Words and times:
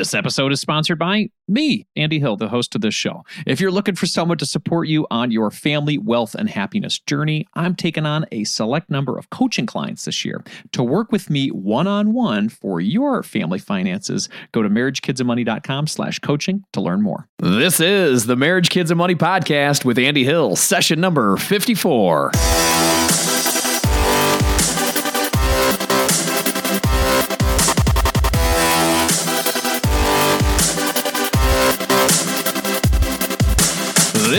This 0.00 0.14
episode 0.14 0.50
is 0.50 0.62
sponsored 0.62 0.98
by 0.98 1.28
me, 1.46 1.86
Andy 1.94 2.18
Hill, 2.20 2.34
the 2.34 2.48
host 2.48 2.74
of 2.74 2.80
this 2.80 2.94
show. 2.94 3.22
If 3.46 3.60
you're 3.60 3.70
looking 3.70 3.96
for 3.96 4.06
someone 4.06 4.38
to 4.38 4.46
support 4.46 4.88
you 4.88 5.06
on 5.10 5.30
your 5.30 5.50
family, 5.50 5.98
wealth, 5.98 6.34
and 6.34 6.48
happiness 6.48 6.98
journey, 7.00 7.46
I'm 7.52 7.74
taking 7.74 8.06
on 8.06 8.24
a 8.32 8.44
select 8.44 8.88
number 8.88 9.18
of 9.18 9.28
coaching 9.28 9.66
clients 9.66 10.06
this 10.06 10.24
year. 10.24 10.42
To 10.72 10.82
work 10.82 11.12
with 11.12 11.28
me 11.28 11.48
one 11.48 11.86
on 11.86 12.14
one 12.14 12.48
for 12.48 12.80
your 12.80 13.22
family 13.22 13.58
finances, 13.58 14.30
go 14.52 14.62
to 14.62 14.70
marriagekidsandmoney.com 14.70 15.86
slash 15.86 16.18
coaching 16.20 16.64
to 16.72 16.80
learn 16.80 17.02
more. 17.02 17.28
This 17.38 17.78
is 17.78 18.24
the 18.24 18.36
Marriage, 18.36 18.70
Kids, 18.70 18.90
and 18.90 18.96
Money 18.96 19.16
podcast 19.16 19.84
with 19.84 19.98
Andy 19.98 20.24
Hill, 20.24 20.56
session 20.56 20.98
number 20.98 21.36
54. 21.36 22.30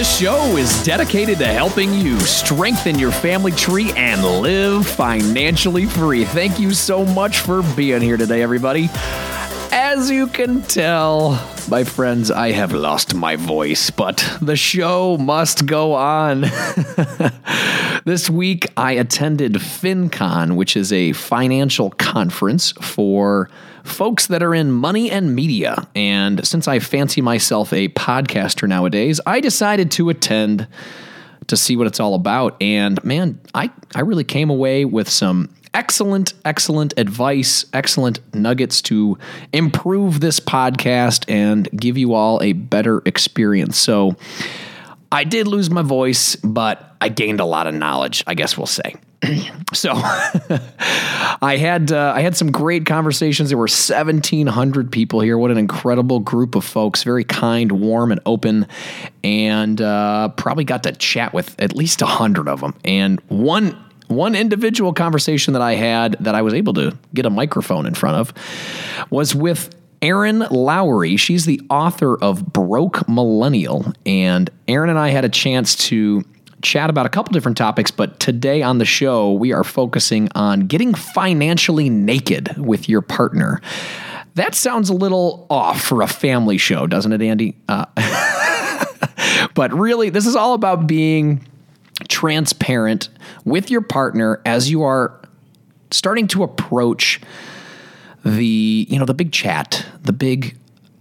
This 0.01 0.17
show 0.17 0.57
is 0.57 0.83
dedicated 0.83 1.37
to 1.37 1.45
helping 1.45 1.93
you 1.93 2.19
strengthen 2.21 2.97
your 2.97 3.11
family 3.11 3.51
tree 3.51 3.91
and 3.95 4.23
live 4.41 4.87
financially 4.87 5.85
free. 5.85 6.25
Thank 6.25 6.59
you 6.59 6.71
so 6.71 7.05
much 7.05 7.41
for 7.41 7.61
being 7.75 8.01
here 8.01 8.17
today, 8.17 8.41
everybody. 8.41 8.89
As 9.71 10.09
you 10.09 10.25
can 10.25 10.63
tell, 10.63 11.33
my 11.69 11.83
friends, 11.83 12.31
I 12.31 12.49
have 12.49 12.71
lost 12.71 13.13
my 13.13 13.35
voice, 13.35 13.91
but 13.91 14.27
the 14.41 14.55
show 14.55 15.17
must 15.17 15.67
go 15.67 15.93
on. 15.93 16.41
this 18.03 18.27
week, 18.27 18.65
I 18.75 18.93
attended 18.93 19.53
FinCon, 19.53 20.55
which 20.55 20.75
is 20.75 20.91
a 20.91 21.11
financial 21.13 21.91
conference 21.91 22.71
for 22.71 23.51
folks 23.83 24.27
that 24.27 24.43
are 24.43 24.53
in 24.53 24.71
money 24.71 25.09
and 25.11 25.35
media. 25.35 25.87
And 25.95 26.45
since 26.45 26.67
I 26.67 26.79
fancy 26.79 27.21
myself 27.21 27.73
a 27.73 27.89
podcaster 27.89 28.67
nowadays, 28.67 29.19
I 29.25 29.39
decided 29.39 29.91
to 29.91 30.09
attend 30.09 30.67
to 31.47 31.57
see 31.57 31.75
what 31.75 31.87
it's 31.87 31.99
all 31.99 32.13
about. 32.13 32.55
And 32.61 33.03
man, 33.03 33.39
I, 33.53 33.69
I 33.95 34.01
really 34.01 34.23
came 34.23 34.49
away 34.49 34.85
with 34.85 35.09
some 35.09 35.49
excellent, 35.73 36.33
excellent 36.45 36.93
advice, 36.97 37.65
excellent 37.73 38.19
nuggets 38.35 38.81
to 38.83 39.17
improve 39.53 40.19
this 40.19 40.39
podcast 40.39 41.29
and 41.29 41.69
give 41.71 41.97
you 41.97 42.13
all 42.13 42.41
a 42.41 42.53
better 42.53 43.01
experience. 43.05 43.77
So 43.77 44.15
I 45.11 45.23
did 45.23 45.47
lose 45.47 45.69
my 45.69 45.81
voice, 45.81 46.35
but 46.37 46.95
I 47.01 47.09
gained 47.09 47.39
a 47.39 47.45
lot 47.45 47.67
of 47.67 47.73
knowledge, 47.73 48.23
I 48.27 48.33
guess 48.33 48.57
we'll 48.57 48.67
say. 48.67 48.95
so 49.73 49.91
I 51.41 51.57
had 51.59 51.91
uh, 51.91 52.13
I 52.15 52.21
had 52.21 52.35
some 52.35 52.51
great 52.51 52.85
conversations. 52.85 53.49
There 53.49 53.57
were 53.57 53.63
1,700 53.63 54.91
people 54.91 55.21
here. 55.21 55.37
What 55.37 55.51
an 55.51 55.57
incredible 55.57 56.19
group 56.19 56.55
of 56.55 56.63
folks! 56.63 57.03
Very 57.03 57.23
kind, 57.23 57.71
warm, 57.71 58.11
and 58.11 58.21
open, 58.25 58.67
and 59.23 59.79
uh, 59.79 60.29
probably 60.29 60.63
got 60.63 60.83
to 60.83 60.91
chat 60.93 61.33
with 61.33 61.55
at 61.59 61.75
least 61.75 62.01
hundred 62.01 62.47
of 62.47 62.61
them. 62.61 62.73
And 62.83 63.19
one 63.27 63.77
one 64.07 64.35
individual 64.35 64.93
conversation 64.93 65.53
that 65.53 65.61
I 65.61 65.75
had 65.75 66.17
that 66.19 66.35
I 66.35 66.41
was 66.41 66.53
able 66.53 66.73
to 66.73 66.97
get 67.13 67.25
a 67.25 67.29
microphone 67.29 67.85
in 67.85 67.93
front 67.93 68.17
of 68.17 69.07
was 69.09 69.33
with 69.33 69.73
Erin 70.01 70.39
Lowry. 70.51 71.15
She's 71.15 71.45
the 71.45 71.61
author 71.69 72.17
of 72.17 72.51
Broke 72.51 73.07
Millennial. 73.07 73.93
And 74.05 74.49
Erin 74.67 74.89
and 74.89 74.99
I 74.99 75.09
had 75.09 75.25
a 75.25 75.29
chance 75.29 75.75
to 75.87 76.23
chat 76.61 76.89
about 76.89 77.05
a 77.05 77.09
couple 77.09 77.31
different 77.31 77.57
topics, 77.57 77.91
but 77.91 78.19
today 78.19 78.61
on 78.61 78.77
the 78.77 78.85
show, 78.85 79.33
we 79.33 79.51
are 79.53 79.63
focusing 79.63 80.29
on 80.35 80.61
getting 80.61 80.93
financially 80.93 81.89
naked 81.89 82.57
with 82.57 82.87
your 82.87 83.01
partner. 83.01 83.61
That 84.35 84.55
sounds 84.55 84.89
a 84.89 84.93
little 84.93 85.45
off 85.49 85.81
for 85.81 86.01
a 86.01 86.07
family 86.07 86.57
show, 86.57 86.87
doesn't 86.87 87.11
it, 87.11 87.21
Andy? 87.21 87.57
Uh, 87.67 87.85
but 89.53 89.73
really, 89.73 90.09
this 90.09 90.25
is 90.25 90.35
all 90.35 90.53
about 90.53 90.87
being 90.87 91.45
transparent 92.07 93.09
with 93.45 93.69
your 93.69 93.81
partner 93.81 94.41
as 94.45 94.69
you 94.69 94.83
are 94.83 95.19
starting 95.91 96.27
to 96.27 96.43
approach 96.43 97.19
the 98.23 98.85
you 98.89 98.99
know 98.99 99.05
the 99.05 99.13
big 99.13 99.31
chat 99.31 99.85
the 100.03 100.13
big 100.13 100.55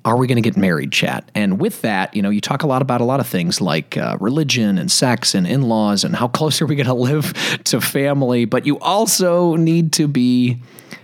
are 0.05 0.17
we 0.17 0.27
going 0.27 0.37
to 0.37 0.43
get 0.43 0.57
married 0.57 0.93
chat? 0.93 1.31
And 1.35 1.61
with 1.61 1.83
that 1.83 2.15
you 2.15 2.23
know 2.23 2.31
you 2.31 2.41
talk 2.41 2.63
a 2.63 2.67
lot 2.67 2.83
about 2.83 3.01
a 3.01 3.05
lot 3.05 3.21
of 3.21 3.27
things 3.27 3.61
like 3.61 3.97
uh, 3.97 4.17
religion 4.21 4.79
and 4.79 4.91
sex 4.91 5.35
and 5.35 5.47
in-laws 5.47 6.05
and 6.05 6.15
how 6.17 6.29
close 6.29 6.61
are 6.61 6.67
we 6.67 6.77
going 6.77 6.87
to 6.87 6.95
live 6.95 7.33
to 7.65 7.81
family 7.81 8.45
but 8.45 8.67
you 8.67 8.79
also 8.81 9.57
need 9.57 9.93
to 9.93 10.09
be 10.09 10.61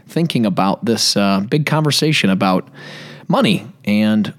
thinking 0.06 0.46
about 0.46 0.84
this 0.84 1.16
uh, 1.16 1.40
big 1.40 1.66
conversation 1.66 2.30
about 2.30 2.68
money 3.28 3.66
and 3.84 4.32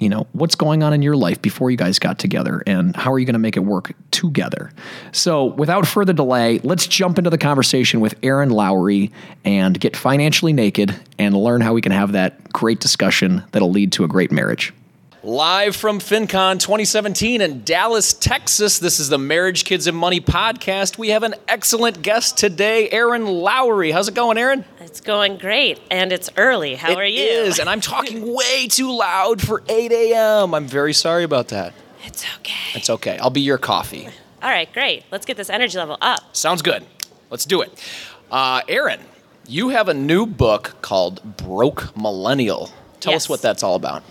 you 0.00 0.08
know 0.08 0.26
what's 0.32 0.54
going 0.54 0.82
on 0.82 0.92
in 0.92 1.02
your 1.02 1.16
life 1.16 1.40
before 1.40 1.70
you 1.70 1.76
guys 1.76 1.98
got 1.98 2.18
together 2.18 2.62
and 2.66 2.96
how 2.96 3.12
are 3.12 3.18
you 3.18 3.26
going 3.26 3.34
to 3.34 3.38
make 3.38 3.56
it 3.56 3.60
work 3.60 3.92
together? 4.10 4.72
So 5.12 5.44
without 5.44 5.86
further 5.86 6.12
delay 6.12 6.58
let's 6.60 6.86
jump 6.86 7.18
into 7.18 7.30
the 7.30 7.38
conversation 7.38 8.00
with 8.00 8.14
Erin 8.22 8.50
Lowry 8.50 9.12
and 9.44 9.78
get 9.78 9.96
financially 9.96 10.52
naked 10.52 10.98
and 11.18 11.36
learn 11.36 11.60
how 11.60 11.74
we 11.74 11.80
can 11.80 11.92
have 11.92 12.12
that 12.12 12.52
great 12.52 12.80
discussion 12.80 13.44
that'll 13.52 13.70
lead 13.70 13.92
to 13.92 14.04
a 14.04 14.08
great 14.08 14.32
marriage 14.32 14.72
Live 15.22 15.76
from 15.76 15.98
FinCon 15.98 16.58
2017 16.60 17.42
in 17.42 17.62
Dallas, 17.62 18.14
Texas. 18.14 18.78
This 18.78 18.98
is 18.98 19.10
the 19.10 19.18
Marriage, 19.18 19.66
Kids, 19.66 19.86
and 19.86 19.94
Money 19.94 20.18
podcast. 20.18 20.96
We 20.96 21.10
have 21.10 21.22
an 21.24 21.34
excellent 21.46 22.00
guest 22.00 22.38
today, 22.38 22.88
Erin 22.88 23.26
Lowry. 23.26 23.90
How's 23.90 24.08
it 24.08 24.14
going, 24.14 24.38
Erin? 24.38 24.64
It's 24.80 25.02
going 25.02 25.36
great, 25.36 25.78
and 25.90 26.10
it's 26.10 26.30
early. 26.38 26.74
How 26.74 26.92
it 26.92 26.98
are 26.98 27.04
you? 27.04 27.22
It 27.22 27.30
is, 27.48 27.58
and 27.58 27.68
I'm 27.68 27.82
talking 27.82 28.32
way 28.34 28.66
too 28.66 28.96
loud 28.96 29.42
for 29.42 29.62
8 29.68 29.92
a.m. 29.92 30.54
I'm 30.54 30.66
very 30.66 30.94
sorry 30.94 31.24
about 31.24 31.48
that. 31.48 31.74
It's 32.02 32.24
okay. 32.38 32.54
It's 32.78 32.88
okay. 32.88 33.18
I'll 33.18 33.28
be 33.28 33.42
your 33.42 33.58
coffee. 33.58 34.08
All 34.42 34.48
right, 34.48 34.72
great. 34.72 35.04
Let's 35.10 35.26
get 35.26 35.36
this 35.36 35.50
energy 35.50 35.76
level 35.76 35.98
up. 36.00 36.34
Sounds 36.34 36.62
good. 36.62 36.86
Let's 37.28 37.44
do 37.44 37.60
it. 37.60 37.70
Uh, 38.30 38.62
Erin, 38.68 39.00
you 39.46 39.68
have 39.68 39.88
a 39.88 39.94
new 39.94 40.24
book 40.24 40.76
called 40.80 41.36
Broke 41.36 41.94
Millennial. 41.94 42.70
Tell 43.00 43.12
Yes. 43.12 43.24
us 43.24 43.28
what 43.28 43.42
that's 43.42 43.62
all 43.62 43.74
about. 43.74 44.02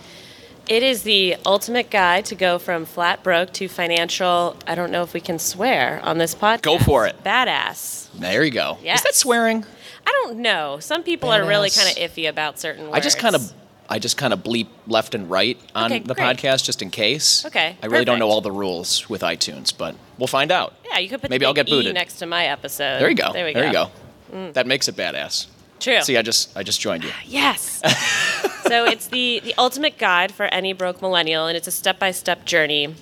It 0.70 0.84
is 0.84 1.02
the 1.02 1.36
ultimate 1.44 1.90
guide 1.90 2.26
to 2.26 2.36
go 2.36 2.60
from 2.60 2.84
flat 2.86 3.24
broke 3.24 3.52
to 3.54 3.66
financial. 3.66 4.56
I 4.68 4.76
don't 4.76 4.92
know 4.92 5.02
if 5.02 5.12
we 5.12 5.20
can 5.20 5.40
swear 5.40 5.98
on 6.04 6.18
this 6.18 6.32
podcast. 6.32 6.62
Go 6.62 6.78
for 6.78 7.06
it. 7.08 7.22
Badass. 7.24 8.06
There 8.14 8.44
you 8.44 8.52
go. 8.52 8.76
Is 8.78 8.84
Yes. 8.84 9.02
that 9.02 9.16
swearing? 9.16 9.64
I 10.06 10.10
don't 10.24 10.38
know. 10.38 10.78
Some 10.78 11.02
people 11.02 11.28
are 11.30 11.44
really 11.44 11.70
kind 11.70 11.90
of 11.90 11.96
iffy 11.96 12.28
about 12.28 12.60
certain 12.60 12.84
words. 12.84 12.94
I 12.96 13.00
just 13.00 13.18
kind 13.18 13.34
of 13.34 13.52
I 13.92 13.98
just 13.98 14.16
kind 14.16 14.32
of 14.32 14.44
bleep 14.44 14.68
left 14.86 15.16
and 15.16 15.28
right 15.28 15.58
on 15.74 15.90
Okay, 15.92 15.98
the 15.98 16.14
great. 16.14 16.36
podcast 16.38 16.62
just 16.64 16.80
in 16.82 16.90
case. 16.90 17.44
Okay, 17.44 17.76
I 17.82 17.86
really 17.86 18.04
don't 18.04 18.20
know 18.20 18.28
all 18.30 18.40
the 18.40 18.52
rules 18.52 19.08
with 19.10 19.22
iTunes, 19.22 19.76
but 19.76 19.96
we'll 20.18 20.28
find 20.28 20.52
out. 20.52 20.74
Yeah, 20.88 20.98
you 21.00 21.08
could 21.08 21.20
put 21.20 21.30
Maybe 21.30 21.42
the 21.42 21.48
I'll 21.48 21.54
get 21.54 21.66
E 21.68 21.72
booted. 21.72 21.94
next 21.94 22.14
to 22.20 22.26
my 22.26 22.46
episode. 22.46 23.00
There 23.00 23.08
you 23.10 23.16
go. 23.16 23.32
There 23.32 23.44
we 23.44 23.50
you 23.50 23.72
go. 23.72 23.72
go. 23.72 23.90
Mm. 24.32 24.52
That 24.52 24.68
makes 24.68 24.86
it 24.86 24.94
badass. 24.94 25.46
True. 25.80 26.00
See, 26.02 26.16
I 26.16 26.22
just 26.22 26.56
I 26.56 26.62
just 26.62 26.80
joined 26.80 27.02
you. 27.02 27.10
Ah, 27.12 27.20
yes. 27.26 27.82
so 28.70 28.84
it's 28.84 29.08
the 29.08 29.40
the 29.42 29.54
ultimate 29.58 29.98
guide 29.98 30.32
for 30.32 30.46
any 30.46 30.72
broke 30.72 31.02
millennial, 31.02 31.46
and 31.48 31.56
it's 31.56 31.66
a 31.66 31.72
step 31.72 31.98
by 31.98 32.12
step 32.12 32.44
journey. 32.44 32.94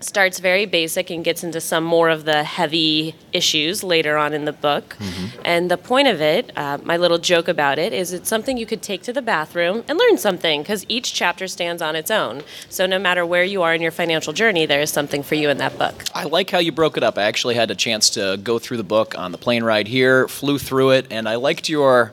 Starts 0.00 0.38
very 0.38 0.66
basic 0.66 1.08
and 1.08 1.24
gets 1.24 1.42
into 1.42 1.60
some 1.62 1.82
more 1.82 2.10
of 2.10 2.26
the 2.26 2.42
heavy 2.42 3.14
issues 3.32 3.82
later 3.82 4.18
on 4.18 4.34
in 4.34 4.44
the 4.44 4.52
book. 4.52 4.96
And 5.44 5.70
the 5.70 5.78
point 5.78 6.08
of 6.08 6.20
it, 6.20 6.52
uh, 6.58 6.76
my 6.82 6.98
little 6.98 7.16
joke 7.16 7.48
about 7.48 7.78
it, 7.78 7.94
is 7.94 8.12
it's 8.12 8.28
something 8.28 8.58
you 8.58 8.66
could 8.66 8.82
take 8.82 9.02
to 9.04 9.14
the 9.14 9.22
bathroom 9.22 9.82
and 9.88 9.96
learn 9.96 10.18
something 10.18 10.60
because 10.60 10.84
each 10.88 11.14
chapter 11.14 11.48
stands 11.48 11.80
on 11.80 11.96
its 11.96 12.10
own. 12.10 12.42
So 12.68 12.84
no 12.84 12.98
matter 12.98 13.24
where 13.24 13.44
you 13.44 13.62
are 13.62 13.72
in 13.72 13.80
your 13.80 13.92
financial 13.92 14.34
journey, 14.34 14.66
there 14.66 14.82
is 14.82 14.90
something 14.90 15.22
for 15.22 15.36
you 15.36 15.48
in 15.48 15.56
that 15.58 15.78
book. 15.78 16.04
I 16.12 16.24
like 16.24 16.50
how 16.50 16.58
you 16.58 16.72
broke 16.72 16.98
it 16.98 17.02
up. 17.02 17.16
I 17.16 17.22
actually 17.22 17.54
had 17.54 17.70
a 17.70 17.76
chance 17.76 18.10
to 18.10 18.38
go 18.42 18.58
through 18.58 18.76
the 18.78 18.84
book 18.84 19.16
on 19.16 19.32
the 19.32 19.38
plane 19.38 19.64
ride 19.64 19.88
here, 19.88 20.28
flew 20.28 20.58
through 20.58 20.90
it, 20.90 21.06
and 21.10 21.26
I 21.26 21.36
liked 21.36 21.70
your 21.70 22.12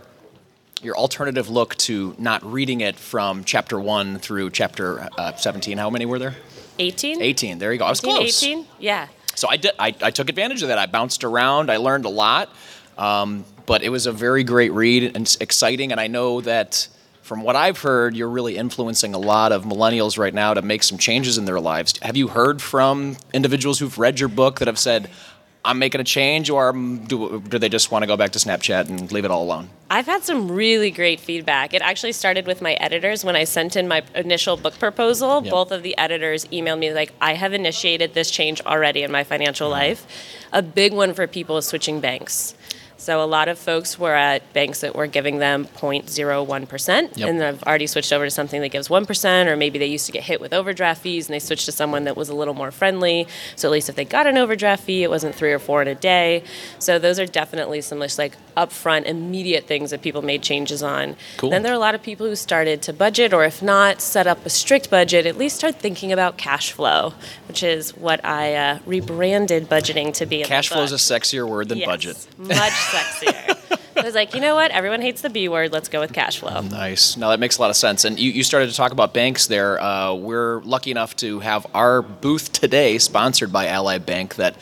your 0.82 0.98
alternative 0.98 1.50
look 1.50 1.76
to 1.78 2.16
not 2.18 2.44
reading 2.44 2.82
it 2.82 2.96
from 2.96 3.44
chapter 3.44 3.80
1 3.80 4.20
through 4.20 4.50
chapter 4.50 5.08
uh, 5.18 5.36
17. 5.36 5.78
How 5.78 5.90
many 5.90 6.06
were 6.06 6.20
there? 6.20 6.36
18? 6.80 7.22
18. 7.22 7.60
There 7.60 7.72
you 7.72 7.80
go. 7.80 7.86
I 7.86 7.90
was 7.90 8.04
18, 8.04 8.16
close. 8.16 8.44
18? 8.44 8.66
Yeah. 8.80 9.08
So 9.36 9.48
I 9.50 9.58
did. 9.58 9.72
I, 9.80 9.96
I 10.02 10.12
took 10.12 10.30
advantage 10.30 10.62
of 10.62 10.70
that. 10.70 10.78
I 10.78 10.88
bounced 10.88 11.24
around. 11.24 11.72
I 11.72 11.78
learned 11.78 12.06
a 12.06 12.10
lot, 12.10 12.50
um, 12.98 13.46
but 13.66 13.84
it 13.84 13.90
was 13.90 14.06
a 14.06 14.12
very 14.12 14.44
great 14.44 14.72
read 14.72 15.16
and 15.16 15.38
exciting. 15.40 15.92
And 15.92 16.02
I 16.02 16.08
know 16.08 16.42
that 16.42 16.88
from 17.22 17.44
what 17.44 17.56
I've 17.56 17.80
heard, 17.80 18.16
you're 18.16 18.30
really 18.30 18.58
influencing 18.58 19.14
a 19.14 19.20
lot 19.20 19.52
of 19.52 19.64
millennials 19.64 20.18
right 20.18 20.34
now 20.34 20.54
to 20.54 20.62
make 20.62 20.84
some 20.84 20.98
changes 20.98 21.38
in 21.38 21.46
their 21.46 21.60
lives. 21.60 21.98
Have 22.02 22.18
you 22.18 22.28
heard 22.28 22.62
from 22.62 23.18
individuals 23.34 23.80
who've 23.80 23.98
read 23.98 24.20
your 24.20 24.30
book 24.30 24.60
that 24.60 24.68
have 24.68 24.80
said, 24.80 25.10
"I'm 25.64 25.80
making 25.80 26.02
a 26.02 26.04
change," 26.04 26.50
or 26.50 26.74
do, 26.74 27.42
do 27.48 27.60
they 27.60 27.70
just 27.70 27.92
want 27.92 28.04
to 28.04 28.08
go 28.08 28.18
back 28.18 28.32
to 28.32 28.40
Snapchat 28.40 28.90
and 28.90 29.12
leave 29.12 29.26
it 29.26 29.32
all 29.32 29.44
alone? 29.44 29.70
I've 29.90 30.06
had 30.06 30.24
some 30.24 30.50
really 30.52 30.90
great 30.90 31.20
feedback. 31.20 31.74
It 31.74 31.82
actually 31.82 32.14
started 32.14 32.48
with 32.48 32.62
my 32.62 32.74
editors 32.74 33.26
when 33.26 33.36
I 33.36 33.44
sent 33.44 33.76
in 33.76 33.88
my 33.88 34.04
initial 34.16 34.56
book 34.58 34.80
proposal. 34.80 35.44
Yep. 35.44 35.52
Both 35.52 35.72
of 35.72 35.84
the 35.84 35.98
editors 35.98 36.46
emailed 36.46 36.80
me 36.80 36.94
like, 36.94 37.14
"I 37.20 37.34
have 37.34 37.54
initiated 37.54 38.14
this 38.14 38.32
change 38.32 38.62
already 38.62 39.04
in 39.04 39.12
my 39.12 39.24
financial 39.24 39.68
mm-hmm. 39.68 39.80
life." 39.80 40.08
A 40.54 40.62
big 40.62 40.94
one 40.94 41.14
for 41.14 41.28
people 41.28 41.58
is 41.58 41.68
switching 41.68 42.00
banks. 42.00 42.56
So 43.02 43.24
a 43.24 43.26
lot 43.26 43.48
of 43.48 43.58
folks 43.58 43.98
were 43.98 44.14
at 44.14 44.54
banks 44.54 44.82
that 44.82 44.96
were 44.96 45.08
giving 45.08 45.40
them 45.40 45.66
0.01%, 45.76 47.18
Yep. 47.18 47.28
and 47.28 47.42
they've 47.42 47.64
already 47.64 47.88
switched 47.88 48.14
over 48.14 48.26
to 48.26 48.30
something 48.30 48.62
that 48.62 48.70
gives 48.70 48.90
1%, 48.90 49.48
or 49.48 49.56
maybe 49.58 49.80
they 49.80 49.88
used 49.88 50.06
to 50.06 50.12
get 50.12 50.22
hit 50.22 50.40
with 50.40 50.54
overdraft 50.54 51.02
fees 51.02 51.28
and 51.28 51.34
they 51.34 51.40
switched 51.40 51.66
to 51.66 51.72
someone 51.72 52.04
that 52.04 52.16
was 52.16 52.30
a 52.30 52.36
little 52.36 52.54
more 52.54 52.70
friendly. 52.70 53.28
So 53.56 53.68
at 53.70 53.72
least 53.72 53.90
if 53.90 53.96
they 53.96 54.06
got 54.06 54.28
an 54.28 54.38
overdraft 54.38 54.84
fee, 54.84 55.02
it 55.02 55.10
wasn't 55.10 55.34
three 55.34 55.52
or 55.52 55.58
four 55.58 55.82
in 55.82 55.88
a 55.88 55.96
day. 55.96 56.44
So 56.78 57.00
those 57.00 57.20
are 57.20 57.26
definitely 57.26 57.82
some 57.82 58.00
just 58.02 58.20
like 58.20 58.38
upfront, 58.56 59.06
immediate 59.06 59.66
things 59.66 59.90
that 59.90 60.04
people 60.04 60.22
made 60.22 60.44
changes 60.44 60.84
on. 60.84 61.16
Cool. 61.38 61.50
Then 61.50 61.64
there 61.64 61.72
are 61.72 61.76
a 61.76 61.80
lot 61.80 61.96
of 61.96 62.04
people 62.04 62.28
who 62.28 62.36
started 62.36 62.84
to 62.84 62.94
budget, 62.94 63.34
or 63.34 63.44
if 63.46 63.64
not, 63.64 64.00
set 64.00 64.28
up 64.28 64.46
a 64.46 64.50
strict 64.52 64.92
budget, 64.92 65.26
at 65.26 65.40
least 65.40 65.56
start 65.56 65.76
thinking 65.78 66.12
about 66.12 66.38
cash 66.38 66.72
flow, 66.72 67.16
which 67.48 67.64
is 67.64 67.98
what 67.98 68.24
I 68.24 68.54
uh, 68.54 68.80
rebranded 68.86 69.68
budgeting 69.70 70.14
to 70.16 70.28
be. 70.28 70.44
Cash 70.44 70.70
flow 70.70 70.84
is 70.84 70.92
a 70.92 70.96
sexier 70.98 71.48
word 71.48 71.70
than 71.70 71.80
Yes, 71.80 71.88
budget. 71.88 72.28
Much 72.38 72.74
sexier. 72.92 73.80
I 73.98 74.04
was 74.04 74.16
like, 74.16 74.34
you 74.34 74.42
know 74.42 74.56
what? 74.56 74.72
Everyone 74.72 75.02
hates 75.02 75.22
the 75.22 75.30
B 75.30 75.48
word. 75.48 75.72
Let's 75.72 75.90
go 75.90 76.00
with 76.00 76.14
cash 76.14 76.40
flow. 76.40 76.62
Nice. 76.62 77.18
Now 77.18 77.30
that 77.30 77.40
makes 77.40 77.58
a 77.58 77.62
lot 77.62 77.70
of 77.70 77.76
sense. 77.76 78.06
And 78.06 78.20
you, 78.20 78.32
you 78.32 78.44
started 78.44 78.70
to 78.70 78.76
talk 78.76 78.92
about 78.92 79.14
banks 79.14 79.48
there. 79.48 79.82
Uh, 79.82 80.14
we're 80.14 80.62
lucky 80.62 80.92
enough 80.92 81.16
to 81.18 81.40
have 81.40 81.68
our 81.74 82.02
booth 82.02 82.52
today 82.52 82.98
sponsored 82.98 83.52
by 83.52 83.68
Ally 83.68 83.98
Bank 83.98 84.36
that 84.36 84.56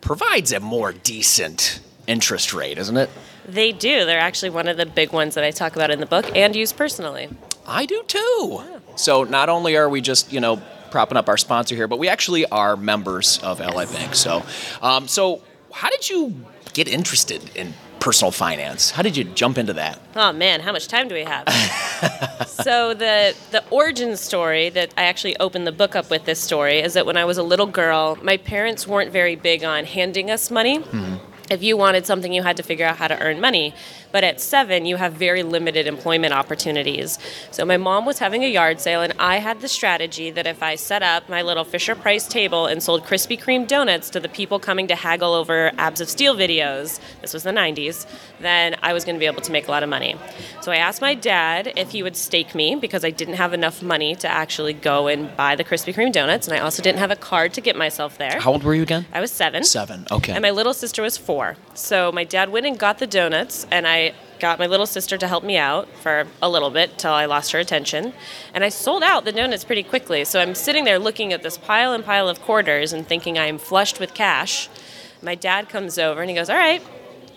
provides 0.00 0.52
a 0.52 0.60
more 0.60 0.92
decent 0.92 1.80
interest 2.06 2.54
rate, 2.54 2.78
isn't 2.78 2.96
it? 2.96 3.10
They 3.46 3.72
do. 3.72 4.04
They're 4.04 4.20
actually 4.20 4.50
one 4.50 4.68
of 4.68 4.76
the 4.76 4.86
big 4.86 5.12
ones 5.12 5.34
that 5.34 5.44
I 5.44 5.50
talk 5.50 5.76
about 5.76 5.90
in 5.90 6.00
the 6.00 6.06
book 6.06 6.34
and 6.34 6.54
use 6.56 6.72
personally. 6.72 7.28
I 7.66 7.86
do 7.86 8.02
too. 8.06 8.62
So 8.96 9.24
not 9.24 9.48
only 9.48 9.76
are 9.76 9.88
we 9.88 10.00
just, 10.00 10.32
you 10.32 10.40
know, 10.40 10.62
propping 10.90 11.18
up 11.18 11.28
our 11.28 11.36
sponsor 11.36 11.74
here, 11.74 11.88
but 11.88 11.98
we 11.98 12.08
actually 12.08 12.46
are 12.46 12.76
members 12.76 13.38
of 13.42 13.60
Ally 13.60 13.84
Bank. 13.86 14.14
So, 14.14 14.44
um, 14.80 15.08
so 15.08 15.42
how 15.72 15.90
did 15.90 16.08
you 16.08 16.34
get 16.76 16.88
interested 16.88 17.40
in 17.56 17.72
personal 18.00 18.30
finance? 18.30 18.90
How 18.90 19.02
did 19.02 19.16
you 19.16 19.24
jump 19.24 19.56
into 19.56 19.72
that? 19.72 19.98
Oh 20.14 20.30
man, 20.32 20.60
how 20.60 20.72
much 20.72 20.88
time 20.88 21.08
do 21.08 21.14
we 21.14 21.24
have? 21.24 21.48
so 22.46 22.92
the 22.92 23.34
the 23.50 23.64
origin 23.70 24.16
story 24.16 24.68
that 24.70 24.92
I 24.98 25.04
actually 25.04 25.36
opened 25.38 25.66
the 25.66 25.72
book 25.72 25.96
up 25.96 26.10
with 26.10 26.26
this 26.26 26.38
story 26.38 26.78
is 26.80 26.92
that 26.92 27.06
when 27.06 27.16
I 27.16 27.24
was 27.24 27.38
a 27.38 27.42
little 27.42 27.66
girl, 27.66 28.18
my 28.22 28.36
parents 28.36 28.86
weren't 28.86 29.10
very 29.10 29.36
big 29.36 29.64
on 29.64 29.86
handing 29.86 30.30
us 30.30 30.50
money. 30.50 30.80
Mm-hmm. 30.80 31.14
If 31.50 31.62
you 31.62 31.76
wanted 31.76 32.06
something, 32.06 32.32
you 32.32 32.42
had 32.42 32.56
to 32.56 32.62
figure 32.62 32.86
out 32.86 32.96
how 32.96 33.08
to 33.08 33.20
earn 33.22 33.40
money. 33.40 33.74
But 34.12 34.24
at 34.24 34.40
seven, 34.40 34.86
you 34.86 34.96
have 34.96 35.12
very 35.12 35.42
limited 35.42 35.86
employment 35.86 36.32
opportunities. 36.32 37.18
So 37.50 37.64
my 37.64 37.76
mom 37.76 38.06
was 38.06 38.18
having 38.18 38.44
a 38.44 38.48
yard 38.48 38.80
sale, 38.80 39.02
and 39.02 39.12
I 39.18 39.38
had 39.38 39.60
the 39.60 39.68
strategy 39.68 40.30
that 40.30 40.46
if 40.46 40.62
I 40.62 40.74
set 40.76 41.02
up 41.02 41.28
my 41.28 41.42
little 41.42 41.64
Fisher 41.64 41.94
Price 41.94 42.26
table 42.26 42.66
and 42.66 42.82
sold 42.82 43.04
Krispy 43.04 43.38
Kreme 43.38 43.68
donuts 43.68 44.08
to 44.10 44.20
the 44.20 44.28
people 44.28 44.58
coming 44.58 44.86
to 44.86 44.94
haggle 44.94 45.34
over 45.34 45.70
Abs 45.76 46.00
of 46.00 46.08
Steel 46.08 46.34
videos, 46.34 46.98
this 47.20 47.34
was 47.34 47.42
the 47.42 47.50
90s, 47.50 48.06
then 48.40 48.76
I 48.82 48.92
was 48.92 49.04
going 49.04 49.16
to 49.16 49.20
be 49.20 49.26
able 49.26 49.42
to 49.42 49.52
make 49.52 49.68
a 49.68 49.70
lot 49.70 49.82
of 49.82 49.88
money. 49.88 50.16
So 50.62 50.72
I 50.72 50.76
asked 50.76 51.00
my 51.00 51.14
dad 51.14 51.72
if 51.76 51.90
he 51.90 52.02
would 52.02 52.16
stake 52.16 52.54
me 52.54 52.74
because 52.74 53.04
I 53.04 53.10
didn't 53.10 53.34
have 53.34 53.52
enough 53.52 53.82
money 53.82 54.14
to 54.16 54.28
actually 54.28 54.72
go 54.72 55.08
and 55.08 55.34
buy 55.36 55.56
the 55.56 55.64
Krispy 55.64 55.94
Kreme 55.94 56.12
donuts, 56.12 56.48
and 56.48 56.56
I 56.56 56.60
also 56.60 56.82
didn't 56.82 57.00
have 57.00 57.10
a 57.10 57.16
card 57.16 57.52
to 57.54 57.60
get 57.60 57.76
myself 57.76 58.18
there. 58.18 58.40
How 58.40 58.52
old 58.52 58.64
were 58.64 58.74
you 58.74 58.82
again? 58.82 59.04
I 59.12 59.20
was 59.20 59.30
seven. 59.30 59.62
Seven. 59.64 60.06
Okay. 60.10 60.32
And 60.32 60.42
my 60.42 60.50
little 60.50 60.74
sister 60.74 61.02
was 61.02 61.18
four. 61.18 61.35
So 61.74 62.10
my 62.12 62.24
dad 62.24 62.50
went 62.50 62.66
and 62.66 62.78
got 62.78 62.98
the 62.98 63.06
donuts, 63.06 63.66
and 63.70 63.86
I 63.86 64.14
got 64.38 64.58
my 64.58 64.66
little 64.66 64.86
sister 64.86 65.16
to 65.16 65.28
help 65.28 65.44
me 65.44 65.56
out 65.56 65.88
for 66.02 66.26
a 66.42 66.48
little 66.48 66.70
bit 66.70 66.98
till 66.98 67.12
I 67.12 67.26
lost 67.26 67.52
her 67.52 67.58
attention. 67.58 68.12
And 68.54 68.64
I 68.64 68.68
sold 68.68 69.02
out 69.02 69.24
the 69.24 69.32
donuts 69.32 69.64
pretty 69.64 69.82
quickly. 69.82 70.24
So 70.24 70.40
I'm 70.40 70.54
sitting 70.54 70.84
there 70.84 70.98
looking 70.98 71.32
at 71.32 71.42
this 71.42 71.56
pile 71.58 71.92
and 71.92 72.04
pile 72.04 72.28
of 72.28 72.40
quarters 72.42 72.92
and 72.92 73.06
thinking 73.06 73.38
I'm 73.38 73.58
flushed 73.58 74.00
with 74.00 74.14
cash. 74.14 74.68
My 75.22 75.34
dad 75.34 75.68
comes 75.68 75.98
over 75.98 76.20
and 76.20 76.28
he 76.28 76.36
goes, 76.36 76.50
All 76.50 76.56
right, 76.56 76.82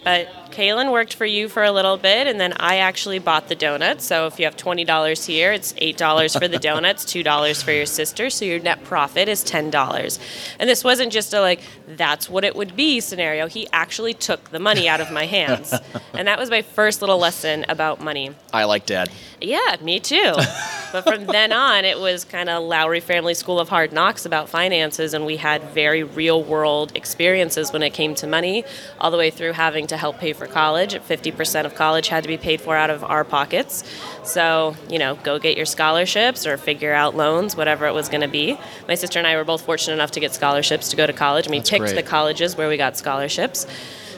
but 0.04 0.28
Kaylin 0.51 0.92
worked 0.92 1.13
for 1.13 1.25
you 1.25 1.48
for 1.50 1.63
a 1.63 1.72
little 1.72 1.98
bit, 1.98 2.28
and 2.28 2.40
then 2.40 2.54
I 2.60 2.78
actually 2.78 3.19
bought 3.19 3.48
the 3.48 3.56
donuts. 3.56 4.06
So 4.06 4.28
if 4.28 4.40
you 4.40 4.46
have 4.46 4.57
twenty 4.57 4.84
dollars 4.84 5.25
here, 5.25 5.51
it's 5.51 5.74
eight 5.78 5.98
dollars 5.98 6.36
for 6.36 6.48
the 6.48 6.60
donuts, 6.69 7.06
two 7.06 7.24
dollars 7.24 7.62
for 7.62 7.72
your 7.72 7.86
sister. 7.86 8.30
So 8.30 8.46
your 8.46 8.60
net 8.60 8.84
profit 8.84 9.28
is 9.28 9.44
ten 9.44 9.69
dollars. 9.69 10.19
And 10.60 10.69
this 10.69 10.84
wasn't 10.84 11.12
just 11.12 11.34
a 11.34 11.42
like 11.42 11.62
that's 11.88 12.30
what 12.30 12.44
it 12.44 12.56
would 12.56 12.75
be 12.75 13.00
scenario. 13.00 13.48
He 13.48 13.68
actually 13.72 14.13
took 14.13 14.50
the 14.51 14.60
money 14.60 14.88
out 14.88 15.01
of 15.01 15.12
my 15.12 15.25
hands, 15.25 15.74
and 16.13 16.28
that 16.28 16.40
was 16.40 16.50
my 16.50 16.62
first 16.62 17.01
little 17.01 17.18
lesson 17.18 17.66
about 17.69 18.01
money. 18.01 18.31
I 18.54 18.66
like 18.66 18.86
dad. 18.86 19.10
Yeah, 19.42 19.78
me 19.81 20.00
too. 20.00 20.34
but 20.92 21.04
from 21.04 21.25
then 21.25 21.51
on, 21.51 21.86
it 21.86 22.00
was 22.00 22.25
kind 22.25 22.50
of 22.50 22.63
Lowry 22.63 23.00
Family 23.00 23.34
School 23.34 23.60
of 23.60 23.69
Hard 23.69 23.94
Knocks 23.94 24.25
about 24.25 24.50
finances, 24.50 25.13
and 25.13 25.25
we 25.25 25.38
had 25.38 25.63
very 25.69 26.04
real 26.04 26.44
world 26.44 26.92
experiences 26.96 27.72
when 27.72 27.84
it 27.84 27.92
came 27.94 28.16
to 28.16 28.28
money, 28.28 28.63
all 29.00 29.12
the 29.12 29.18
way 29.18 29.30
through 29.30 29.54
having 29.54 29.88
to 29.88 29.98
help 29.98 30.18
pay 30.18 30.34
for 30.34 30.38
college. 30.47 30.94
50% 30.94 31.65
of 31.65 31.75
college 31.75 32.07
had 32.07 32.24
to 32.24 32.27
be 32.27 32.38
paid 32.38 32.62
for 32.62 32.75
out 32.75 32.89
of 32.89 33.03
our 33.03 33.24
pockets. 33.24 33.83
So, 34.24 34.75
you 34.89 35.00
know, 35.00 35.15
go 35.15 35.39
get 35.39 35.57
your 35.57 35.65
scholarships 35.65 36.45
or 36.45 36.57
figure 36.57 36.94
out 36.94 37.15
loans, 37.15 37.56
whatever 37.56 37.86
it 37.88 37.94
was 37.94 38.09
going 38.09 38.21
to 38.21 38.27
be. 38.27 38.57
My 38.88 38.95
sister 38.95 39.19
and 39.19 39.27
I 39.27 39.36
were 39.36 39.44
both 39.44 39.62
fortunate 39.62 39.94
enough 39.94 40.12
to 40.12 40.19
get 40.19 40.33
scholarships 40.33 40.89
to 40.89 40.95
go 40.95 41.07
to 41.07 41.13
college, 41.13 41.45
and 41.45 41.51
we 41.51 41.59
That's 41.59 41.69
picked 41.69 41.86
great. 41.86 41.95
the 41.95 42.03
colleges 42.03 42.56
where 42.56 42.69
we 42.69 42.77
got 42.77 42.97
scholarships. 42.97 43.65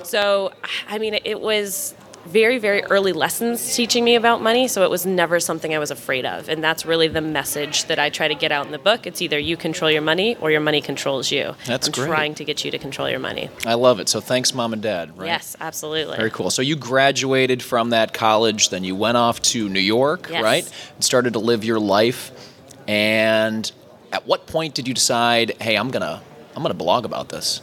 So, 0.04 0.52
I 0.90 0.98
mean, 0.98 1.18
it 1.24 1.40
was 1.40 1.94
very, 2.26 2.58
very 2.60 2.84
early 2.84 3.14
lessons 3.14 3.76
teaching 3.76 4.04
me 4.04 4.16
about 4.16 4.42
money, 4.42 4.68
so 4.68 4.84
it 4.84 4.90
was 4.90 5.06
never 5.06 5.40
something 5.40 5.74
I 5.74 5.80
was 5.80 5.92
afraid 5.92 6.26
of. 6.26 6.50
And 6.50 6.64
that's 6.64 6.86
really 6.86 7.08
the 7.08 7.22
message 7.22 7.86
that 7.86 8.00
I 8.00 8.10
try 8.10 8.28
to 8.28 8.36
get 8.36 8.52
out 8.52 8.66
in 8.66 8.72
the 8.72 8.78
book. 8.80 9.08
It's 9.08 9.22
either 9.22 9.40
you 9.40 9.58
control 9.58 9.90
your 9.90 10.02
money 10.02 10.36
or 10.38 10.52
your 10.52 10.62
money 10.62 10.82
controls 10.82 11.32
you. 11.32 11.56
That's 11.66 11.88
I'm 11.88 11.92
great. 11.94 12.06
trying 12.08 12.36
to 12.36 12.46
get 12.46 12.64
you 12.64 12.72
to 12.72 12.78
control 12.78 13.10
your 13.10 13.20
money. 13.20 13.50
I 13.66 13.74
love 13.74 14.00
it. 14.00 14.08
So 14.10 14.22
thanks, 14.22 14.54
mom 14.54 14.74
and 14.74 14.82
dad. 14.82 15.18
Right? 15.18 15.28
Yes, 15.28 15.56
absolutely. 15.60 16.18
Very 16.18 16.32
cool. 16.32 16.50
So 16.52 16.62
you 16.62 16.76
graduated 16.76 17.64
from 17.64 17.90
that 17.90 18.14
college, 18.14 18.70
then 18.70 18.84
you 18.84 18.96
went 18.96 19.18
off 19.18 19.42
to 19.44 19.68
New 19.68 19.80
York, 19.80 20.28
Yes. 20.30 20.44
right? 20.44 20.72
And 20.96 21.04
started 21.04 21.34
to 21.34 21.40
live 21.40 21.64
your 21.66 21.80
life. 21.80 22.32
And 22.88 23.72
at 24.12 24.28
what 24.28 24.48
point 24.48 24.74
did 24.74 24.88
you 24.88 24.94
decide, 24.94 25.56
hey, 25.62 25.76
I'm 25.76 25.90
gonna 25.92 26.22
I'm 26.56 26.62
gonna 26.62 26.74
blog 26.74 27.06
about 27.06 27.30
this? 27.30 27.62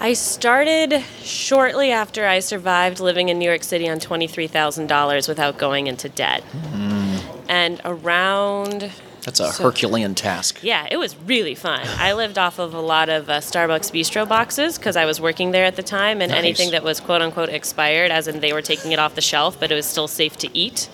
I 0.00 0.12
started 0.12 1.02
shortly 1.22 1.90
after 1.90 2.26
I 2.26 2.40
survived 2.40 3.00
living 3.00 3.28
in 3.30 3.38
New 3.38 3.48
York 3.48 3.62
City 3.62 3.88
on 3.88 3.98
$23,000 4.00 5.28
without 5.28 5.56
going 5.56 5.86
into 5.86 6.08
debt. 6.08 6.42
Hmm. 6.42 7.16
And 7.48 7.80
around 7.84 8.90
That's 9.22 9.40
a 9.40 9.52
So- 9.52 9.64
Herculean 9.64 10.14
task. 10.14 10.58
Yeah, 10.62 10.86
it 10.90 10.98
was 10.98 11.16
really 11.24 11.54
fun. 11.54 11.80
I 11.98 12.12
lived 12.12 12.36
off 12.36 12.58
of 12.58 12.74
a 12.74 12.80
lot 12.80 13.08
of 13.08 13.30
uh, 13.30 13.38
Starbucks 13.40 13.90
bistro 13.92 14.28
boxes 14.28 14.76
because 14.76 14.96
I 14.96 15.06
was 15.06 15.18
working 15.20 15.52
there 15.52 15.64
at 15.64 15.76
the 15.76 15.82
time, 15.82 16.20
and 16.20 16.30
Nice. 16.30 16.38
anything 16.38 16.70
that 16.72 16.82
was 16.84 17.00
quote 17.00 17.22
unquote 17.22 17.48
expired, 17.48 18.10
as 18.10 18.28
in 18.28 18.40
they 18.40 18.52
were 18.52 18.60
taking 18.62 18.92
it 18.92 18.98
off 18.98 19.14
the 19.14 19.22
shelf, 19.22 19.58
but 19.58 19.72
it 19.72 19.74
was 19.74 19.86
still 19.86 20.08
safe 20.08 20.36
to 20.38 20.48
eat, 20.56 20.90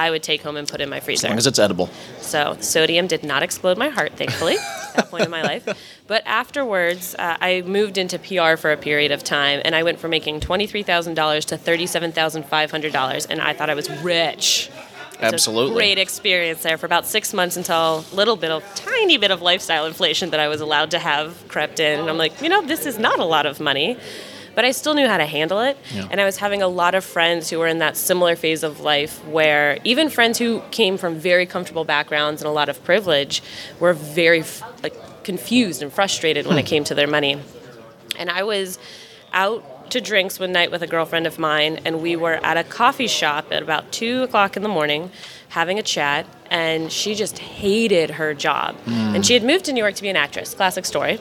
I 0.00 0.10
would 0.10 0.22
take 0.22 0.40
home 0.40 0.56
and 0.56 0.66
put 0.66 0.80
in 0.80 0.88
my 0.88 1.00
freezer. 1.00 1.26
As 1.26 1.30
long 1.30 1.38
as 1.38 1.46
it's 1.46 1.58
edible. 1.58 1.90
So 2.20 2.56
sodium 2.60 3.06
did 3.06 3.22
not 3.22 3.42
explode 3.42 3.76
my 3.76 3.90
heart, 3.90 4.12
thankfully, 4.16 4.54
at 4.88 4.94
that 4.96 5.10
point 5.10 5.26
in 5.26 5.30
my 5.30 5.42
life. 5.42 5.68
But 6.06 6.22
afterwards, 6.24 7.14
uh, 7.18 7.36
I 7.38 7.60
moved 7.66 7.98
into 7.98 8.18
PR 8.18 8.56
for 8.56 8.72
a 8.72 8.78
period 8.78 9.12
of 9.12 9.22
time, 9.22 9.60
and 9.62 9.74
I 9.74 9.82
went 9.82 9.98
from 9.98 10.10
making 10.10 10.40
twenty-three 10.40 10.84
thousand 10.84 11.14
dollars 11.14 11.44
to 11.46 11.58
thirty-seven 11.58 12.12
thousand 12.12 12.46
five 12.46 12.70
hundred 12.70 12.94
dollars, 12.94 13.26
and 13.26 13.42
I 13.42 13.52
thought 13.52 13.68
I 13.68 13.74
was 13.74 13.90
rich. 14.02 14.70
Absolutely. 15.22 15.74
great 15.74 15.98
experience 15.98 16.62
there 16.62 16.78
for 16.78 16.86
about 16.86 17.06
six 17.06 17.34
months 17.34 17.58
until 17.58 18.06
a 18.10 18.14
little 18.14 18.36
bit 18.36 18.50
of 18.50 18.64
tiny 18.74 19.18
bit 19.18 19.30
of 19.30 19.42
lifestyle 19.42 19.84
inflation 19.84 20.30
that 20.30 20.40
I 20.40 20.48
was 20.48 20.62
allowed 20.62 20.92
to 20.92 20.98
have 20.98 21.46
crept 21.46 21.78
in. 21.78 22.00
And 22.00 22.08
I'm 22.08 22.16
like, 22.16 22.40
you 22.40 22.48
know, 22.48 22.62
this 22.62 22.86
is 22.86 22.98
not 22.98 23.18
a 23.18 23.24
lot 23.24 23.44
of 23.44 23.60
money. 23.60 23.98
But 24.54 24.64
I 24.64 24.72
still 24.72 24.94
knew 24.94 25.06
how 25.06 25.16
to 25.16 25.26
handle 25.26 25.60
it. 25.60 25.78
Yeah. 25.94 26.08
And 26.10 26.20
I 26.20 26.24
was 26.24 26.36
having 26.36 26.62
a 26.62 26.68
lot 26.68 26.94
of 26.94 27.04
friends 27.04 27.50
who 27.50 27.58
were 27.58 27.68
in 27.68 27.78
that 27.78 27.96
similar 27.96 28.36
phase 28.36 28.62
of 28.62 28.80
life 28.80 29.24
where 29.26 29.78
even 29.84 30.10
friends 30.10 30.38
who 30.38 30.62
came 30.70 30.96
from 30.96 31.16
very 31.16 31.46
comfortable 31.46 31.84
backgrounds 31.84 32.42
and 32.42 32.48
a 32.48 32.52
lot 32.52 32.68
of 32.68 32.82
privilege 32.84 33.42
were 33.78 33.92
very 33.92 34.40
f- 34.40 34.62
like 34.82 34.94
confused 35.24 35.82
and 35.82 35.92
frustrated 35.92 36.46
when 36.46 36.58
it 36.58 36.62
hmm. 36.62 36.68
came 36.68 36.84
to 36.84 36.94
their 36.94 37.06
money. 37.06 37.40
And 38.18 38.30
I 38.30 38.42
was 38.42 38.78
out 39.32 39.90
to 39.90 40.00
drinks 40.00 40.38
one 40.38 40.52
night 40.52 40.70
with 40.70 40.82
a 40.82 40.86
girlfriend 40.86 41.26
of 41.26 41.38
mine, 41.38 41.80
and 41.84 42.00
we 42.00 42.16
were 42.16 42.34
at 42.44 42.56
a 42.56 42.64
coffee 42.64 43.08
shop 43.08 43.46
at 43.50 43.62
about 43.62 43.90
two 43.92 44.22
o'clock 44.22 44.56
in 44.56 44.62
the 44.62 44.68
morning 44.68 45.10
having 45.48 45.78
a 45.78 45.82
chat. 45.82 46.26
And 46.50 46.90
she 46.90 47.14
just 47.14 47.38
hated 47.38 48.10
her 48.10 48.34
job. 48.34 48.74
Hmm. 48.76 49.14
And 49.14 49.26
she 49.26 49.34
had 49.34 49.44
moved 49.44 49.66
to 49.66 49.72
New 49.72 49.80
York 49.80 49.94
to 49.96 50.02
be 50.02 50.08
an 50.08 50.16
actress, 50.16 50.54
classic 50.54 50.84
story. 50.84 51.20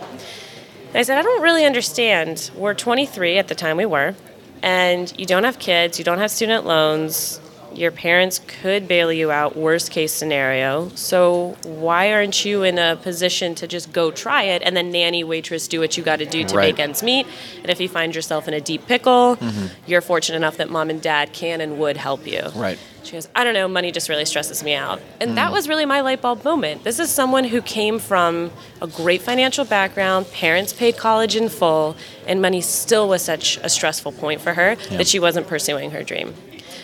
I 0.92 1.04
said, 1.04 1.20
I 1.20 1.22
don't 1.22 1.44
really 1.44 1.66
understand. 1.66 2.50
We're 2.56 2.74
23 2.74 3.38
at 3.38 3.48
the 3.48 3.54
time 3.54 3.78
we 3.78 3.86
were, 3.86 4.16
and 4.64 5.14
you 5.20 5.28
don't 5.28 5.44
have 5.44 5.60
kids, 5.60 6.00
you 6.00 6.06
don't 6.06 6.18
have 6.18 6.32
student 6.32 6.66
loans. 6.66 7.40
Your 7.74 7.92
parents 7.92 8.40
could 8.62 8.88
bail 8.88 9.12
you 9.12 9.32
out, 9.32 9.56
worst 9.56 9.92
case 9.92 10.12
scenario. 10.12 10.90
So 10.96 11.56
why 11.64 12.12
aren't 12.12 12.46
you 12.46 12.64
in 12.64 12.78
a 12.78 12.96
position 12.98 13.56
to 13.56 13.68
just 13.68 13.92
go 13.92 14.12
try 14.12 14.44
it 14.44 14.62
and 14.64 14.76
then 14.76 14.92
nanny, 14.92 15.24
waitress, 15.24 15.68
do 15.68 15.80
what 15.80 15.98
you 15.98 16.04
got 16.04 16.18
to 16.18 16.26
do 16.26 16.44
to 16.44 16.56
Right. 16.56 16.74
make 16.74 16.80
ends 16.80 17.04
meet? 17.04 17.28
And 17.62 17.70
if 17.70 17.80
you 17.80 17.88
find 17.90 18.14
yourself 18.16 18.48
in 18.48 18.54
a 18.54 18.62
deep 18.62 18.86
pickle, 18.88 19.38
mm-hmm. 19.38 19.68
you're 19.86 20.02
fortunate 20.02 20.38
enough 20.38 20.58
that 20.58 20.70
mom 20.70 20.90
and 20.90 21.02
dad 21.02 21.34
can 21.34 21.62
and 21.62 21.80
would 21.80 21.98
help 21.98 22.26
you. 22.28 22.42
Right. 22.56 22.78
She 23.04 23.14
goes, 23.14 23.30
I 23.34 23.44
don't 23.44 23.54
know, 23.54 23.68
money 23.68 23.92
just 23.92 24.10
really 24.10 24.26
stresses 24.26 24.62
me 24.64 24.76
out. 24.76 25.00
And 25.20 25.38
that 25.38 25.50
mm. 25.50 25.54
was 25.54 25.70
really 25.70 25.86
my 25.86 26.02
light 26.02 26.22
bulb 26.22 26.44
moment. 26.44 26.84
This 26.84 27.00
is 27.00 27.10
someone 27.10 27.46
who 27.46 27.62
came 27.62 27.98
from 27.98 28.52
a 28.82 28.88
great 28.88 29.22
financial 29.22 29.66
background, 29.66 30.30
parents 30.32 30.74
paid 30.74 30.98
college 30.98 31.36
in 31.36 31.50
full, 31.50 31.96
and 32.28 32.42
money 32.42 32.62
still 32.62 33.08
was 33.08 33.22
such 33.22 33.58
a 33.64 33.70
stressful 33.70 34.12
point 34.12 34.42
for 34.42 34.54
her 34.54 34.76
Yeah. 34.92 34.98
that 34.98 35.08
she 35.08 35.18
wasn't 35.18 35.48
pursuing 35.48 35.92
her 35.92 36.04
dream. 36.04 36.34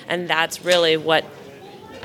And 0.07 0.27
that's 0.27 0.63
really 0.63 0.97
what 0.97 1.25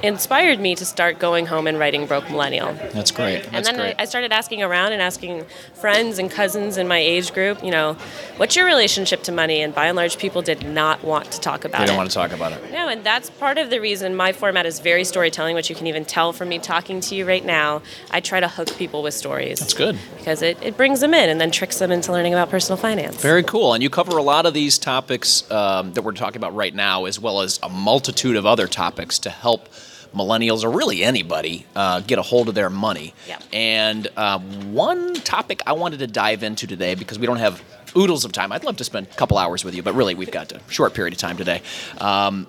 inspired 0.03 0.61
me 0.61 0.75
to 0.75 0.85
start 0.85 1.19
going 1.19 1.47
home 1.47 1.67
and 1.67 1.79
writing 1.79 2.07
Broke 2.07 2.29
Millennial. 2.31 2.73
That's 2.93 3.11
great. 3.11 3.47
And 3.53 3.65
then 3.65 3.77
great. 3.77 3.95
I, 3.99 4.05
started 4.05 4.33
asking 4.33 4.63
around 4.63 4.93
and 4.93 5.03
asking 5.03 5.45
friends 5.75 6.19
and 6.19 6.31
cousins 6.31 6.77
in 6.77 6.89
my 6.89 6.99
age 6.99 7.33
group, 7.33 7.63
you 7.63 7.71
know, 7.71 7.95
what's 8.37 8.57
your 8.57 8.67
relationship 8.67 9.23
to 9.25 9.33
money? 9.33 9.63
And 9.63 9.75
by 9.75 9.87
and 9.87 9.97
large, 9.97 10.19
people 10.19 10.43
did 10.43 10.67
not 10.67 11.03
want 11.05 11.31
to 11.33 11.41
talk 11.41 11.65
about 11.65 11.79
it. 11.79 11.79
they 11.79 11.85
it. 11.85 11.87
don't 11.89 11.97
want 11.97 12.11
to 12.11 12.15
talk 12.15 12.33
about 12.33 12.53
it. 12.53 12.73
No, 12.73 12.89
and 12.89 13.05
that's 13.05 13.31
part 13.31 13.59
of 13.59 13.71
the 13.71 13.81
reason 13.81 14.15
my 14.15 14.33
format 14.33 14.67
is 14.67 14.81
very 14.81 15.05
storytelling, 15.05 15.55
which 15.55 15.71
you 15.71 15.77
can 15.77 15.87
even 15.87 16.05
tell 16.05 16.33
from 16.33 16.49
me 16.49 16.59
talking 16.59 17.01
to 17.03 17.15
you 17.15 17.27
right 17.27 17.45
now. 17.45 17.83
I 18.11 18.21
try 18.21 18.41
to 18.41 18.49
hook 18.49 18.77
people 18.77 19.03
with 19.03 19.15
stories. 19.15 19.61
That's 19.61 19.75
good. 19.75 19.99
Because 20.17 20.43
it, 20.43 20.59
it 20.63 20.77
brings 20.77 21.01
them 21.01 21.15
in 21.15 21.29
and 21.29 21.41
then 21.41 21.51
tricks 21.51 21.79
them 21.79 21.93
into 21.93 22.13
learning 22.13 22.33
about 22.33 22.51
personal 22.51 22.77
finance. 22.77 23.21
Very 23.21 23.43
cool. 23.43 23.75
And 23.75 23.83
you 23.83 23.91
cover 23.91 24.17
a 24.17 24.23
lot 24.23 24.47
of 24.47 24.55
these 24.55 24.79
topics 24.79 25.49
um, 25.51 25.93
that 25.93 26.03
we're 26.03 26.13
talking 26.13 26.37
about 26.37 26.55
right 26.55 26.75
now, 26.75 27.05
as 27.05 27.19
well 27.19 27.41
as 27.41 27.61
a 27.63 27.69
multitude 27.69 28.37
of 28.37 28.47
other 28.47 28.67
topics 28.67 29.19
to 29.21 29.31
help 29.31 29.69
millennials 30.15 30.65
or 30.65 30.71
really 30.71 31.03
anybody 31.03 31.67
uh, 31.77 32.01
get 32.01 32.19
a 32.19 32.23
hold 32.23 32.49
of 32.49 32.55
their 32.55 32.71
money. 32.71 33.15
Yeah. 33.29 33.39
And 33.53 34.09
uh, 34.17 34.39
one 34.39 35.15
topic 35.15 35.63
I 35.67 35.73
wanted 35.73 36.01
to 36.01 36.07
dive 36.07 36.43
into 36.43 36.67
today, 36.67 36.95
because 36.95 37.19
we 37.19 37.27
don't 37.27 37.39
have 37.39 37.63
oodles 37.97 38.25
of 38.25 38.33
time, 38.33 38.53
I'd 38.53 38.65
love 38.65 38.77
to 38.79 38.85
spend 38.85 39.07
a 39.07 39.15
couple 39.15 39.39
hours 39.39 39.65
with 39.65 39.75
you, 39.75 39.83
but 39.83 39.95
really 39.95 40.15
we've 40.15 40.31
got 40.31 40.53
a 40.53 40.61
short 40.69 40.95
period 40.95 41.15
of 41.15 41.19
time 41.19 41.37
today, 41.37 41.63
um, 41.99 42.47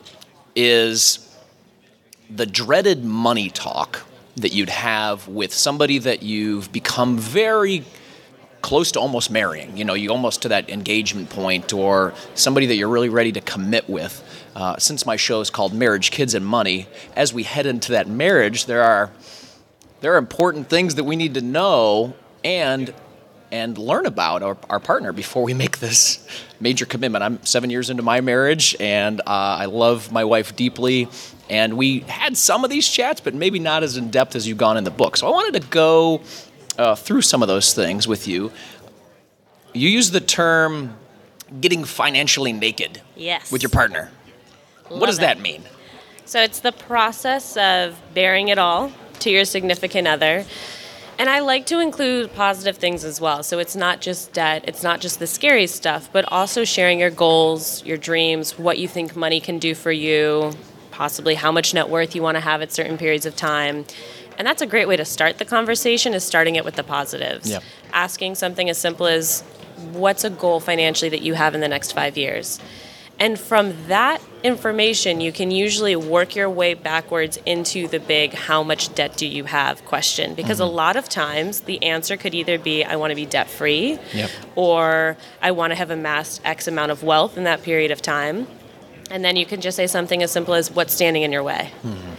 is 0.55 1.27
the 2.29 2.45
dreaded 2.45 3.03
money 3.03 3.49
talk 3.49 4.05
that 4.37 4.53
you'd 4.53 4.69
have 4.69 5.27
with 5.27 5.53
somebody 5.53 5.97
that 5.99 6.23
you've 6.23 6.71
become 6.71 7.17
very 7.17 7.83
close 8.61 8.91
to 8.93 8.99
almost 8.99 9.31
marrying. 9.31 9.77
You 9.77 9.85
know, 9.85 9.93
you 9.93 10.09
almost 10.09 10.43
to 10.43 10.49
that 10.49 10.69
engagement 10.69 11.29
point, 11.29 11.73
or 11.73 12.13
somebody 12.35 12.65
that 12.67 12.75
you're 12.75 12.89
really 12.89 13.09
ready 13.09 13.31
to 13.33 13.41
commit 13.41 13.89
with. 13.89 14.23
Uh, 14.55 14.77
since 14.77 15.05
my 15.05 15.15
show 15.15 15.39
is 15.41 15.49
called 15.49 15.73
Marriage, 15.73 16.11
Kids, 16.11 16.33
and 16.33 16.45
Money, 16.45 16.87
as 17.15 17.33
we 17.33 17.43
head 17.43 17.65
into 17.65 17.93
that 17.93 18.07
marriage, 18.07 18.65
there 18.65 18.83
are 18.83 19.11
there 20.01 20.13
are 20.13 20.17
important 20.17 20.67
things 20.69 20.95
that 20.95 21.03
we 21.03 21.15
need 21.15 21.35
to 21.35 21.41
know 21.41 22.13
and 22.43 22.93
and 23.51 23.77
learn 23.77 24.05
about 24.05 24.41
our, 24.43 24.57
our 24.69 24.79
partner 24.79 25.11
before 25.11 25.43
we 25.43 25.53
make 25.53 25.79
this 25.79 26.25
major 26.59 26.85
commitment. 26.85 27.23
I'm 27.23 27.45
seven 27.45 27.69
years 27.69 27.89
into 27.89 28.03
my 28.03 28.21
marriage, 28.21 28.75
and 28.79 29.19
uh, 29.21 29.23
I 29.27 29.65
love 29.65 30.11
my 30.11 30.23
wife 30.23 30.55
deeply. 30.55 31.09
And 31.49 31.75
we 31.75 31.99
had 31.99 32.37
some 32.37 32.63
of 32.63 32.69
these 32.69 32.87
chats, 32.87 33.19
but 33.19 33.33
maybe 33.33 33.59
not 33.59 33.83
as 33.83 33.97
in 33.97 34.09
depth 34.09 34.37
as 34.37 34.47
you've 34.47 34.57
gone 34.57 34.77
in 34.77 34.85
the 34.85 34.91
book. 34.91 35.17
So 35.17 35.27
I 35.27 35.31
wanted 35.31 35.61
to 35.61 35.67
go 35.67 36.21
uh, 36.81 36.95
through 36.95 37.21
some 37.21 37.41
of 37.41 37.47
those 37.47 37.73
things 37.73 38.07
with 38.07 38.27
you. 38.27 38.51
You 39.73 39.87
use 39.89 40.11
the 40.11 40.19
term 40.19 40.95
getting 41.61 41.83
financially 41.85 42.51
naked 42.53 43.01
Yes. 43.15 43.51
with 43.51 43.61
your 43.61 43.69
partner. 43.69 44.09
what 44.89 45.05
does 45.05 45.17
it. 45.19 45.21
that 45.21 45.39
mean? 45.39 45.63
So 46.25 46.41
it's 46.41 46.59
the 46.59 46.71
process 46.71 47.55
of 47.57 47.99
bearing 48.13 48.47
it 48.49 48.57
all 48.57 48.91
to 49.19 49.29
your 49.29 49.45
significant 49.45 50.07
other. 50.07 50.45
And 51.19 51.29
I 51.29 51.39
like 51.39 51.67
to 51.67 51.79
include 51.79 52.33
positive 52.33 52.77
things 52.77 53.03
as 53.03 53.21
well. 53.21 53.43
So 53.43 53.59
it's 53.59 53.75
not 53.75 54.01
just 54.01 54.33
debt, 54.33 54.63
it's 54.67 54.81
not 54.81 55.01
just 55.01 55.19
the 55.19 55.27
scary 55.27 55.67
stuff, 55.67 56.09
but 56.11 56.25
also 56.31 56.63
sharing 56.63 56.99
your 56.99 57.11
goals, 57.11 57.85
your 57.85 57.97
dreams, 57.97 58.57
what 58.57 58.79
you 58.79 58.87
think 58.87 59.15
money 59.15 59.39
can 59.39 59.59
do 59.59 59.75
for 59.75 59.91
you, 59.91 60.53
possibly 60.89 61.35
how 61.35 61.51
much 61.51 61.73
net 61.73 61.89
worth 61.89 62.15
you 62.15 62.23
want 62.23 62.35
to 62.37 62.41
have 62.41 62.61
at 62.61 62.71
certain 62.71 62.97
periods 62.97 63.25
of 63.25 63.35
time. 63.35 63.85
And 64.37 64.47
that's 64.47 64.61
a 64.61 64.65
great 64.65 64.87
way 64.87 64.97
to 64.97 65.05
start 65.05 65.37
the 65.37 65.45
conversation 65.45 66.13
is 66.13 66.23
starting 66.23 66.55
it 66.55 66.65
with 66.65 66.75
the 66.75 66.83
positives. 66.83 67.49
Yeah. 67.49 67.59
Asking 67.93 68.35
something 68.35 68.69
as 68.69 68.77
simple 68.77 69.07
as 69.07 69.41
what's 69.91 70.23
a 70.23 70.29
goal 70.29 70.59
financially 70.59 71.09
that 71.09 71.21
you 71.21 71.33
have 71.33 71.55
in 71.55 71.61
the 71.61 71.67
next 71.67 71.93
5 71.93 72.17
years? 72.17 72.59
And 73.21 73.39
from 73.39 73.75
that 73.87 74.19
information, 74.41 75.21
you 75.21 75.31
can 75.31 75.51
usually 75.51 75.95
work 75.95 76.35
your 76.35 76.49
way 76.49 76.73
backwards 76.73 77.37
into 77.45 77.87
the 77.87 77.99
big 77.99 78.33
how 78.33 78.63
much 78.63 78.95
debt 78.95 79.15
do 79.15 79.27
you 79.27 79.43
have 79.43 79.85
question. 79.85 80.33
Because 80.33 80.59
a 80.59 80.63
mm-hmm. 80.63 80.75
lot 80.75 80.95
of 80.95 81.07
times 81.07 81.61
the 81.61 81.83
answer 81.83 82.17
could 82.17 82.33
either 82.33 82.57
be 82.57 82.83
I 82.83 82.95
want 82.95 83.11
to 83.11 83.15
be 83.15 83.27
debt 83.27 83.47
free 83.47 83.99
Yep. 84.13 84.31
or 84.55 85.17
I 85.39 85.51
want 85.51 85.69
to 85.69 85.75
have 85.75 85.91
amassed 85.91 86.41
X 86.43 86.67
amount 86.67 86.91
of 86.91 87.03
wealth 87.03 87.37
in 87.37 87.43
that 87.43 87.61
period 87.61 87.91
of 87.91 88.01
time. 88.01 88.47
And 89.11 89.23
then 89.23 89.35
you 89.35 89.45
can 89.45 89.61
just 89.61 89.75
say 89.75 89.85
something 89.85 90.23
as 90.23 90.31
simple 90.31 90.55
as 90.55 90.71
what's 90.71 90.93
standing 90.93 91.21
in 91.21 91.31
your 91.31 91.43
way. 91.43 91.69
Mm-hmm. 91.83 92.10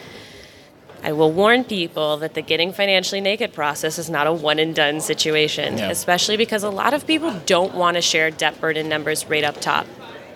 I 1.05 1.13
will 1.13 1.33
warn 1.33 1.65
people 1.65 2.17
that 2.19 2.35
the 2.35 2.43
getting 2.43 2.73
financially 2.73 3.21
naked 3.21 3.53
process 3.53 3.99
is 3.99 4.09
not 4.09 4.27
a 4.29 4.33
one 4.33 4.61
and 4.61 4.73
done 4.75 5.01
situation, 5.01 5.79
Yeah. 5.79 5.91
especially 5.91 6.37
because 6.37 6.63
a 6.63 6.71
lot 6.71 6.95
of 6.95 7.07
people 7.07 7.33
don't 7.45 7.75
want 7.75 7.97
to 7.97 8.01
share 8.01 8.31
debt 8.31 8.61
burden 8.61 8.89
numbers 8.89 9.27
right 9.27 9.43
up 9.43 9.61
top. 9.61 9.87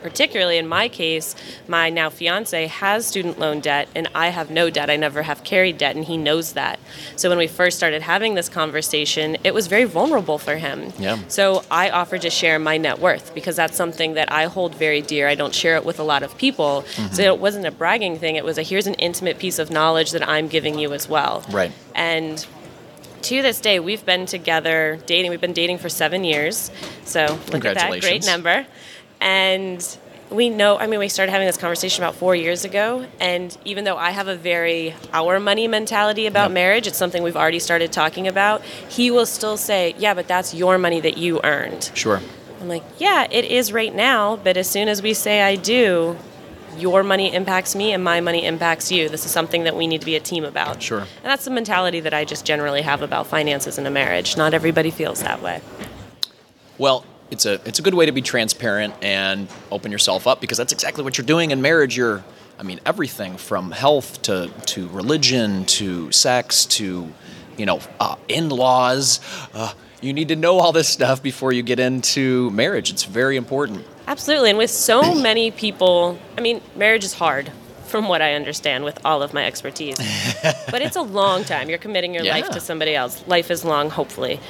Particularly 0.06 0.56
in 0.56 0.68
my 0.68 0.88
case, 0.88 1.34
my 1.66 1.90
now 1.90 2.10
fiance 2.10 2.68
has 2.68 3.04
student 3.04 3.40
loan 3.40 3.58
debt 3.58 3.88
and 3.92 4.08
I 4.14 4.28
have 4.28 4.52
no 4.52 4.70
debt. 4.70 4.88
I 4.88 4.94
never 4.94 5.22
have 5.22 5.42
carried 5.42 5.78
debt 5.78 5.96
and 5.96 6.04
he 6.04 6.16
knows 6.16 6.52
that. 6.52 6.78
So 7.16 7.28
when 7.28 7.38
we 7.38 7.48
first 7.48 7.76
started 7.76 8.02
having 8.02 8.36
this 8.36 8.48
conversation, 8.48 9.36
it 9.42 9.52
was 9.52 9.66
very 9.66 9.82
vulnerable 9.82 10.38
for 10.38 10.58
him. 10.58 10.92
Yeah. 10.96 11.18
So 11.26 11.64
I 11.72 11.90
offered 11.90 12.22
to 12.22 12.30
share 12.30 12.60
my 12.60 12.76
net 12.76 13.00
worth 13.00 13.34
because 13.34 13.56
that's 13.56 13.76
something 13.76 14.14
that 14.14 14.30
I 14.30 14.44
hold 14.44 14.76
very 14.76 15.02
dear. 15.02 15.26
I 15.26 15.34
don't 15.34 15.52
share 15.52 15.74
it 15.74 15.84
with 15.84 15.98
a 15.98 16.04
lot 16.04 16.22
of 16.22 16.38
people. 16.38 16.82
So 16.82 17.02
mm-hmm. 17.02 17.20
it 17.22 17.40
wasn't 17.40 17.66
a 17.66 17.72
bragging 17.72 18.20
thing. 18.20 18.36
It 18.36 18.44
was 18.44 18.58
a 18.58 18.62
here's 18.62 18.86
an 18.86 18.94
intimate 18.94 19.40
piece 19.40 19.58
of 19.58 19.72
knowledge 19.72 20.12
that 20.12 20.26
I'm 20.28 20.46
giving 20.46 20.78
you 20.78 20.92
as 20.92 21.08
well. 21.08 21.44
Right. 21.50 21.72
And 21.96 22.46
to 23.22 23.42
this 23.42 23.60
day, 23.60 23.80
we've 23.80 24.04
been 24.06 24.26
together 24.26 25.00
dating. 25.06 25.30
We've 25.30 25.40
been 25.40 25.52
dating 25.52 25.78
for 25.78 25.88
seven 25.88 26.22
years. 26.22 26.70
So 27.04 27.40
look 27.50 27.64
at 27.64 27.74
that, 27.74 28.00
great 28.00 28.24
number. 28.24 28.66
And 29.20 29.98
we 30.30 30.50
know, 30.50 30.76
I 30.78 30.86
mean, 30.86 30.98
we 30.98 31.08
started 31.08 31.30
having 31.32 31.46
this 31.46 31.56
conversation 31.56 32.02
about 32.02 32.16
four 32.16 32.34
years 32.34 32.64
ago. 32.64 33.06
And 33.20 33.56
even 33.64 33.84
though 33.84 33.96
I 33.96 34.10
have 34.10 34.28
a 34.28 34.36
very 34.36 34.94
our 35.12 35.38
money 35.38 35.68
mentality 35.68 36.26
about 36.26 36.44
Yep. 36.46 36.50
marriage, 36.52 36.86
it's 36.86 36.98
something 36.98 37.22
we've 37.22 37.36
already 37.36 37.60
started 37.60 37.92
talking 37.92 38.26
about. 38.26 38.62
He 38.62 39.10
will 39.10 39.26
still 39.26 39.56
say, 39.56 39.94
Yeah, 39.98 40.14
but 40.14 40.26
that's 40.26 40.52
your 40.54 40.78
money 40.78 41.00
that 41.00 41.16
you 41.16 41.40
earned. 41.44 41.90
Sure. 41.94 42.20
I'm 42.60 42.68
like, 42.68 42.82
Yeah, 42.98 43.26
it 43.30 43.44
is 43.44 43.72
right 43.72 43.94
now. 43.94 44.36
But 44.36 44.56
as 44.56 44.68
soon 44.68 44.88
as 44.88 45.00
we 45.02 45.14
say 45.14 45.42
I 45.42 45.54
do, 45.56 46.16
your 46.76 47.02
money 47.02 47.32
impacts 47.34 47.74
me 47.74 47.92
and 47.92 48.04
my 48.04 48.20
money 48.20 48.44
impacts 48.44 48.92
you. 48.92 49.08
This 49.08 49.24
is 49.24 49.30
something 49.30 49.64
that 49.64 49.74
we 49.76 49.86
need 49.86 50.00
to 50.00 50.04
be 50.06 50.16
a 50.16 50.20
team 50.20 50.44
about. 50.44 50.82
Sure. 50.82 50.98
And 51.00 51.08
that's 51.24 51.44
the 51.44 51.50
mentality 51.50 52.00
that 52.00 52.12
I 52.12 52.24
just 52.26 52.44
generally 52.44 52.82
have 52.82 53.00
about 53.00 53.28
finances 53.28 53.78
in 53.78 53.86
a 53.86 53.90
marriage. 53.90 54.36
Not 54.36 54.52
everybody 54.52 54.90
feels 54.90 55.22
that 55.22 55.40
way. 55.40 55.62
Well, 56.76 57.06
it's 57.30 57.46
a 57.46 57.54
it's 57.64 57.78
a 57.78 57.82
good 57.82 57.94
way 57.94 58.06
to 58.06 58.12
be 58.12 58.22
transparent 58.22 58.94
and 59.02 59.48
open 59.70 59.90
yourself 59.90 60.26
up 60.26 60.40
because 60.40 60.58
that's 60.58 60.72
exactly 60.72 61.02
what 61.04 61.18
you're 61.18 61.26
doing 61.26 61.50
in 61.50 61.60
marriage. 61.60 61.96
You're, 61.96 62.24
I 62.58 62.62
mean, 62.62 62.80
everything 62.86 63.36
from 63.36 63.70
health 63.72 64.22
to 64.22 64.50
to 64.66 64.88
religion 64.88 65.64
to 65.66 66.12
sex 66.12 66.66
to, 66.66 67.12
you 67.56 67.66
know, 67.66 67.80
uh, 68.00 68.16
in-laws. 68.28 69.20
Uh, 69.52 69.72
you 70.00 70.12
need 70.12 70.28
to 70.28 70.36
know 70.36 70.58
all 70.58 70.72
this 70.72 70.88
stuff 70.88 71.22
before 71.22 71.52
you 71.52 71.62
get 71.62 71.80
into 71.80 72.50
marriage. 72.50 72.90
It's 72.90 73.04
very 73.04 73.36
important. 73.36 73.84
Absolutely. 74.06 74.50
And 74.50 74.58
with 74.58 74.70
so 74.70 75.14
many 75.20 75.50
people, 75.50 76.18
I 76.36 76.40
mean, 76.40 76.60
marriage 76.76 77.02
is 77.04 77.14
hard 77.14 77.50
from 77.86 78.08
what 78.08 78.20
I 78.20 78.34
understand 78.34 78.84
with 78.84 79.04
all 79.04 79.22
of 79.22 79.32
my 79.32 79.46
expertise. 79.46 79.96
but 80.70 80.82
it's 80.82 80.96
a 80.96 81.02
long 81.02 81.44
time. 81.44 81.70
You're 81.70 81.78
committing 81.78 82.14
your 82.14 82.24
life 82.24 82.50
to 82.50 82.60
somebody 82.60 82.94
else. 82.94 83.26
Life 83.26 83.50
is 83.50 83.64
long, 83.64 83.90
hopefully. 83.90 84.40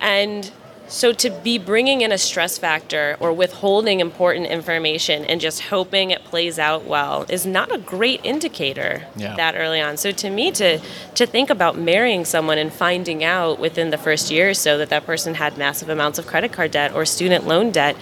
And 0.00 0.50
so 0.88 1.12
to 1.12 1.30
be 1.30 1.56
bringing 1.58 2.02
in 2.02 2.12
a 2.12 2.18
stress 2.18 2.58
factor 2.58 3.16
or 3.18 3.32
withholding 3.32 4.00
important 4.00 4.46
information 4.46 5.24
and 5.24 5.40
just 5.40 5.62
hoping 5.62 6.10
it 6.10 6.22
plays 6.24 6.58
out 6.58 6.84
well 6.84 7.24
is 7.28 7.46
not 7.46 7.74
a 7.74 7.78
great 7.78 8.20
indicator 8.24 9.04
Yeah. 9.16 9.34
that 9.36 9.54
early 9.56 9.80
on. 9.80 9.96
So 9.96 10.12
to 10.12 10.28
me 10.28 10.50
to 10.52 10.78
to 11.14 11.26
think 11.26 11.48
about 11.50 11.78
marrying 11.78 12.24
someone 12.24 12.58
and 12.58 12.72
finding 12.72 13.24
out 13.24 13.58
within 13.58 13.90
the 13.90 13.98
first 13.98 14.30
year 14.30 14.50
or 14.50 14.54
so 14.54 14.76
that 14.78 14.90
that 14.90 15.06
person 15.06 15.34
had 15.34 15.56
massive 15.56 15.88
amounts 15.88 16.18
of 16.18 16.26
credit 16.26 16.52
card 16.52 16.72
debt 16.72 16.92
or 16.94 17.04
student 17.06 17.46
loan 17.46 17.70
debt 17.70 17.96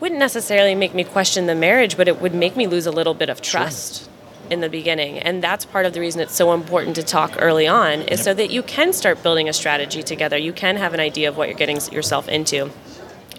wouldn't 0.00 0.18
necessarily 0.18 0.74
make 0.74 0.94
me 0.94 1.04
question 1.04 1.46
the 1.46 1.54
marriage, 1.54 1.96
but 1.96 2.08
it 2.08 2.20
would 2.20 2.34
make 2.34 2.56
me 2.56 2.66
lose 2.66 2.86
a 2.86 2.90
little 2.90 3.14
bit 3.14 3.28
of 3.28 3.40
trust 3.40 4.08
in 4.52 4.60
the 4.60 4.68
beginning. 4.68 5.18
And 5.18 5.42
that's 5.42 5.64
part 5.64 5.86
of 5.86 5.92
the 5.94 6.00
reason 6.00 6.20
it's 6.20 6.34
so 6.36 6.52
important 6.52 6.94
to 6.96 7.02
talk 7.02 7.36
early 7.38 7.66
on, 7.66 8.02
is 8.02 8.22
so 8.22 8.32
that 8.34 8.50
you 8.50 8.62
can 8.62 8.92
start 8.92 9.22
building 9.22 9.48
a 9.48 9.52
strategy 9.52 10.02
together. 10.02 10.36
You 10.36 10.52
can 10.52 10.76
have 10.76 10.94
an 10.94 11.00
idea 11.00 11.28
of 11.28 11.36
what 11.36 11.48
you're 11.48 11.58
getting 11.58 11.80
yourself 11.90 12.28
into. 12.28 12.70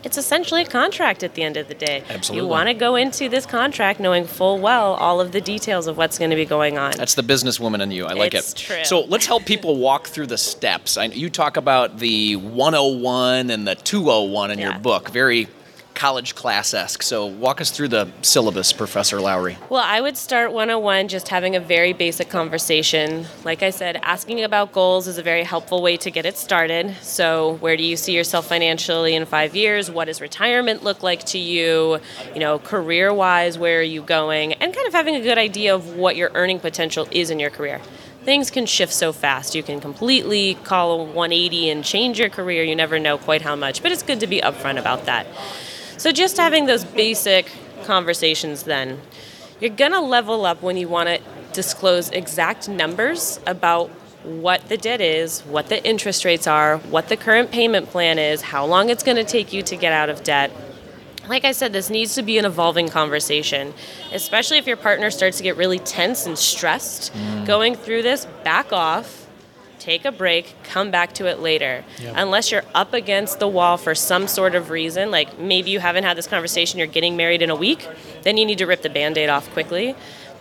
it's 0.03 0.17
essentially 0.17 0.63
a 0.63 0.65
contract 0.65 1.23
at 1.23 1.33
the 1.35 1.43
end 1.43 1.55
of 1.55 1.69
the 1.69 1.73
day. 1.75 2.03
Absolutely. 2.09 2.35
You 2.45 2.47
want 2.55 2.67
to 2.67 2.73
go 2.73 2.97
into 2.97 3.29
this 3.29 3.45
contract 3.45 4.01
knowing 4.01 4.25
full 4.25 4.59
well 4.59 4.95
all 4.95 5.21
of 5.21 5.31
the 5.31 5.39
details 5.39 5.87
of 5.87 5.95
what's 5.95 6.17
going 6.19 6.29
to 6.31 6.35
be 6.35 6.43
going 6.45 6.77
on. 6.77 6.91
That's 6.97 7.15
the 7.15 7.21
businesswoman 7.23 7.81
in 7.81 7.89
you. 7.91 8.05
I 8.05 8.11
like 8.13 8.33
It's 8.33 8.51
it. 8.51 8.57
true. 8.57 8.83
So 8.83 9.01
let's 9.13 9.25
help 9.27 9.45
people 9.45 9.77
walk 9.77 10.07
through 10.07 10.27
the 10.27 10.37
steps. 10.37 10.97
I, 10.97 11.05
you 11.05 11.29
talk 11.29 11.55
about 11.55 11.99
the 11.99 12.35
101 12.35 13.49
and 13.49 13.65
the 13.65 13.75
201 13.75 14.51
in 14.51 14.59
your 14.59 14.77
book, 14.79 15.09
very 15.09 15.47
college 15.95 16.35
class 16.35 16.73
esque. 16.73 17.01
So 17.01 17.25
walk 17.25 17.61
us 17.61 17.71
through 17.71 17.89
the 17.89 18.09
syllabus, 18.21 18.73
Professor 18.73 19.21
Lowry. 19.21 19.57
Well, 19.69 19.83
I 19.85 20.01
would 20.01 20.17
start 20.17 20.51
101 20.51 21.07
just 21.07 21.27
having 21.27 21.55
a 21.55 21.59
very 21.59 21.93
basic 21.93 22.29
conversation. 22.29 23.25
Like 23.43 23.63
I 23.63 23.69
said, 23.69 23.97
asking 24.03 24.43
about 24.43 24.71
goals 24.71 25.07
is 25.07 25.17
a 25.17 25.23
very 25.23 25.43
helpful 25.43 25.81
way 25.81 25.97
to 25.97 26.11
get 26.11 26.25
it 26.25 26.37
started. 26.37 26.95
So, 27.01 27.57
where 27.57 27.77
do 27.77 27.83
you 27.83 27.95
see 27.95 28.15
yourself 28.15 28.47
financially 28.47 29.15
in 29.15 29.25
5 29.25 29.55
years? 29.55 29.89
What 29.89 30.05
does 30.05 30.21
retirement 30.21 30.83
look 30.83 31.03
like 31.03 31.23
to 31.25 31.37
you? 31.37 31.99
You 32.33 32.39
know, 32.39 32.59
career-wise, 32.59 33.57
where 33.57 33.79
are 33.79 33.83
you 33.83 34.01
going? 34.01 34.53
And 34.53 34.73
kind 34.73 34.87
of 34.87 34.93
having 34.93 35.15
a 35.15 35.21
good 35.21 35.37
idea 35.37 35.73
of 35.75 35.95
what 35.95 36.15
your 36.15 36.31
earning 36.33 36.59
potential 36.59 37.07
is 37.11 37.29
in 37.29 37.39
your 37.39 37.49
career. 37.49 37.81
Things 38.23 38.49
can 38.49 38.65
shift 38.65 38.93
so 38.93 39.11
fast. 39.11 39.53
You 39.53 39.63
can 39.63 39.81
completely 39.81 40.55
call 40.63 41.01
a 41.01 41.03
180 41.03 41.69
and 41.69 41.83
change 41.83 42.19
your 42.19 42.29
career. 42.29 42.63
You 42.63 42.73
never 42.73 42.97
know 42.97 43.17
quite 43.17 43.41
how 43.41 43.55
much, 43.57 43.83
but 43.83 43.91
it's 43.91 44.03
good 44.03 44.21
to 44.21 44.27
be 44.27 44.39
upfront 44.39 44.79
about 44.79 45.05
that. 45.05 45.27
So 46.03 46.11
just 46.11 46.35
having 46.35 46.65
those 46.65 46.83
basic 46.83 47.49
conversations 47.85 48.63
then. 48.63 48.99
You're 49.61 49.69
going 49.69 49.93
to 49.93 50.01
level 50.01 50.45
up 50.45 50.61
when 50.61 50.75
you 50.75 50.89
want 50.89 51.07
to 51.07 51.21
disclose 51.53 52.09
exact 52.09 52.67
numbers 52.67 53.39
about 53.47 53.89
what 54.23 54.67
the 54.67 54.75
debt 54.75 54.99
is, 54.99 55.39
what 55.43 55.69
the 55.69 55.81
interest 55.87 56.25
rates 56.25 56.45
are, 56.45 56.79
what 56.79 57.07
the 57.07 57.15
current 57.15 57.51
payment 57.51 57.89
plan 57.89 58.19
is, 58.19 58.41
how 58.41 58.65
long 58.65 58.89
it's 58.89 59.01
going 59.01 59.15
to 59.15 59.23
take 59.23 59.53
you 59.53 59.61
to 59.61 59.77
get 59.77 59.93
out 59.93 60.09
of 60.09 60.25
debt. 60.25 60.51
Like 61.29 61.45
I 61.45 61.53
said, 61.53 61.71
this 61.71 61.89
needs 61.89 62.15
to 62.15 62.21
be 62.21 62.37
an 62.37 62.43
evolving 62.43 62.89
conversation, 62.89 63.73
especially 64.11 64.57
if 64.57 64.67
your 64.67 64.75
partner 64.75 65.09
starts 65.09 65.37
to 65.37 65.43
get 65.43 65.55
really 65.55 65.79
tense 65.79 66.25
and 66.25 66.37
stressed 66.37 67.13
mm. 67.13 67.45
going 67.45 67.75
through 67.75 68.01
this. 68.01 68.25
Back 68.43 68.73
off, 68.73 69.22
take 69.83 70.05
a 70.05 70.11
break, 70.11 70.55
come 70.63 70.91
back 70.91 71.13
to 71.13 71.25
it 71.27 71.39
later. 71.39 71.83
Unless 72.15 72.51
you're 72.51 72.63
up 72.73 72.93
against 72.93 73.39
the 73.39 73.47
wall 73.49 73.75
for 73.75 73.93
some 73.93 74.27
sort 74.27 74.55
of 74.55 74.69
reason, 74.69 75.11
like 75.11 75.37
maybe 75.37 75.71
you 75.71 75.81
haven't 75.81 76.05
had 76.05 76.17
this 76.17 76.27
conversation, 76.27 76.79
you're 76.79 76.87
getting 76.87 77.17
married 77.17 77.41
in 77.41 77.49
a 77.49 77.55
week, 77.55 77.87
then 78.21 78.37
you 78.37 78.45
need 78.45 78.59
to 78.59 78.65
rip 78.65 78.81
the 78.81 78.89
band-aid 78.89 79.29
off 79.29 79.51
quickly. 79.51 79.93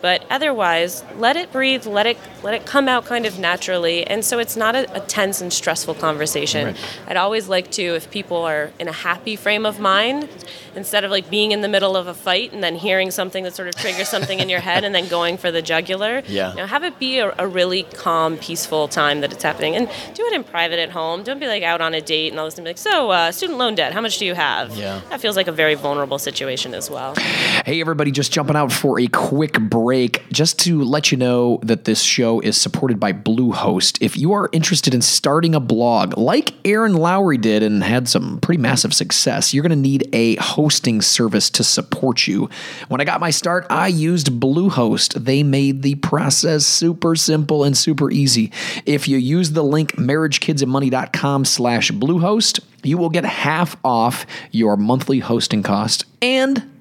But 0.02 0.26
otherwise, 0.28 1.04
let 1.16 1.36
it 1.36 1.52
breathe, 1.52 1.86
let 1.86 2.06
it 2.06 2.18
let 2.42 2.54
it 2.54 2.66
come 2.66 2.88
out 2.88 3.04
kind 3.04 3.24
of 3.24 3.38
naturally, 3.38 4.04
and 4.04 4.24
so 4.24 4.40
it's 4.40 4.56
not 4.56 4.74
a, 4.74 4.92
a 4.96 5.00
tense 5.00 5.40
and 5.40 5.52
stressful 5.52 5.94
conversation. 5.94 6.66
Right. 6.66 6.76
I'd 7.06 7.16
always 7.16 7.48
like 7.48 7.70
to, 7.72 7.82
if 7.94 8.10
people 8.10 8.38
are 8.38 8.72
in 8.80 8.88
a 8.88 8.92
happy 8.92 9.36
frame 9.36 9.64
of 9.64 9.78
mind, 9.78 10.28
instead 10.74 11.04
of 11.04 11.12
like 11.12 11.30
being 11.30 11.52
in 11.52 11.60
the 11.60 11.68
middle 11.68 11.96
of 11.96 12.08
a 12.08 12.14
fight 12.14 12.52
and 12.52 12.64
then 12.64 12.74
hearing 12.74 13.12
something 13.12 13.44
that 13.44 13.54
sort 13.54 13.68
of 13.68 13.76
triggers 13.76 14.08
something 14.08 14.40
in 14.40 14.48
your 14.48 14.58
head 14.70 14.82
and 14.82 14.92
then 14.92 15.06
going 15.06 15.36
for 15.36 15.52
the 15.52 15.62
jugular. 15.62 16.22
Yeah. 16.26 16.50
You 16.50 16.56
know, 16.56 16.66
have 16.66 16.82
it 16.82 16.98
be 16.98 17.18
a, 17.18 17.32
a 17.38 17.46
really 17.46 17.84
calm, 17.84 18.38
peaceful 18.38 18.88
time 18.88 19.20
that 19.20 19.32
it's 19.32 19.44
happening, 19.44 19.76
and 19.76 19.88
do 20.14 20.24
it 20.24 20.32
in 20.32 20.42
private 20.42 20.80
at 20.80 20.90
home. 20.90 21.22
Don't 21.22 21.38
be 21.38 21.46
like 21.46 21.62
out 21.62 21.80
on 21.80 21.94
a 21.94 22.00
date 22.00 22.32
and 22.32 22.40
all 22.40 22.46
this 22.46 22.58
and 22.58 22.64
be 22.64 22.70
like, 22.70 22.78
so 22.78 23.12
uh, 23.12 23.30
student 23.30 23.56
loan 23.56 23.76
debt, 23.76 23.92
how 23.92 24.00
much 24.00 24.18
do 24.18 24.26
you 24.26 24.34
have? 24.34 24.76
Yeah. 24.76 25.00
That 25.10 25.20
feels 25.20 25.36
like 25.36 25.46
a 25.46 25.52
very 25.52 25.76
vulnerable 25.76 26.18
situation 26.18 26.74
as 26.74 26.90
well. 26.90 27.14
Hey, 27.14 27.80
everybody, 27.80 28.10
just 28.10 28.32
jumping 28.32 28.56
out 28.56 28.72
for 28.72 28.98
a 28.98 29.06
quick 29.06 29.60
break. 29.60 29.91
Just 29.92 30.58
to 30.60 30.82
let 30.82 31.12
you 31.12 31.18
know 31.18 31.60
that 31.62 31.84
this 31.84 32.02
show 32.02 32.40
is 32.40 32.58
supported 32.58 32.98
by 32.98 33.12
Bluehost. 33.12 33.98
If 34.00 34.16
you 34.16 34.32
are 34.32 34.48
interested 34.50 34.94
in 34.94 35.02
starting 35.02 35.54
a 35.54 35.60
blog 35.60 36.16
like 36.16 36.54
Erin 36.66 36.94
Lowry 36.94 37.36
did 37.36 37.62
and 37.62 37.84
had 37.84 38.08
some 38.08 38.38
pretty 38.40 38.60
massive 38.60 38.94
success, 38.94 39.52
you're 39.52 39.62
going 39.62 39.70
to 39.70 39.76
need 39.76 40.08
a 40.14 40.36
hosting 40.36 41.02
service 41.02 41.50
to 41.50 41.62
support 41.62 42.26
you. 42.26 42.48
When 42.88 43.02
I 43.02 43.04
got 43.04 43.20
my 43.20 43.28
start, 43.28 43.66
I 43.68 43.88
used 43.88 44.40
Bluehost. 44.40 45.24
They 45.24 45.42
made 45.42 45.82
the 45.82 45.96
process 45.96 46.64
super 46.64 47.14
simple 47.14 47.62
and 47.62 47.76
super 47.76 48.10
easy. 48.10 48.50
If 48.86 49.08
you 49.08 49.18
use 49.18 49.50
the 49.50 49.62
link 49.62 49.96
marriagekidsandmoney.com 49.96 51.44
slash 51.44 51.90
Bluehost, 51.90 52.60
you 52.82 52.96
will 52.96 53.10
get 53.10 53.24
half 53.24 53.76
off 53.84 54.26
your 54.50 54.78
monthly 54.78 55.18
hosting 55.18 55.62
cost 55.62 56.06
and 56.22 56.71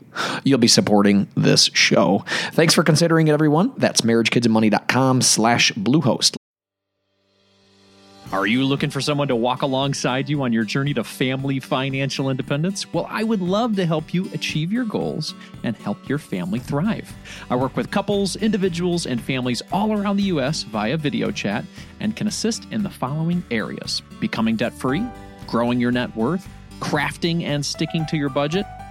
you'll 0.43 0.59
be 0.59 0.67
supporting 0.67 1.27
this 1.35 1.69
show. 1.73 2.23
Thanks 2.51 2.73
for 2.73 2.83
considering 2.83 3.27
it, 3.27 3.31
everyone. 3.31 3.73
That's 3.77 4.01
marriagekidsandmoney.com 4.01 5.21
slash 5.21 5.71
Bluehost. 5.73 6.35
Are 8.31 8.47
you 8.47 8.63
looking 8.63 8.89
for 8.89 9.01
someone 9.01 9.27
to 9.27 9.35
walk 9.35 9.61
alongside 9.61 10.29
you 10.29 10.41
on 10.43 10.53
your 10.53 10.63
journey 10.63 10.93
to 10.93 11.03
family 11.03 11.59
financial 11.59 12.29
independence? 12.29 12.91
Well, 12.93 13.05
I 13.09 13.25
would 13.25 13.41
love 13.41 13.75
to 13.75 13.85
help 13.85 14.13
you 14.13 14.29
achieve 14.33 14.71
your 14.71 14.85
goals 14.85 15.33
and 15.65 15.75
help 15.75 16.07
your 16.07 16.17
family 16.17 16.59
thrive. 16.59 17.13
I 17.49 17.57
work 17.57 17.75
with 17.75 17.91
couples, 17.91 18.37
individuals, 18.37 19.05
and 19.05 19.21
families 19.21 19.61
all 19.73 19.91
around 19.91 20.15
the 20.15 20.23
U.S. 20.23 20.63
via 20.63 20.95
video 20.95 21.29
chat 21.29 21.65
and 21.99 22.15
can 22.15 22.27
assist 22.27 22.65
in 22.71 22.83
the 22.83 22.89
following 22.89 23.43
areas 23.51 24.01
becoming 24.21 24.55
debt 24.55 24.73
free, 24.73 25.05
growing 25.45 25.81
your 25.81 25.91
net 25.91 26.15
worth, 26.15 26.47
crafting 26.79 27.43
and 27.43 27.65
sticking 27.65 28.05
to 28.05 28.15
your 28.15 28.29
budget, 28.29 28.65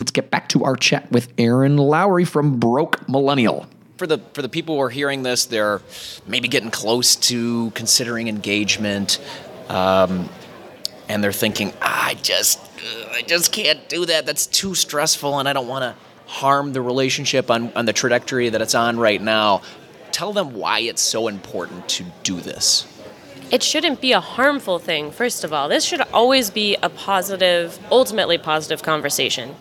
Let's 0.00 0.12
get 0.12 0.30
back 0.30 0.48
to 0.50 0.64
our 0.64 0.76
chat 0.76 1.10
with 1.10 1.32
Erin 1.38 1.76
Lowry 1.76 2.24
from 2.24 2.58
Broke 2.58 3.08
Millennial. 3.08 3.66
For 3.96 4.06
the 4.06 4.18
for 4.32 4.42
the 4.42 4.48
people 4.48 4.76
who 4.76 4.80
are 4.82 4.90
hearing 4.90 5.24
this, 5.24 5.46
they're 5.46 5.80
maybe 6.26 6.46
getting 6.46 6.70
close 6.70 7.16
to 7.16 7.72
considering 7.72 8.28
engagement, 8.28 9.18
um, 9.68 10.28
and 11.08 11.22
they're 11.22 11.32
thinking, 11.32 11.72
I 11.82 12.14
just 12.22 12.60
uh, 12.60 13.08
I 13.10 13.22
just 13.22 13.50
can't 13.52 13.88
do 13.88 14.06
that. 14.06 14.24
That's 14.24 14.46
too 14.46 14.76
stressful, 14.76 15.40
and 15.40 15.48
I 15.48 15.52
don't 15.52 15.66
want 15.66 15.82
to 15.82 15.94
harm 16.30 16.72
the 16.72 16.80
relationship 16.82 17.50
on, 17.50 17.72
on 17.74 17.86
the 17.86 17.92
trajectory 17.92 18.50
that 18.50 18.62
it's 18.62 18.74
on 18.76 18.98
right 18.98 19.20
now. 19.20 19.62
Tell 20.12 20.32
them 20.32 20.54
why 20.54 20.80
it's 20.80 21.02
so 21.02 21.26
important 21.26 21.88
to 21.88 22.04
do 22.22 22.40
this. 22.40 22.86
it 23.50 23.62
shouldn't 23.62 24.00
be 24.00 24.12
a 24.12 24.20
harmful 24.20 24.78
thing, 24.78 25.10
first 25.10 25.42
of 25.42 25.52
all. 25.52 25.68
This 25.68 25.84
should 25.84 26.02
always 26.12 26.50
be 26.50 26.76
a 26.82 26.88
positive, 26.90 27.78
ultimately 27.90 28.36
positive 28.38 28.82
conversation. 28.82 29.56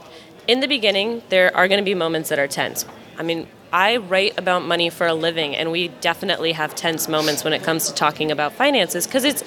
In 0.48 0.62
the 0.62 0.68
beginning, 0.68 1.24
there 1.28 1.56
are 1.56 1.68
going 1.68 1.80
to 1.80 1.84
be 1.84 1.94
moments 1.94 2.30
that 2.30 2.40
are 2.40 2.48
tense. 2.48 2.86
I 3.18 3.24
mean, 3.24 3.48
I 3.74 3.98
write 3.98 4.40
about 4.40 4.64
money 4.64 4.90
for 4.90 5.06
a 5.06 5.14
living, 5.14 5.58
and 5.58 5.74
we 5.74 5.90
definitely 5.90 6.54
have 6.54 6.74
tense 6.74 7.10
moments 7.10 7.44
when 7.44 7.52
it 7.52 7.64
comes 7.64 7.88
to 7.88 7.94
talking 7.94 8.32
about 8.32 8.54
finances 8.54 9.06
because 9.06 9.26
it's 9.26 9.44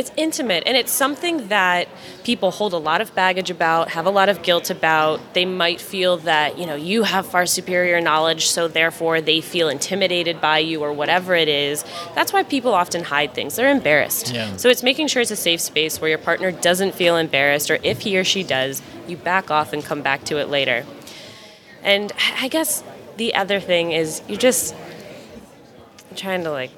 it's 0.00 0.10
intimate 0.16 0.62
and 0.66 0.76
it's 0.76 0.90
something 0.90 1.48
that 1.48 1.86
people 2.24 2.50
hold 2.50 2.72
a 2.72 2.78
lot 2.78 3.02
of 3.02 3.14
baggage 3.14 3.50
about, 3.50 3.90
have 3.90 4.06
a 4.06 4.10
lot 4.10 4.30
of 4.30 4.42
guilt 4.42 4.70
about. 4.70 5.34
They 5.34 5.44
might 5.44 5.80
feel 5.80 6.16
that, 6.18 6.58
you 6.58 6.66
know, 6.66 6.74
you 6.74 7.02
have 7.02 7.26
far 7.26 7.44
superior 7.44 8.00
knowledge, 8.00 8.46
so 8.46 8.66
therefore 8.66 9.20
they 9.20 9.42
feel 9.42 9.68
intimidated 9.68 10.40
by 10.40 10.60
you 10.60 10.80
or 10.80 10.92
whatever 10.92 11.34
it 11.34 11.48
is. 11.48 11.84
That's 12.14 12.32
why 12.32 12.42
people 12.42 12.72
often 12.72 13.04
hide 13.04 13.34
things. 13.34 13.56
They're 13.56 13.70
embarrassed. 13.70 14.32
Yeah. 14.32 14.56
So 14.56 14.70
it's 14.70 14.82
making 14.82 15.08
sure 15.08 15.20
it's 15.20 15.30
a 15.30 15.36
safe 15.36 15.60
space 15.60 16.00
where 16.00 16.08
your 16.08 16.18
partner 16.18 16.50
doesn't 16.50 16.94
feel 16.94 17.16
embarrassed 17.16 17.70
or 17.70 17.78
if 17.82 18.00
he 18.00 18.18
or 18.18 18.24
she 18.24 18.42
does, 18.42 18.80
you 19.06 19.18
back 19.18 19.50
off 19.50 19.74
and 19.74 19.84
come 19.84 20.00
back 20.00 20.24
to 20.24 20.38
it 20.38 20.48
later. 20.48 20.86
And 21.82 22.10
I 22.40 22.48
guess 22.48 22.82
the 23.18 23.34
other 23.34 23.60
thing 23.60 23.92
is 23.92 24.22
you're 24.26 24.38
just 24.38 24.74
trying 26.16 26.42
to 26.44 26.50
like 26.50 26.70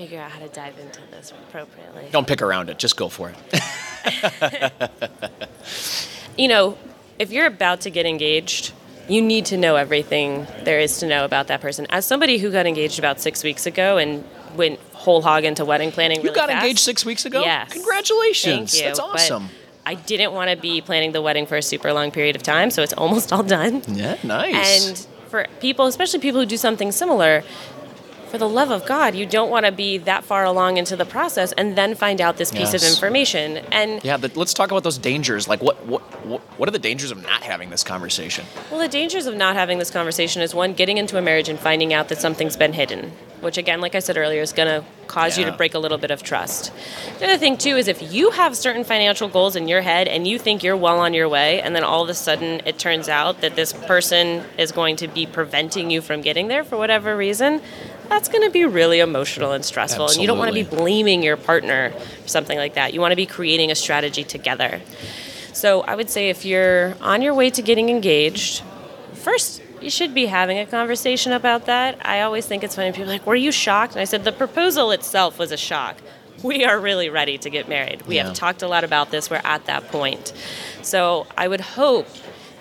figure 0.00 0.18
out 0.18 0.30
how 0.30 0.38
to 0.40 0.48
dive 0.48 0.78
into 0.78 0.98
this 1.10 1.30
appropriately. 1.30 2.06
Don't 2.10 2.26
pick 2.26 2.40
around 2.40 2.70
it. 2.70 2.78
Just 2.78 2.96
go 2.96 3.10
for 3.10 3.30
it. 3.30 4.80
you 6.38 6.48
know, 6.48 6.78
if 7.18 7.30
you're 7.30 7.44
about 7.46 7.82
to 7.82 7.90
get 7.90 8.06
engaged, 8.06 8.72
you 9.10 9.20
need 9.20 9.44
to 9.46 9.58
know 9.58 9.76
everything 9.76 10.46
there 10.64 10.80
is 10.80 11.00
to 11.00 11.06
know 11.06 11.26
about 11.26 11.48
that 11.48 11.60
person. 11.60 11.86
As 11.90 12.06
somebody 12.06 12.38
who 12.38 12.50
got 12.50 12.66
engaged 12.66 12.98
about 12.98 13.20
six 13.20 13.44
weeks 13.44 13.66
ago 13.66 13.98
and 13.98 14.24
went 14.56 14.80
whole 14.94 15.20
hog 15.20 15.44
into 15.44 15.66
wedding 15.66 15.92
planning, 15.92 16.18
You 16.20 16.30
really 16.30 16.34
got 16.34 16.48
fast- 16.48 16.64
engaged 16.64 16.78
six 16.80 17.04
weeks 17.04 17.26
ago. 17.26 17.42
Yes. 17.42 17.70
Congratulations. 17.70 18.70
Thank 18.72 18.82
you. 18.82 18.88
That's 18.88 19.00
but 19.00 19.06
awesome. 19.06 19.48
I 19.84 19.94
didn't 19.96 20.32
want 20.32 20.50
to 20.50 20.56
be 20.56 20.80
planning 20.80 21.12
the 21.12 21.20
wedding 21.20 21.44
for 21.44 21.56
a 21.58 21.62
super 21.62 21.92
long 21.92 22.10
period 22.10 22.36
of 22.36 22.42
time, 22.42 22.70
so 22.70 22.82
it's 22.82 22.94
almost 22.94 23.34
all 23.34 23.42
done. 23.42 23.82
yeah. 23.88 24.16
Nice. 24.22 24.88
And 24.88 25.06
for 25.30 25.46
people, 25.60 25.84
especially 25.86 26.20
people 26.20 26.40
who 26.40 26.46
do 26.46 26.56
something 26.56 26.90
similar, 26.90 27.42
for 28.30 28.38
the 28.38 28.48
love 28.48 28.70
of 28.70 28.86
God, 28.86 29.14
you 29.14 29.26
don't 29.26 29.50
want 29.50 29.66
to 29.66 29.72
be 29.72 29.98
that 29.98 30.22
far 30.24 30.44
along 30.44 30.76
into 30.76 30.94
the 30.96 31.04
process 31.04 31.52
and 31.52 31.76
then 31.76 31.94
find 31.94 32.20
out 32.20 32.36
this 32.36 32.50
piece 32.52 32.72
Yes. 32.72 32.74
of 32.74 32.88
information. 32.88 33.58
And 33.72 34.02
Yeah, 34.04 34.16
but 34.16 34.36
let's 34.36 34.54
talk 34.54 34.70
about 34.70 34.84
those 34.84 34.98
dangers. 34.98 35.48
Like, 35.48 35.62
what, 35.62 35.84
what, 35.86 36.00
what, 36.24 36.40
what 36.58 36.68
are 36.68 36.72
the 36.72 36.78
dangers 36.78 37.10
of 37.10 37.20
not 37.22 37.42
having 37.42 37.70
this 37.70 37.82
conversation? 37.82 38.44
well, 38.70 38.80
the 38.80 38.88
dangers 38.88 39.26
of 39.26 39.34
not 39.34 39.56
having 39.56 39.78
this 39.78 39.90
conversation 39.90 40.42
is 40.42 40.54
one, 40.54 40.74
getting 40.74 40.96
into 40.98 41.18
a 41.18 41.22
marriage 41.22 41.48
and 41.48 41.58
finding 41.58 41.92
out 41.92 42.08
that 42.08 42.20
something's 42.20 42.56
been 42.56 42.72
hidden, 42.72 43.10
which, 43.40 43.58
again, 43.58 43.80
like 43.80 43.94
I 43.94 43.98
said 43.98 44.16
earlier, 44.16 44.40
is 44.42 44.52
going 44.52 44.68
to 44.68 44.86
cause 45.08 45.36
you 45.36 45.44
to 45.46 45.52
break 45.52 45.74
a 45.74 45.78
little 45.80 45.98
bit 45.98 46.12
of 46.12 46.22
trust. 46.22 46.72
The 47.18 47.24
other 47.24 47.36
thing, 47.36 47.56
too, 47.58 47.76
is 47.76 47.88
if 47.88 48.12
you 48.12 48.30
have 48.30 48.56
certain 48.56 48.84
financial 48.84 49.26
goals 49.28 49.56
in 49.56 49.66
your 49.66 49.80
head 49.80 50.06
and 50.06 50.24
you 50.26 50.38
think 50.38 50.62
you're 50.62 50.76
well 50.76 51.00
on 51.00 51.14
your 51.14 51.28
way, 51.28 51.60
and 51.60 51.74
then 51.74 51.82
all 51.82 52.04
of 52.04 52.08
a 52.08 52.14
sudden 52.14 52.60
it 52.64 52.78
turns 52.78 53.08
out 53.08 53.40
that 53.40 53.56
this 53.56 53.72
person 53.72 54.44
is 54.56 54.70
going 54.70 54.94
to 54.96 55.08
be 55.08 55.26
preventing 55.26 55.90
you 55.90 56.00
from 56.00 56.20
getting 56.20 56.46
there 56.46 56.62
for 56.62 56.76
whatever 56.76 57.16
reason, 57.16 57.60
that's 58.10 58.28
going 58.28 58.42
to 58.42 58.50
be 58.50 58.64
really 58.64 58.98
emotional 58.98 59.52
and 59.52 59.64
stressful. 59.64 60.08
And 60.08 60.16
you 60.16 60.26
don't 60.26 60.36
want 60.36 60.48
to 60.48 60.54
be 60.54 60.64
blaming 60.64 61.22
your 61.22 61.36
partner 61.36 61.90
for 62.22 62.28
something 62.28 62.58
like 62.58 62.74
that. 62.74 62.92
You 62.92 63.00
want 63.00 63.12
to 63.12 63.16
be 63.16 63.24
creating 63.24 63.70
a 63.70 63.74
strategy 63.76 64.24
together. 64.24 64.82
So 65.52 65.82
I 65.82 65.94
would 65.94 66.10
say 66.10 66.28
if 66.28 66.44
you're 66.44 66.96
on 67.00 67.22
your 67.22 67.34
way 67.34 67.50
to 67.50 67.62
getting 67.62 67.88
engaged, 67.88 68.62
first 69.14 69.62
you 69.80 69.90
should 69.90 70.12
be 70.12 70.26
having 70.26 70.58
a 70.58 70.66
conversation 70.66 71.32
about 71.32 71.66
that. 71.66 72.04
I 72.04 72.20
always 72.22 72.46
think 72.46 72.64
it's 72.64 72.74
funny. 72.74 72.90
People 72.90 73.04
are 73.04 73.14
like, 73.14 73.26
"Were 73.26 73.36
you 73.36 73.52
shocked?" 73.52 73.92
And 73.92 74.00
I 74.02 74.04
said, 74.04 74.24
"The 74.24 74.32
proposal 74.32 74.90
itself 74.90 75.38
was 75.38 75.52
a 75.52 75.56
shock. 75.56 75.96
We 76.42 76.64
are 76.64 76.78
really 76.78 77.08
ready 77.08 77.38
to 77.38 77.48
get 77.48 77.68
married. 77.68 78.02
We 78.06 78.16
Yeah. 78.16 78.26
have 78.26 78.34
talked 78.34 78.62
a 78.62 78.68
lot 78.68 78.82
about 78.84 79.10
this. 79.10 79.30
We're 79.30 79.40
at 79.44 79.66
that 79.66 79.88
point. 79.88 80.32
So 80.82 81.26
I 81.38 81.46
would 81.48 81.60
hope." 81.60 82.08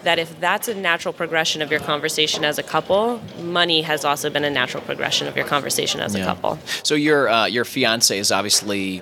That 0.04 0.18
if 0.18 0.40
that's 0.40 0.68
a 0.70 0.76
natural 0.76 1.14
progression 1.14 1.62
of 1.62 1.72
your 1.72 1.82
conversation 1.82 2.46
as 2.46 2.58
a 2.58 2.64
couple, 2.64 3.22
money 3.42 3.82
has 3.82 4.06
also 4.06 4.30
been 4.30 4.46
a 4.46 4.50
natural 4.50 4.82
progression 4.84 5.28
of 5.28 5.36
your 5.36 5.46
conversation 5.46 6.00
as 6.00 6.16
a 6.16 6.24
couple. 6.24 6.58
So 6.84 6.96
your 6.96 7.28
uh, 7.28 7.46
your 7.48 7.66
fiance 7.66 8.18
is 8.18 8.32
obviously, 8.32 9.02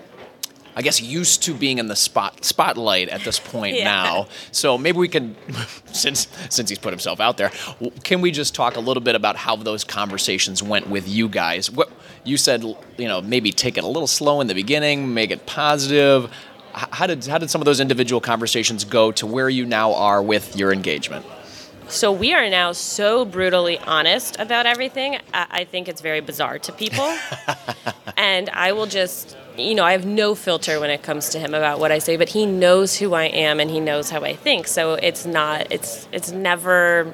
I 0.75 0.81
guess, 0.81 0.99
used 0.99 1.43
to 1.43 1.53
being 1.53 1.77
in 1.77 1.87
the 1.87 1.95
spot 1.95 2.43
spotlight 2.43 3.09
at 3.09 3.21
this 3.21 3.37
point 3.39 3.75
Yeah. 3.77 3.83
now. 3.83 4.27
So 4.51 4.77
maybe 4.77 4.97
we 4.97 5.07
can, 5.07 5.35
since 5.91 6.27
since 6.49 6.67
he's 6.69 6.79
put 6.79 6.93
himself 6.93 7.19
out 7.19 7.37
there, 7.37 7.51
can 8.03 8.21
we 8.21 8.31
just 8.31 8.55
talk 8.55 8.75
a 8.75 8.79
little 8.79 9.03
bit 9.03 9.13
about 9.13 9.35
how 9.35 9.55
those 9.55 9.83
conversations 9.83 10.63
went 10.63 10.89
with 10.89 11.07
you 11.07 11.29
guys? 11.29 11.69
What 11.69 11.91
you 12.23 12.37
said, 12.37 12.63
you 12.97 13.07
know, 13.07 13.21
maybe 13.21 13.51
take 13.51 13.77
it 13.77 13.83
a 13.83 13.87
little 13.87 14.07
slow 14.07 14.41
in 14.41 14.47
the 14.47 14.55
beginning, 14.55 15.13
make 15.13 15.29
it 15.31 15.45
positive. 15.45 16.29
How 16.77 17.07
did 17.07 17.25
how 17.25 17.37
did 17.37 17.49
some 17.49 17.61
of 17.61 17.65
those 17.65 17.79
individual 17.79 18.21
conversations 18.21 18.85
go 18.85 19.11
to 19.13 19.25
where 19.25 19.49
you 19.49 19.65
now 19.65 19.93
are 19.93 20.21
with 20.21 20.55
your 20.55 20.71
engagement? 20.71 21.25
So 21.89 22.11
we 22.11 22.33
are 22.33 22.49
now 22.49 22.73
so 22.73 23.23
brutally 23.23 23.79
honest 23.79 24.37
about 24.39 24.65
everything. 24.65 25.19
I, 25.33 25.47
I 25.49 25.63
think 25.63 25.87
it's 25.87 26.01
very 26.01 26.19
bizarre 26.19 26.59
to 26.59 26.73
people. 26.73 27.17
and 28.17 28.49
I 28.49 28.73
will 28.73 28.87
just, 28.87 29.37
you 29.57 29.73
know, 29.73 29.85
I 29.85 29.93
have 29.93 30.05
no 30.05 30.35
filter 30.35 30.81
when 30.81 30.89
it 30.89 31.01
comes 31.01 31.29
to 31.29 31.39
him 31.39 31.53
about 31.53 31.79
what 31.79 31.93
I 31.93 31.99
say, 31.99 32.17
but 32.17 32.27
he 32.27 32.45
knows 32.45 32.97
who 32.97 33.13
I 33.13 33.25
am 33.25 33.61
and 33.61 33.71
he 33.71 33.79
knows 33.79 34.09
how 34.09 34.21
I 34.21 34.35
think. 34.35 34.67
So 34.67 34.95
it's 34.95 35.25
not, 35.25 35.71
it's, 35.71 36.09
it's 36.11 36.29
never 36.29 37.13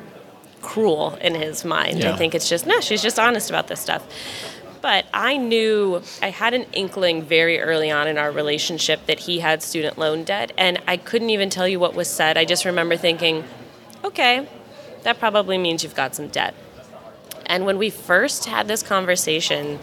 cruel 0.61 1.19
in 1.21 1.35
his 1.35 1.63
mind. 1.63 1.99
Yeah. 1.99 2.13
I 2.13 2.17
think 2.17 2.33
it's 2.33 2.49
just, 2.49 2.65
no, 2.65 2.79
she's 2.81 3.03
just 3.03 3.19
honest 3.19 3.49
about 3.51 3.67
this 3.67 3.79
stuff. 3.79 4.03
But 4.83 5.05
I 5.13 5.37
knew 5.37 6.01
I 6.21 6.29
had 6.29 6.53
an 6.53 6.65
inkling 6.73 7.23
very 7.23 7.61
early 7.61 7.89
on 7.89 8.05
in 8.05 8.17
our 8.17 8.29
relationship 8.29 9.05
that 9.05 9.21
he 9.21 9.39
had 9.39 9.63
student 9.63 9.97
loan 9.97 10.25
debt, 10.25 10.51
and 10.57 10.77
I 10.85 10.97
couldn't 10.97 11.29
even 11.29 11.49
tell 11.49 11.65
you 11.69 11.79
what 11.79 11.95
was 11.95 12.09
said. 12.09 12.37
I 12.37 12.43
just 12.43 12.65
remember 12.65 12.97
thinking, 12.97 13.45
okay, 14.03 14.45
that 15.03 15.19
probably 15.19 15.57
means 15.57 15.83
you've 15.83 15.95
got 15.95 16.15
some 16.15 16.27
debt. 16.27 16.53
And 17.45 17.65
when 17.65 17.77
we 17.77 17.89
first 17.89 18.43
had 18.43 18.67
this 18.67 18.83
conversation, 18.83 19.79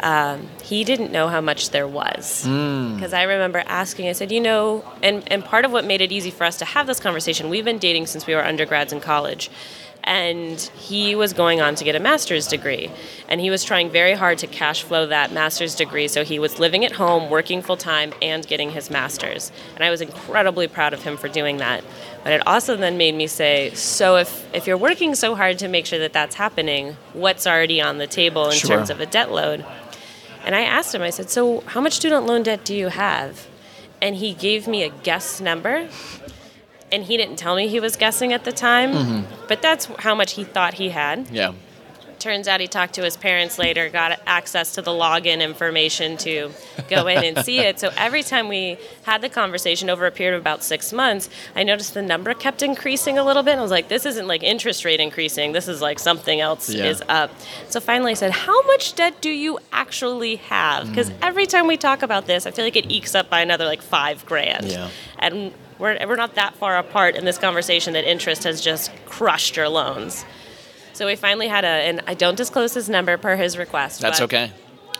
um, 0.00 0.48
he 0.62 0.84
didn't 0.84 1.10
know 1.10 1.28
how 1.28 1.40
much 1.40 1.70
there 1.70 1.88
was. 1.88 2.42
Because 2.94 3.14
I 3.14 3.22
remember 3.22 3.62
asking, 3.66 4.08
I 4.08 4.12
said, 4.12 4.30
you 4.30 4.40
know, 4.40 4.84
and, 5.02 5.22
and 5.32 5.42
part 5.42 5.64
of 5.64 5.72
what 5.72 5.86
made 5.86 6.02
it 6.02 6.12
easy 6.12 6.30
for 6.30 6.44
us 6.44 6.58
to 6.58 6.66
have 6.66 6.86
this 6.86 7.00
conversation, 7.00 7.48
we've 7.48 7.64
been 7.64 7.78
dating 7.78 8.06
since 8.06 8.26
we 8.26 8.34
were 8.34 8.44
undergrads 8.44 8.92
in 8.92 9.00
college. 9.00 9.50
And 10.06 10.60
he 10.78 11.16
was 11.16 11.32
going 11.32 11.60
on 11.60 11.74
to 11.74 11.84
get 11.84 11.96
a 11.96 12.00
master's 12.00 12.46
degree. 12.46 12.92
And 13.28 13.40
he 13.40 13.50
was 13.50 13.64
trying 13.64 13.90
very 13.90 14.12
hard 14.12 14.38
to 14.38 14.46
cash 14.46 14.84
flow 14.84 15.06
that 15.06 15.32
master's 15.32 15.74
degree. 15.74 16.06
So 16.06 16.22
he 16.22 16.38
was 16.38 16.60
living 16.60 16.84
at 16.84 16.92
home, 16.92 17.28
working 17.28 17.60
full 17.60 17.76
time, 17.76 18.12
and 18.22 18.46
getting 18.46 18.70
his 18.70 18.88
master's. 18.88 19.50
And 19.74 19.82
I 19.82 19.90
was 19.90 20.00
incredibly 20.00 20.68
proud 20.68 20.92
of 20.94 21.02
him 21.02 21.16
for 21.16 21.26
doing 21.28 21.56
that. 21.56 21.82
But 22.22 22.32
it 22.32 22.46
also 22.46 22.76
then 22.76 22.96
made 22.96 23.16
me 23.16 23.26
say, 23.26 23.70
so 23.74 24.16
if, 24.16 24.46
if 24.54 24.68
you're 24.68 24.76
working 24.76 25.16
so 25.16 25.34
hard 25.34 25.58
to 25.58 25.66
make 25.68 25.86
sure 25.86 25.98
that 25.98 26.12
that's 26.12 26.36
happening, 26.36 26.96
what's 27.12 27.44
already 27.44 27.80
on 27.80 27.98
the 27.98 28.06
table 28.06 28.46
in 28.46 28.56
Sure. 28.56 28.76
terms 28.76 28.90
of 28.90 29.00
a 29.00 29.06
debt 29.06 29.32
load? 29.32 29.64
And 30.44 30.54
I 30.54 30.60
asked 30.60 30.94
him, 30.94 31.02
I 31.02 31.10
said, 31.10 31.28
So, 31.30 31.62
how 31.62 31.80
much 31.80 31.94
student 31.94 32.26
loan 32.26 32.44
debt 32.44 32.64
do 32.64 32.74
you 32.76 32.88
have? 32.88 33.48
And 34.00 34.14
he 34.14 34.34
gave 34.34 34.68
me 34.68 34.84
a 34.84 34.90
guess 34.90 35.40
number. 35.40 35.88
And 36.92 37.02
he 37.04 37.16
didn't 37.16 37.36
tell 37.36 37.56
me 37.56 37.68
he 37.68 37.80
was 37.80 37.96
guessing 37.96 38.32
at 38.32 38.44
the 38.44 38.52
time, 38.52 38.92
mm-hmm. 38.92 39.44
but 39.48 39.60
that's 39.60 39.86
how 39.98 40.14
much 40.14 40.34
he 40.34 40.44
thought 40.44 40.74
he 40.74 40.90
had. 40.90 41.28
Yeah. 41.30 41.52
Turns 42.18 42.48
out 42.48 42.60
he 42.60 42.66
talked 42.66 42.94
to 42.94 43.02
his 43.02 43.16
parents 43.16 43.58
later, 43.58 43.90
got 43.90 44.20
access 44.26 44.74
to 44.76 44.82
the 44.82 44.90
login 44.90 45.42
information 45.42 46.16
to 46.18 46.50
go 46.88 47.06
in 47.06 47.22
and 47.22 47.44
see 47.44 47.58
it. 47.58 47.78
So 47.78 47.90
every 47.96 48.22
time 48.22 48.48
we 48.48 48.78
had 49.04 49.20
the 49.20 49.28
conversation 49.28 49.90
over 49.90 50.06
a 50.06 50.10
period 50.10 50.34
of 50.34 50.40
about 50.40 50.64
six 50.64 50.92
months, 50.92 51.28
I 51.54 51.62
noticed 51.62 51.92
the 51.92 52.00
number 52.02 52.32
kept 52.32 52.62
increasing 52.62 53.18
a 53.18 53.24
little 53.24 53.42
bit. 53.42 53.58
I 53.58 53.62
was 53.62 53.70
like, 53.70 53.88
this 53.88 54.06
isn't 54.06 54.26
like 54.26 54.42
interest 54.42 54.84
rate 54.84 54.98
increasing. 54.98 55.52
This 55.52 55.68
is 55.68 55.82
like 55.82 55.98
something 55.98 56.40
else 56.40 56.70
Yeah. 56.70 56.86
is 56.86 57.02
up. 57.08 57.30
So 57.68 57.80
finally 57.80 58.12
I 58.12 58.14
said, 58.14 58.32
how 58.32 58.62
much 58.62 58.94
debt 58.94 59.20
do 59.20 59.30
you 59.30 59.58
actually 59.70 60.36
have? 60.36 60.88
Because 60.88 61.10
mm. 61.10 61.16
every 61.20 61.46
time 61.46 61.66
we 61.66 61.76
talk 61.76 62.02
about 62.02 62.26
this, 62.26 62.46
I 62.46 62.50
feel 62.50 62.64
like 62.64 62.76
it 62.76 62.90
ekes 62.90 63.14
up 63.14 63.28
by 63.28 63.40
another 63.40 63.66
like 63.66 63.82
five 63.82 64.24
grand. 64.24 64.66
Yeah. 64.66 64.88
And 65.18 65.52
we're, 65.78 65.98
we're 66.06 66.16
not 66.16 66.34
that 66.34 66.54
far 66.54 66.76
apart 66.78 67.14
in 67.16 67.24
this 67.24 67.38
conversation 67.38 67.92
that 67.94 68.04
interest 68.08 68.44
has 68.44 68.60
just 68.60 68.90
crushed 69.06 69.56
your 69.56 69.68
loans. 69.68 70.24
So 70.92 71.06
we 71.06 71.16
finally 71.16 71.48
had 71.48 71.64
a, 71.64 71.68
and 71.68 72.00
I 72.06 72.14
don't 72.14 72.36
disclose 72.36 72.72
his 72.74 72.88
number 72.88 73.16
per 73.18 73.36
his 73.36 73.58
request. 73.58 74.00
That's 74.00 74.20
okay. 74.22 74.50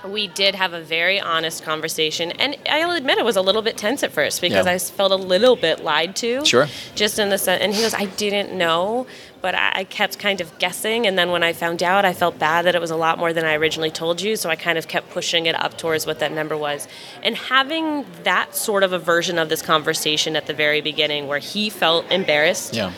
We 0.07 0.29
did 0.29 0.55
have 0.55 0.73
a 0.75 0.81
very 0.83 1.19
honest 1.19 1.65
conversation, 1.65 2.31
and 2.33 2.57
I'll 2.69 2.93
admit 2.93 3.19
it 3.19 3.25
was 3.25 3.35
a 3.37 3.41
little 3.43 3.62
bit 3.62 3.77
tense 3.77 4.03
at 4.05 4.12
first 4.12 4.41
because 4.41 4.67
Yeah. 4.67 4.73
I 4.73 4.79
felt 4.79 5.11
a 5.11 5.17
little 5.17 5.57
bit 5.57 5.83
lied 5.83 6.15
to. 6.17 6.45
Sure. 6.45 6.69
Just 6.95 7.19
in 7.19 7.31
the 7.31 7.39
sense, 7.39 7.61
and 7.62 7.75
he 7.75 7.81
goes, 7.81 7.95
"I 7.95 8.05
didn't 8.05 8.53
know, 8.53 9.07
but 9.42 9.55
I, 9.55 9.72
I 9.77 9.85
kept 9.85 10.18
kind 10.18 10.40
of 10.40 10.59
guessing, 10.59 11.07
and 11.07 11.18
then 11.18 11.31
when 11.31 11.42
I 11.42 11.53
found 11.53 11.83
out, 11.83 12.05
I 12.05 12.12
felt 12.12 12.38
bad 12.38 12.64
that 12.66 12.75
it 12.75 12.81
was 12.81 12.90
a 12.90 12.96
lot 12.96 13.18
more 13.18 13.33
than 13.33 13.44
I 13.44 13.55
originally 13.55 13.90
told 13.90 14.20
you, 14.20 14.37
so 14.37 14.51
I 14.51 14.57
kind 14.57 14.79
of 14.79 14.88
kept 14.88 15.11
pushing 15.11 15.46
it 15.46 15.55
up 15.61 15.77
towards 15.79 16.07
what 16.07 16.18
that 16.20 16.33
number 16.33 16.57
was, 16.57 16.88
and 17.22 17.37
having 17.37 18.05
that 18.25 18.55
sort 18.57 18.83
of 18.83 18.92
a 18.92 18.99
version 18.99 19.38
of 19.38 19.49
this 19.49 19.62
conversation 19.62 20.37
at 20.37 20.46
the 20.46 20.55
very 20.55 20.81
beginning, 20.81 21.27
where 21.29 21.38
he 21.38 21.70
felt 21.70 22.11
embarrassed 22.11 22.75
Yeah. 22.75 22.92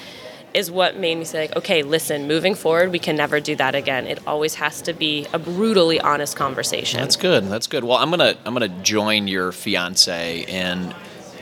is 0.54 0.70
what 0.70 0.96
made 0.96 1.16
me 1.16 1.24
say, 1.24 1.42
like, 1.42 1.56
okay, 1.56 1.82
listen, 1.82 2.26
moving 2.26 2.54
forward, 2.54 2.90
we 2.90 2.98
can 2.98 3.16
never 3.16 3.40
do 3.40 3.54
that 3.56 3.74
again. 3.74 4.06
It 4.06 4.18
always 4.26 4.54
has 4.54 4.80
to 4.82 4.92
be 4.92 5.26
a 5.32 5.38
brutally 5.38 6.00
honest 6.00 6.36
conversation. 6.36 6.98
That's 7.00 7.16
good. 7.16 7.44
That's 7.48 7.66
good. 7.66 7.84
Well, 7.84 7.98
I'm 7.98 8.10
gonna 8.10 8.34
I'm 8.46 8.54
gonna 8.54 8.68
join 8.82 9.28
your 9.28 9.52
fiance 9.52 10.40
in 10.48 10.94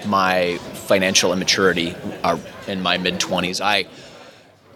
my 0.07 0.57
financial 0.75 1.33
immaturity 1.33 1.95
uh, 2.25 2.39
in 2.67 2.81
my 2.83 2.99
mid 2.99 3.21
20s. 3.21 3.61
I 3.61 3.87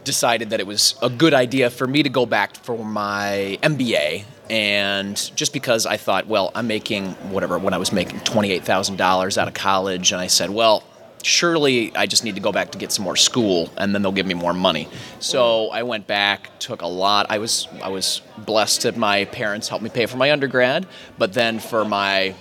decided 0.05 0.51
that 0.51 0.61
it 0.61 0.67
was 0.67 0.95
a 1.03 1.11
good 1.11 1.35
idea 1.35 1.71
for 1.71 1.87
me 1.87 2.03
to 2.03 2.09
go 2.09 2.27
back 2.27 2.57
for 2.57 2.85
my 2.85 3.59
MBA. 3.63 4.25
And 4.49 5.17
just 5.37 5.53
because 5.53 5.87
I 5.87 5.97
thought, 5.97 6.27
well, 6.27 6.51
I'm 6.55 6.67
making 6.67 7.13
whatever, 7.31 7.59
when 7.59 7.73
I 7.73 7.79
was 7.79 7.93
making 7.93 8.21
$28,000 8.21 9.39
out 9.39 9.49
of 9.49 9.55
college, 9.55 10.11
and 10.11 10.21
I 10.21 10.27
said, 10.27 10.51
well, 10.51 10.83
surely 11.23 11.95
I 11.95 12.07
just 12.07 12.25
need 12.25 12.35
to 12.35 12.41
go 12.41 12.53
back 12.53 12.73
to 12.73 12.79
get 12.79 12.93
some 12.93 13.05
more 13.05 13.17
school, 13.17 13.71
and 13.77 13.95
then 13.95 14.03
they'll 14.03 14.13
give 14.13 14.27
me 14.27 14.35
more 14.35 14.55
money. 14.55 14.89
So 15.19 15.69
I 15.71 15.83
went 15.83 16.07
back, 16.07 16.51
took 16.59 16.83
a 16.83 16.87
lot. 16.87 17.27
I 17.31 17.39
was 17.39 17.69
I 17.83 17.89
was 17.89 18.23
blessed 18.39 18.83
that 18.83 18.97
my 18.97 19.27
parents 19.27 19.69
helped 19.69 19.85
me 19.85 19.91
pay 19.91 20.07
for 20.07 20.17
my 20.17 20.33
undergrad, 20.33 20.87
but 21.19 21.33
then 21.33 21.59
for 21.59 21.85
my 21.85 22.35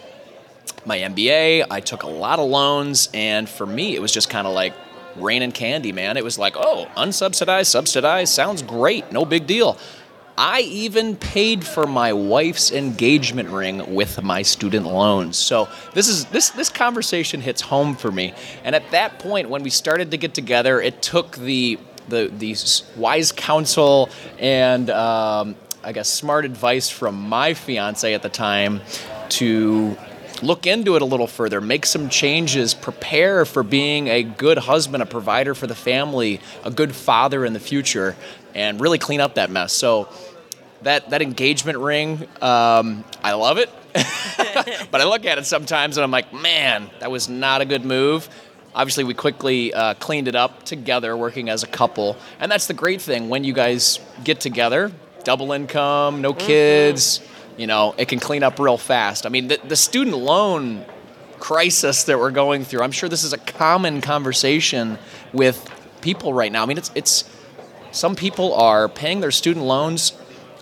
my 0.85 0.99
MBA, 0.99 1.67
I 1.69 1.79
took 1.81 2.03
a 2.03 2.07
lot 2.07 2.39
of 2.39 2.49
loans, 2.49 3.09
and 3.13 3.47
for 3.47 3.65
me, 3.65 3.95
it 3.95 4.01
was 4.01 4.11
just 4.11 4.29
kind 4.29 4.47
of 4.47 4.53
like 4.53 4.73
rain 5.21 5.41
and 5.41 5.53
candy, 5.53 5.91
man. 5.91 6.17
It 6.17 6.23
was 6.23 6.37
like, 6.37 6.55
oh, 6.57 6.87
unsubsidized, 6.97 7.67
subsidized, 7.67 8.33
sounds 8.33 8.61
great, 8.61 9.11
no 9.11 9.25
big 9.25 9.47
deal. 9.47 9.77
I 10.37 10.61
even 10.61 11.17
paid 11.17 11.65
for 11.65 11.85
my 11.85 12.13
wife's 12.13 12.71
engagement 12.71 13.49
ring 13.49 13.93
with 13.93 14.23
my 14.23 14.41
student 14.41 14.85
loans. 14.85 15.37
So 15.37 15.67
this 15.93 16.07
is 16.07 16.25
this 16.25 16.51
this 16.51 16.69
conversation 16.69 17.41
hits 17.41 17.59
home 17.59 17.93
for 17.93 18.09
me. 18.09 18.33
And 18.63 18.73
at 18.73 18.89
that 18.91 19.19
point, 19.19 19.49
when 19.49 19.63
we 19.63 19.69
started 19.69 20.11
to 20.11 20.17
get 20.17 20.33
together, 20.33 20.79
it 20.79 21.01
took 21.01 21.35
the 21.35 21.77
the 22.07 22.31
the 22.33 22.55
wise 22.95 23.33
counsel 23.33 24.09
and 24.39 24.89
um, 24.89 25.57
I 25.83 25.91
guess 25.91 26.07
smart 26.09 26.45
advice 26.45 26.89
from 26.89 27.19
my 27.19 27.53
fiance 27.53 28.13
at 28.13 28.21
the 28.21 28.29
time 28.29 28.79
to 29.29 29.97
look 30.43 30.67
into 30.67 30.95
it 30.95 31.01
a 31.01 31.05
little 31.05 31.27
further, 31.27 31.61
make 31.61 31.85
some 31.85 32.09
changes, 32.09 32.73
prepare 32.73 33.45
for 33.45 33.63
being 33.63 34.07
a 34.07 34.23
good 34.23 34.57
husband, 34.57 35.03
a 35.03 35.05
provider 35.05 35.55
for 35.55 35.67
the 35.67 35.75
family, 35.75 36.39
a 36.63 36.71
good 36.71 36.95
father 36.95 37.45
in 37.45 37.53
the 37.53 37.59
future, 37.59 38.15
and 38.55 38.79
really 38.79 38.97
clean 38.97 39.21
up 39.21 39.35
that 39.35 39.49
mess. 39.49 39.73
So 39.73 40.09
that 40.81 41.09
that 41.09 41.21
engagement 41.21 41.77
ring, 41.77 42.27
um, 42.41 43.03
I 43.23 43.33
love 43.33 43.57
it. 43.57 43.69
but 44.91 45.01
I 45.01 45.05
look 45.05 45.25
at 45.25 45.37
it 45.37 45.45
sometimes 45.45 45.97
and 45.97 46.03
I'm 46.03 46.11
like, 46.11 46.31
man, 46.33 46.89
that 46.99 47.09
was 47.09 47.27
not 47.27 47.61
a 47.61 47.65
good 47.65 47.83
move. 47.83 48.29
Obviously, 48.75 49.03
we 49.03 49.15
quickly 49.15 49.73
uh, 49.73 49.95
cleaned 49.95 50.27
it 50.27 50.35
up 50.35 50.63
together, 50.63 51.17
working 51.17 51.49
as 51.49 51.63
a 51.63 51.67
couple, 51.67 52.17
and 52.39 52.51
that's 52.51 52.67
the 52.67 52.73
great 52.73 53.01
thing 53.01 53.27
when 53.27 53.43
you 53.43 53.51
guys 53.51 53.99
get 54.23 54.39
together, 54.39 54.91
double 55.23 55.51
income, 55.53 56.21
no 56.21 56.33
kids. 56.33 57.19
You 57.59 57.67
know, 57.67 57.93
it 57.97 58.07
can 58.07 58.21
clean 58.21 58.41
up 58.41 58.57
real 58.57 58.77
fast. 58.77 59.25
I 59.25 59.29
mean, 59.29 59.49
the, 59.49 59.59
the 59.67 59.75
student 59.75 60.15
loan 60.15 60.85
crisis 61.39 62.05
that 62.05 62.17
we're 62.17 62.31
going 62.31 62.63
through. 62.63 62.81
I'm 62.81 62.93
sure 62.93 63.09
this 63.09 63.25
is 63.25 63.33
a 63.33 63.37
common 63.37 63.99
conversation 63.99 64.97
with 65.33 65.69
people 65.99 66.33
right 66.33 66.53
now. 66.53 66.63
I 66.63 66.65
mean, 66.67 66.77
it's 66.77 66.89
it's 66.95 67.29
some 67.91 68.15
people 68.15 68.53
are 68.53 68.87
paying 68.87 69.19
their 69.19 69.31
student 69.31 69.65
loans 69.65 70.13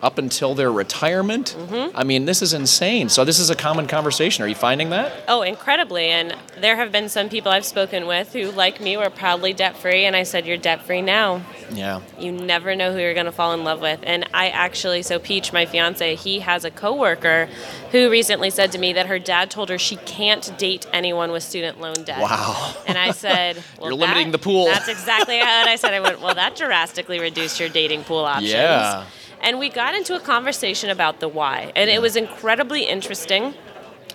up 0.02 0.18
until 0.18 0.54
their 0.54 0.72
retirement. 0.72 1.56
Mm-hmm. 1.58 1.98
I 1.98 2.04
mean, 2.04 2.26
this 2.26 2.42
is 2.42 2.54
insane. 2.54 3.10
So 3.10 3.26
this 3.26 3.40
is 3.40 3.50
a 3.50 3.56
common 3.56 3.88
conversation. 3.88 4.44
Are 4.44 4.48
you 4.48 4.56
finding 4.56 4.92
that? 4.92 5.12
Oh, 5.28 5.42
incredibly. 5.42 6.06
And 6.06 6.36
there 6.60 6.76
have 6.76 6.92
been 6.92 7.10
some 7.10 7.30
people 7.30 7.52
I've 7.52 7.66
spoken 7.66 8.06
with 8.06 8.34
who, 8.34 8.52
like 8.52 8.80
me, 8.80 8.98
were 8.98 9.10
proudly 9.10 9.54
debt 9.54 9.78
free. 9.78 10.06
And 10.06 10.16
I 10.16 10.24
said, 10.24 10.46
You're 10.46 10.58
debt 10.58 10.84
free 10.84 11.02
now. 11.02 11.42
Yeah. 11.72 12.02
You 12.20 12.32
never 12.32 12.76
know 12.76 12.94
who 12.94 13.00
you're 13.00 13.14
going 13.14 13.26
to 13.26 13.32
fall 13.32 13.54
in 13.54 13.64
love 13.64 13.82
with. 13.82 14.00
And 14.04 14.28
I 14.34 14.50
actually, 14.50 15.02
so 15.02 15.20
Peach, 15.20 15.52
my 15.52 15.66
fiance, 15.66 16.16
he 16.16 16.40
has 16.40 16.64
a 16.64 16.72
coworker 16.72 17.50
who 17.92 18.10
recently 18.10 18.50
said 18.50 18.72
to 18.74 18.78
me 18.78 18.94
that 18.94 19.08
her 19.08 19.20
dad 19.20 19.50
told 19.50 19.70
her 19.70 19.78
she 19.78 19.96
can't 19.98 20.56
date 20.58 20.86
anyone 20.94 21.32
with 21.32 21.44
student 21.44 21.82
loan 21.82 22.04
debt. 22.04 22.22
Wow. 22.22 22.76
And 22.88 22.98
I 22.98 23.12
said, 23.12 23.58
well, 23.80 23.90
You're 23.90 23.98
limiting 23.98 24.32
the 24.32 24.40
pool. 24.40 24.66
That's 24.66 24.88
exactly 24.88 25.40
how 25.40 25.62
and 25.62 25.70
I 25.70 25.76
said. 25.76 25.94
I 25.94 26.00
went, 26.00 26.22
Well, 26.22 26.36
that 26.36 26.56
drastically 26.56 27.20
reduced 27.20 27.60
your 27.60 27.70
dating 27.70 28.04
pool 28.04 28.26
options. 28.26 28.52
Yeah. 28.52 29.06
And 29.42 29.60
we 29.60 29.70
got 29.70 29.96
into 29.96 30.16
a 30.16 30.20
conversation 30.20 30.90
about 30.90 31.20
the 31.20 31.28
why. 31.28 31.72
And 31.76 31.90
it 31.90 32.02
was 32.02 32.16
incredibly 32.16 32.84
interesting 32.84 33.54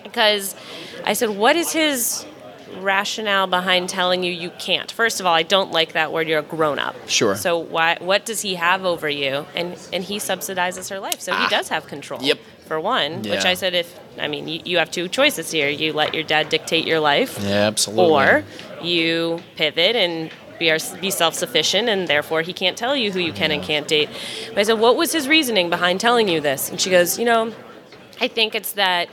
because 0.03 0.55
I 1.05 1.13
said, 1.13 1.31
What 1.31 1.55
is 1.55 1.71
his 1.71 2.25
rationale 2.79 3.47
behind 3.47 3.89
telling 3.89 4.23
you 4.23 4.31
you 4.31 4.49
can't? 4.59 4.91
First 4.91 5.19
of 5.19 5.25
all, 5.25 5.33
I 5.33 5.43
don't 5.43 5.71
like 5.71 5.93
that 5.93 6.11
word. 6.11 6.27
You're 6.27 6.39
a 6.39 6.43
grown 6.43 6.79
up. 6.79 6.95
Sure. 7.07 7.35
So 7.35 7.57
why? 7.57 7.97
What 7.99 8.25
does 8.25 8.41
he 8.41 8.55
have 8.55 8.85
over 8.85 9.09
you? 9.09 9.45
And 9.55 9.77
and 9.91 10.03
he 10.03 10.17
subsidizes 10.17 10.89
her 10.89 10.99
life, 10.99 11.21
so 11.21 11.33
he 11.33 11.45
ah. 11.45 11.49
does 11.49 11.69
have 11.69 11.87
control. 11.87 12.21
Yep. 12.21 12.39
For 12.65 12.79
one, 12.79 13.23
which 13.23 13.43
I 13.43 13.55
said, 13.55 13.73
if 13.73 13.99
I 14.17 14.29
mean, 14.29 14.47
you, 14.47 14.61
you 14.63 14.77
have 14.77 14.89
two 14.89 15.09
choices 15.09 15.51
here. 15.51 15.67
You 15.67 15.91
let 15.91 16.13
your 16.13 16.23
dad 16.23 16.47
dictate 16.47 16.87
your 16.87 17.01
life, 17.01 17.37
Yeah, 17.41 17.67
absolutely. 17.67 18.05
or 18.05 18.45
you 18.81 19.41
pivot 19.57 19.97
and 19.97 20.31
be, 20.63 20.71
our, 20.71 20.79
be 21.01 21.11
self-sufficient 21.11 21.89
and 21.89 22.07
therefore 22.07 22.41
he 22.41 22.53
can't 22.53 22.77
tell 22.77 22.95
you 22.95 23.11
who 23.11 23.19
you 23.19 23.33
can 23.33 23.51
and 23.51 23.61
can't 23.61 23.87
date. 23.87 24.09
But 24.49 24.59
i 24.59 24.63
said 24.63 24.79
what 24.79 24.95
was 24.95 25.11
his 25.11 25.27
reasoning 25.27 25.69
behind 25.69 25.99
telling 25.99 26.27
you 26.27 26.39
this? 26.39 26.69
And 26.69 26.79
she 26.81 26.89
goes 26.89 27.19
you 27.19 27.25
know 27.25 27.53
i 28.21 28.27
think 28.27 28.55
it's 28.55 28.73
that 28.73 29.09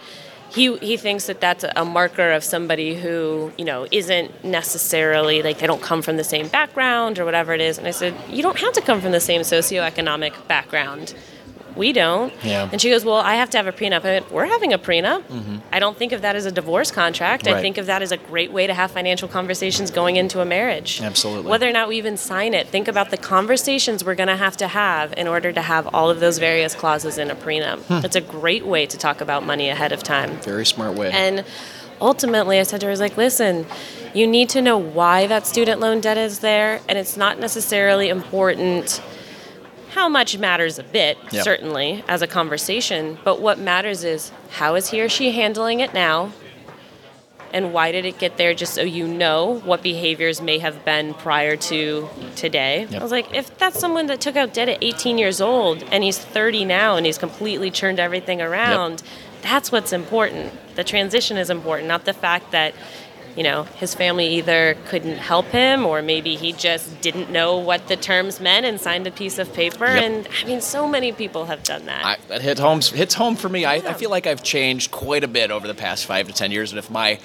he, 0.56 0.76
he 0.78 0.96
thinks 0.96 1.26
that 1.26 1.40
that's 1.40 1.64
a 1.76 1.84
marker 1.84 2.32
of 2.32 2.42
somebody 2.42 2.90
who 2.94 3.52
you 3.56 3.64
know 3.64 3.86
isn't 3.90 4.44
necessarily 4.44 5.42
like 5.42 5.58
they 5.58 5.66
don't 5.66 5.82
come 5.82 6.02
from 6.02 6.16
the 6.16 6.24
same 6.24 6.48
background 6.48 7.18
or 7.18 7.24
whatever 7.24 7.52
it 7.52 7.60
is. 7.60 7.78
And 7.78 7.86
i 7.86 7.92
said 8.00 8.14
you 8.28 8.42
don't 8.42 8.58
have 8.58 8.74
to 8.74 8.80
come 8.80 9.00
from 9.00 9.12
the 9.12 9.24
same 9.30 9.42
socioeconomic 9.42 10.34
background 10.48 11.14
we 11.76 11.92
don't. 11.92 12.32
Yeah. 12.44 12.68
And 12.72 12.80
she 12.80 12.90
goes, 12.90 13.04
Well, 13.04 13.16
I 13.16 13.34
have 13.36 13.50
to 13.50 13.56
have 13.58 13.66
a 13.66 13.72
prenup. 13.72 14.04
I 14.04 14.12
went, 14.12 14.30
We're 14.32 14.46
having 14.46 14.72
a 14.72 14.78
prenup. 14.78 15.22
I 15.72 15.78
don't 15.78 15.96
think 15.96 16.12
of 16.12 16.22
that 16.22 16.36
as 16.36 16.46
a 16.46 16.50
divorce 16.52 16.90
contract. 16.90 17.46
I 17.46 17.50
Mm-hmm. 17.52 17.60
Think 17.62 17.78
of 17.78 17.86
that 17.86 18.00
as 18.02 18.10
a 18.12 18.16
great 18.16 18.52
way 18.52 18.66
to 18.66 18.74
have 18.74 18.90
financial 18.90 19.28
conversations 19.28 19.90
going 19.90 20.16
into 20.16 20.40
a 20.40 20.44
marriage. 20.44 21.00
Absolutely. 21.02 21.50
Whether 21.50 21.68
or 21.68 21.72
not 21.72 21.88
we 21.88 21.96
even 21.98 22.16
sign 22.16 22.54
it, 22.54 22.68
think 22.68 22.88
about 22.88 23.10
the 23.10 23.16
conversations 23.16 24.04
we're 24.04 24.14
going 24.14 24.28
to 24.28 24.36
have 24.36 24.56
to 24.58 24.68
have 24.68 25.12
in 25.16 25.26
order 25.28 25.52
to 25.52 25.60
have 25.62 25.86
all 25.94 26.10
of 26.10 26.20
those 26.20 26.38
various 26.38 26.74
clauses 26.74 27.18
in 27.18 27.30
a 27.30 27.34
prenup. 27.34 27.78
Hmm. 27.80 28.04
It's 28.04 28.16
a 28.16 28.20
great 28.20 28.64
way 28.64 28.86
to 28.86 28.96
talk 28.96 29.20
about 29.20 29.44
money 29.44 29.68
ahead 29.68 29.92
of 29.92 30.02
time. 30.02 30.36
Very 30.42 30.64
smart 30.64 30.94
way. 30.96 31.10
And 31.12 31.44
ultimately, 32.00 32.58
I 32.58 32.62
said 32.62 32.80
to 32.80 32.86
her, 32.86 32.90
I 32.90 32.94
was 32.94 33.00
like, 33.00 33.16
listen, 33.16 33.66
you 34.14 34.26
need 34.26 34.48
to 34.50 34.62
know 34.62 34.78
why 34.78 35.26
that 35.26 35.46
student 35.46 35.80
loan 35.80 36.00
debt 36.00 36.16
is 36.18 36.38
there, 36.40 36.80
and 36.88 36.96
it's 36.98 37.16
not 37.16 37.38
necessarily 37.38 38.08
important 38.08 39.02
how 39.90 40.08
much 40.08 40.38
matters 40.38 40.78
a 40.78 40.82
bit, 40.82 41.18
Yep. 41.32 41.44
certainly, 41.44 42.04
as 42.08 42.22
a 42.22 42.26
conversation, 42.26 43.18
but 43.24 43.40
what 43.40 43.58
matters 43.58 44.04
is 44.04 44.30
how 44.50 44.74
is 44.74 44.90
he 44.90 45.00
or 45.00 45.08
she 45.08 45.32
handling 45.32 45.80
it 45.80 45.92
now? 45.94 46.32
And 47.52 47.72
why 47.72 47.90
did 47.90 48.04
it 48.04 48.18
get 48.18 48.36
there? 48.36 48.54
Just 48.54 48.74
so 48.74 48.82
you 48.82 49.08
know 49.08 49.60
what 49.64 49.82
behaviors 49.82 50.40
may 50.40 50.58
have 50.58 50.84
been 50.84 51.14
prior 51.14 51.56
to 51.56 52.08
today. 52.36 52.86
Yep. 52.88 53.00
I 53.00 53.02
was 53.02 53.10
like, 53.10 53.34
if 53.34 53.58
that's 53.58 53.80
someone 53.80 54.06
that 54.06 54.20
took 54.20 54.36
out 54.36 54.54
debt 54.54 54.68
at 54.68 54.78
18 54.80 55.18
years 55.18 55.40
old 55.40 55.82
and 55.90 56.04
he's 56.04 56.16
30 56.16 56.64
now 56.64 56.94
and 56.96 57.04
he's 57.04 57.18
completely 57.18 57.72
turned 57.72 57.98
everything 57.98 58.40
around, 58.40 59.02
that's 59.42 59.72
what's 59.72 59.92
important. 59.92 60.52
The 60.76 60.84
transition 60.84 61.36
is 61.36 61.50
important, 61.50 61.88
not 61.88 62.04
the 62.04 62.12
fact 62.12 62.52
that, 62.52 62.72
you 63.40 63.44
know, 63.44 63.62
his 63.62 63.94
family 63.94 64.26
either 64.36 64.76
couldn't 64.88 65.16
help 65.16 65.46
him 65.46 65.86
or 65.86 66.02
maybe 66.02 66.36
he 66.36 66.52
just 66.52 67.00
didn't 67.00 67.30
know 67.30 67.56
what 67.56 67.88
the 67.88 67.96
terms 67.96 68.38
meant 68.38 68.66
and 68.66 68.78
signed 68.78 69.06
a 69.06 69.10
piece 69.10 69.38
of 69.38 69.50
paper. 69.54 69.86
Yep. 69.86 70.02
And 70.02 70.28
I 70.42 70.46
mean, 70.46 70.60
so 70.60 70.86
many 70.86 71.10
people 71.10 71.46
have 71.46 71.62
done 71.62 71.86
that. 71.86 72.04
I, 72.04 72.18
that 72.28 72.42
hit 72.42 72.58
home, 72.58 72.82
hits 72.82 73.14
home 73.14 73.36
for 73.36 73.48
me. 73.48 73.64
I, 73.64 73.76
I 73.76 73.94
feel 73.94 74.10
like 74.10 74.26
I've 74.26 74.42
changed 74.42 74.90
quite 74.90 75.24
a 75.24 75.28
bit 75.28 75.50
over 75.50 75.66
the 75.66 75.74
past 75.74 76.04
five 76.04 76.26
to 76.26 76.34
ten 76.34 76.50
years. 76.50 76.70
And 76.70 76.78
if 76.78 76.90
my 76.90 77.18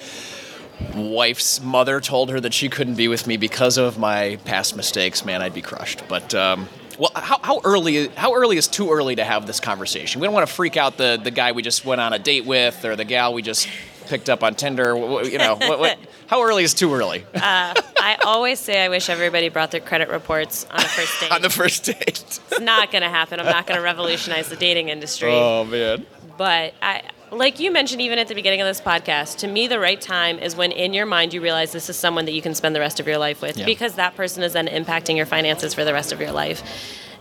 wife's 0.94 1.60
mother 1.60 2.00
told 2.00 2.30
her 2.30 2.40
that 2.40 2.54
she 2.54 2.70
couldn't 2.70 2.94
be 2.94 3.08
with 3.08 3.26
me 3.26 3.36
because 3.36 3.76
of 3.76 3.98
my 3.98 4.38
past 4.46 4.74
mistakes, 4.74 5.22
man, 5.22 5.42
I'd 5.42 5.52
be 5.52 5.60
crushed. 5.60 6.02
But 6.08 6.34
um, 6.34 6.66
well, 6.98 7.10
how, 7.14 7.40
how 7.42 7.60
early? 7.62 8.08
How 8.08 8.32
early 8.32 8.56
is 8.56 8.68
too 8.68 8.90
early 8.90 9.16
to 9.16 9.24
have 9.24 9.46
this 9.46 9.60
conversation? 9.60 10.22
We 10.22 10.26
don't 10.26 10.32
want 10.32 10.48
to 10.48 10.54
freak 10.54 10.78
out 10.78 10.96
the 10.96 11.20
the 11.22 11.30
guy 11.30 11.52
we 11.52 11.60
just 11.60 11.84
went 11.84 12.00
on 12.00 12.14
a 12.14 12.18
date 12.18 12.46
with 12.46 12.86
or 12.86 12.96
the 12.96 13.04
gal 13.04 13.34
we 13.34 13.42
just 13.42 13.68
picked 14.06 14.28
up 14.30 14.42
on 14.42 14.54
Tinder. 14.54 14.96
You 15.24 15.38
know, 15.38 15.56
what, 15.56 15.78
what, 15.78 15.98
how 16.26 16.42
early 16.42 16.64
is 16.64 16.74
too 16.74 16.92
early 16.94 17.24
uh, 17.34 17.74
I 18.00 18.18
always 18.24 18.58
say 18.58 18.84
I 18.84 18.88
wish 18.88 19.08
everybody 19.08 19.48
brought 19.48 19.70
their 19.70 19.80
credit 19.80 20.08
reports 20.08 20.66
on 20.70 20.80
a 20.80 20.88
first 20.88 21.20
date. 21.20 21.30
on 21.32 21.42
the 21.42 21.50
first 21.50 21.84
date? 21.84 22.02
it's 22.06 22.40
not 22.60 22.90
going 22.90 23.02
to 23.02 23.08
happen. 23.08 23.38
I'm 23.40 23.46
not 23.46 23.66
going 23.66 23.78
to 23.78 23.84
revolutionize 23.84 24.48
the 24.48 24.56
dating 24.56 24.88
industry. 24.88 25.32
Oh 25.32 25.64
man. 25.64 26.06
But 26.36 26.74
I, 26.82 27.02
like 27.30 27.58
you 27.60 27.70
mentioned, 27.72 28.00
even 28.02 28.18
at 28.18 28.28
the 28.28 28.34
beginning 28.34 28.60
of 28.60 28.66
this 28.66 28.80
podcast, 28.80 29.38
to 29.38 29.48
me, 29.48 29.66
the 29.66 29.78
right 29.80 30.00
time 30.00 30.38
is 30.38 30.54
when 30.54 30.70
in 30.70 30.92
your 30.92 31.06
mind 31.06 31.32
you 31.34 31.40
realize 31.40 31.72
this 31.72 31.88
is 31.88 31.96
someone 31.96 32.24
that 32.26 32.32
you 32.32 32.42
can 32.42 32.54
spend 32.54 32.74
the 32.76 32.80
rest 32.80 33.00
of 33.00 33.06
your 33.06 33.18
life 33.18 33.40
with 33.42 33.56
Yeah. 33.56 33.66
because 33.66 33.94
that 33.94 34.14
person 34.16 34.42
is 34.42 34.52
then 34.52 34.66
impacting 34.68 35.16
your 35.16 35.26
finances 35.26 35.74
for 35.74 35.84
the 35.84 35.92
rest 35.92 36.12
of 36.12 36.20
your 36.20 36.32
life. 36.32 36.62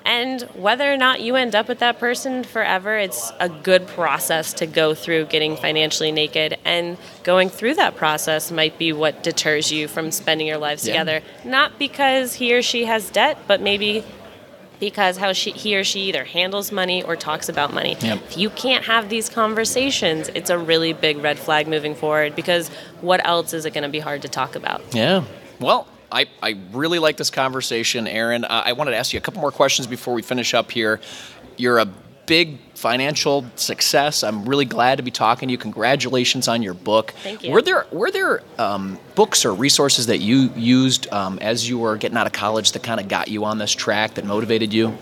And 0.05 0.43
whether 0.53 0.91
or 0.91 0.97
not 0.97 1.21
you 1.21 1.35
end 1.35 1.55
up 1.55 1.67
with 1.67 1.79
that 1.79 1.99
person 1.99 2.43
forever, 2.43 2.95
it's 2.95 3.31
a 3.39 3.49
good 3.49 3.87
process 3.87 4.53
to 4.53 4.67
go 4.67 4.93
through 4.93 5.25
getting 5.25 5.57
financially 5.57 6.11
naked. 6.11 6.57
And 6.63 6.97
going 7.23 7.49
through 7.49 7.73
that 7.75 7.95
process 7.95 8.51
might 8.51 8.77
be 8.77 8.93
what 8.93 9.23
deters 9.23 9.71
you 9.71 9.87
from 9.87 10.11
spending 10.11 10.45
your 10.45 10.57
lives 10.59 10.85
Yeah. 10.87 10.93
together. 10.93 11.21
Not 11.43 11.79
because 11.79 12.35
he 12.35 12.53
or 12.53 12.61
she 12.61 12.85
has 12.85 13.09
debt, 13.09 13.39
but 13.47 13.61
maybe 13.61 14.03
because 14.79 15.17
how 15.17 15.33
she, 15.33 15.51
he 15.51 15.75
or 15.77 15.83
she 15.83 16.01
either 16.01 16.25
handles 16.25 16.71
money 16.71 17.01
or 17.01 17.15
talks 17.15 17.49
about 17.49 17.73
money. 17.73 17.95
Yep. 17.99 18.19
If 18.29 18.37
you 18.37 18.49
can't 18.51 18.83
have 18.85 19.09
these 19.09 19.29
conversations, 19.29 20.29
it's 20.35 20.49
a 20.49 20.57
really 20.57 20.93
big 20.93 21.17
red 21.17 21.39
flag 21.39 21.67
moving 21.67 21.95
forward 21.95 22.35
because 22.35 22.67
what 23.01 23.25
else 23.25 23.53
is 23.53 23.65
it 23.65 23.73
going 23.73 23.83
to 23.85 23.89
be 23.89 23.99
hard 23.99 24.21
to 24.23 24.27
talk 24.27 24.55
about? 24.55 24.81
Yeah. 24.93 25.23
Well, 25.59 25.87
I, 26.11 26.27
I 26.41 26.57
really 26.71 26.99
like 26.99 27.17
this 27.17 27.29
conversation, 27.29 28.07
Erin. 28.07 28.45
Uh, 28.45 28.63
I 28.65 28.73
wanted 28.73 28.91
to 28.91 28.97
ask 28.97 29.13
you 29.13 29.17
a 29.17 29.21
couple 29.21 29.41
more 29.41 29.51
questions 29.51 29.87
before 29.87 30.13
we 30.13 30.21
finish 30.21 30.53
up 30.53 30.71
here. 30.71 30.99
You're 31.57 31.79
a 31.79 31.87
big 32.25 32.59
financial 32.73 33.45
success. 33.55 34.23
I'm 34.23 34.45
really 34.45 34.65
glad 34.65 34.97
to 34.97 35.03
be 35.03 35.11
talking 35.11 35.47
to 35.47 35.51
you. 35.51 35.57
Congratulations 35.57 36.47
on 36.47 36.61
your 36.61 36.73
book. 36.73 37.13
Thank 37.23 37.43
you. 37.43 37.51
Were 37.51 37.61
there 37.61 37.85
were 37.91 38.11
there 38.11 38.41
um, 38.57 38.99
books 39.15 39.45
or 39.45 39.53
resources 39.53 40.07
that 40.07 40.19
you 40.19 40.51
used 40.55 41.11
um, 41.11 41.39
as 41.39 41.67
you 41.67 41.77
were 41.77 41.97
getting 41.97 42.17
out 42.17 42.27
of 42.27 42.33
college 42.33 42.71
that 42.73 42.83
kind 42.83 42.99
of 42.99 43.07
got 43.07 43.27
you 43.27 43.45
on 43.45 43.57
this 43.57 43.71
track 43.71 44.15
that 44.15 44.25
motivated 44.25 44.73
you? 44.73 44.97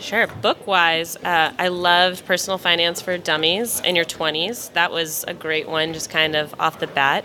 Sure. 0.00 0.26
Book 0.26 0.66
wise, 0.66 1.16
uh, 1.18 1.52
I 1.56 1.68
loved 1.68 2.26
Personal 2.26 2.58
Finance 2.58 3.00
for 3.00 3.16
Dummies 3.18 3.80
in 3.80 3.94
your 3.94 4.04
20s. 4.04 4.72
That 4.72 4.90
was 4.90 5.24
a 5.28 5.34
great 5.34 5.68
one, 5.68 5.92
just 5.92 6.10
kind 6.10 6.34
of 6.34 6.52
off 6.58 6.80
the 6.80 6.88
bat. 6.88 7.24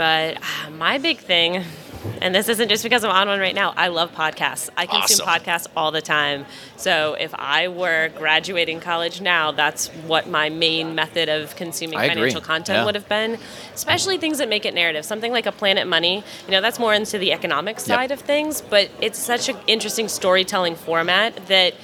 But 0.00 0.38
uh, 0.38 0.70
my 0.70 0.96
big 0.96 1.18
thing, 1.18 1.62
and 2.22 2.34
this 2.34 2.48
isn't 2.48 2.70
just 2.70 2.82
because 2.82 3.04
I'm 3.04 3.10
on 3.10 3.28
one 3.28 3.38
right 3.38 3.54
now, 3.54 3.74
I 3.76 3.88
love 3.88 4.12
podcasts. 4.14 4.70
I 4.74 4.86
consume 4.86 5.20
Awesome. 5.20 5.26
podcasts 5.26 5.66
all 5.76 5.90
the 5.90 6.00
time. 6.00 6.46
So 6.76 7.18
if 7.20 7.34
I 7.34 7.68
were 7.68 8.08
graduating 8.16 8.80
college 8.80 9.20
now, 9.20 9.52
that's 9.52 9.88
what 10.06 10.26
my 10.26 10.48
main 10.48 10.94
method 10.94 11.28
of 11.28 11.54
consuming 11.54 11.98
I 11.98 12.04
agree. 12.04 12.14
financial 12.14 12.40
content 12.40 12.78
Yeah. 12.78 12.84
would 12.86 12.94
have 12.94 13.10
been, 13.10 13.36
especially 13.74 14.16
things 14.16 14.38
that 14.38 14.48
make 14.48 14.64
it 14.64 14.72
narrative. 14.72 15.04
Something 15.04 15.32
like 15.32 15.44
a 15.44 15.52
Planet 15.52 15.86
Money, 15.86 16.24
you 16.46 16.50
know, 16.50 16.62
that's 16.62 16.78
more 16.78 16.94
into 16.94 17.18
the 17.18 17.30
economic 17.34 17.78
side 17.78 18.10
of 18.10 18.20
things, 18.20 18.62
but 18.62 18.88
it's 19.02 19.18
such 19.18 19.50
an 19.50 19.58
interesting 19.66 20.08
storytelling 20.08 20.76
format 20.76 21.36
that 21.48 21.74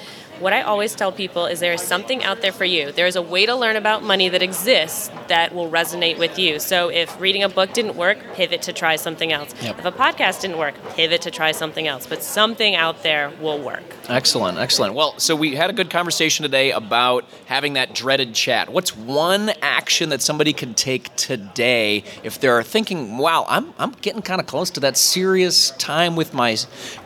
what 0.40 0.52
I 0.52 0.62
always 0.62 0.94
tell 0.94 1.12
people 1.12 1.46
is 1.46 1.60
there 1.60 1.72
is 1.72 1.82
something 1.82 2.22
out 2.22 2.42
there 2.42 2.52
for 2.52 2.64
you. 2.64 2.92
There 2.92 3.06
is 3.06 3.16
a 3.16 3.22
way 3.22 3.46
to 3.46 3.54
learn 3.54 3.76
about 3.76 4.02
money 4.02 4.28
that 4.28 4.42
exists 4.42 5.10
that 5.28 5.54
will 5.54 5.70
resonate 5.70 6.18
with 6.18 6.38
you. 6.38 6.58
So 6.58 6.88
if 6.88 7.18
reading 7.20 7.42
a 7.42 7.48
book 7.48 7.72
didn't 7.72 7.96
work, 7.96 8.18
pivot 8.34 8.62
to 8.62 8.72
try 8.72 8.96
something 8.96 9.32
else. 9.32 9.54
Yep. 9.62 9.78
If 9.78 9.84
a 9.84 9.92
podcast 9.92 10.42
didn't 10.42 10.58
work, 10.58 10.74
pivot 10.90 11.22
to 11.22 11.30
try 11.30 11.52
something 11.52 11.86
else. 11.86 12.06
But 12.06 12.22
something 12.22 12.74
out 12.74 13.02
there 13.02 13.32
will 13.40 13.58
work. 13.58 13.84
Excellent, 14.08 14.58
excellent. 14.58 14.94
Well, 14.94 15.18
so 15.18 15.34
we 15.34 15.56
had 15.56 15.70
a 15.70 15.72
good 15.72 15.90
conversation 15.90 16.42
today 16.42 16.70
about 16.70 17.24
having 17.46 17.74
that 17.74 17.94
dreaded 17.94 18.34
chat. 18.34 18.68
What's 18.68 18.96
one 18.96 19.50
action 19.62 20.10
that 20.10 20.22
somebody 20.22 20.52
can 20.52 20.74
take 20.74 21.14
today 21.16 22.04
if 22.22 22.40
they're 22.40 22.62
thinking, 22.62 23.18
"Wow, 23.18 23.46
I'm 23.48 23.72
I'm 23.78 23.92
getting 24.02 24.22
kind 24.22 24.40
of 24.40 24.46
close 24.46 24.70
to 24.70 24.80
that 24.80 24.96
serious 24.96 25.70
time 25.72 26.16
with 26.16 26.34
my 26.34 26.56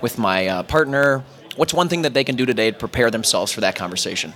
with 0.00 0.18
my 0.18 0.46
uh, 0.46 0.62
partner." 0.64 1.24
What's 1.60 1.74
one 1.74 1.90
thing 1.90 2.00
that 2.02 2.14
they 2.14 2.24
can 2.24 2.36
do 2.36 2.46
today 2.46 2.70
to 2.70 2.78
prepare 2.78 3.10
themselves 3.10 3.52
for 3.52 3.60
that 3.60 3.74
conversation? 3.76 4.32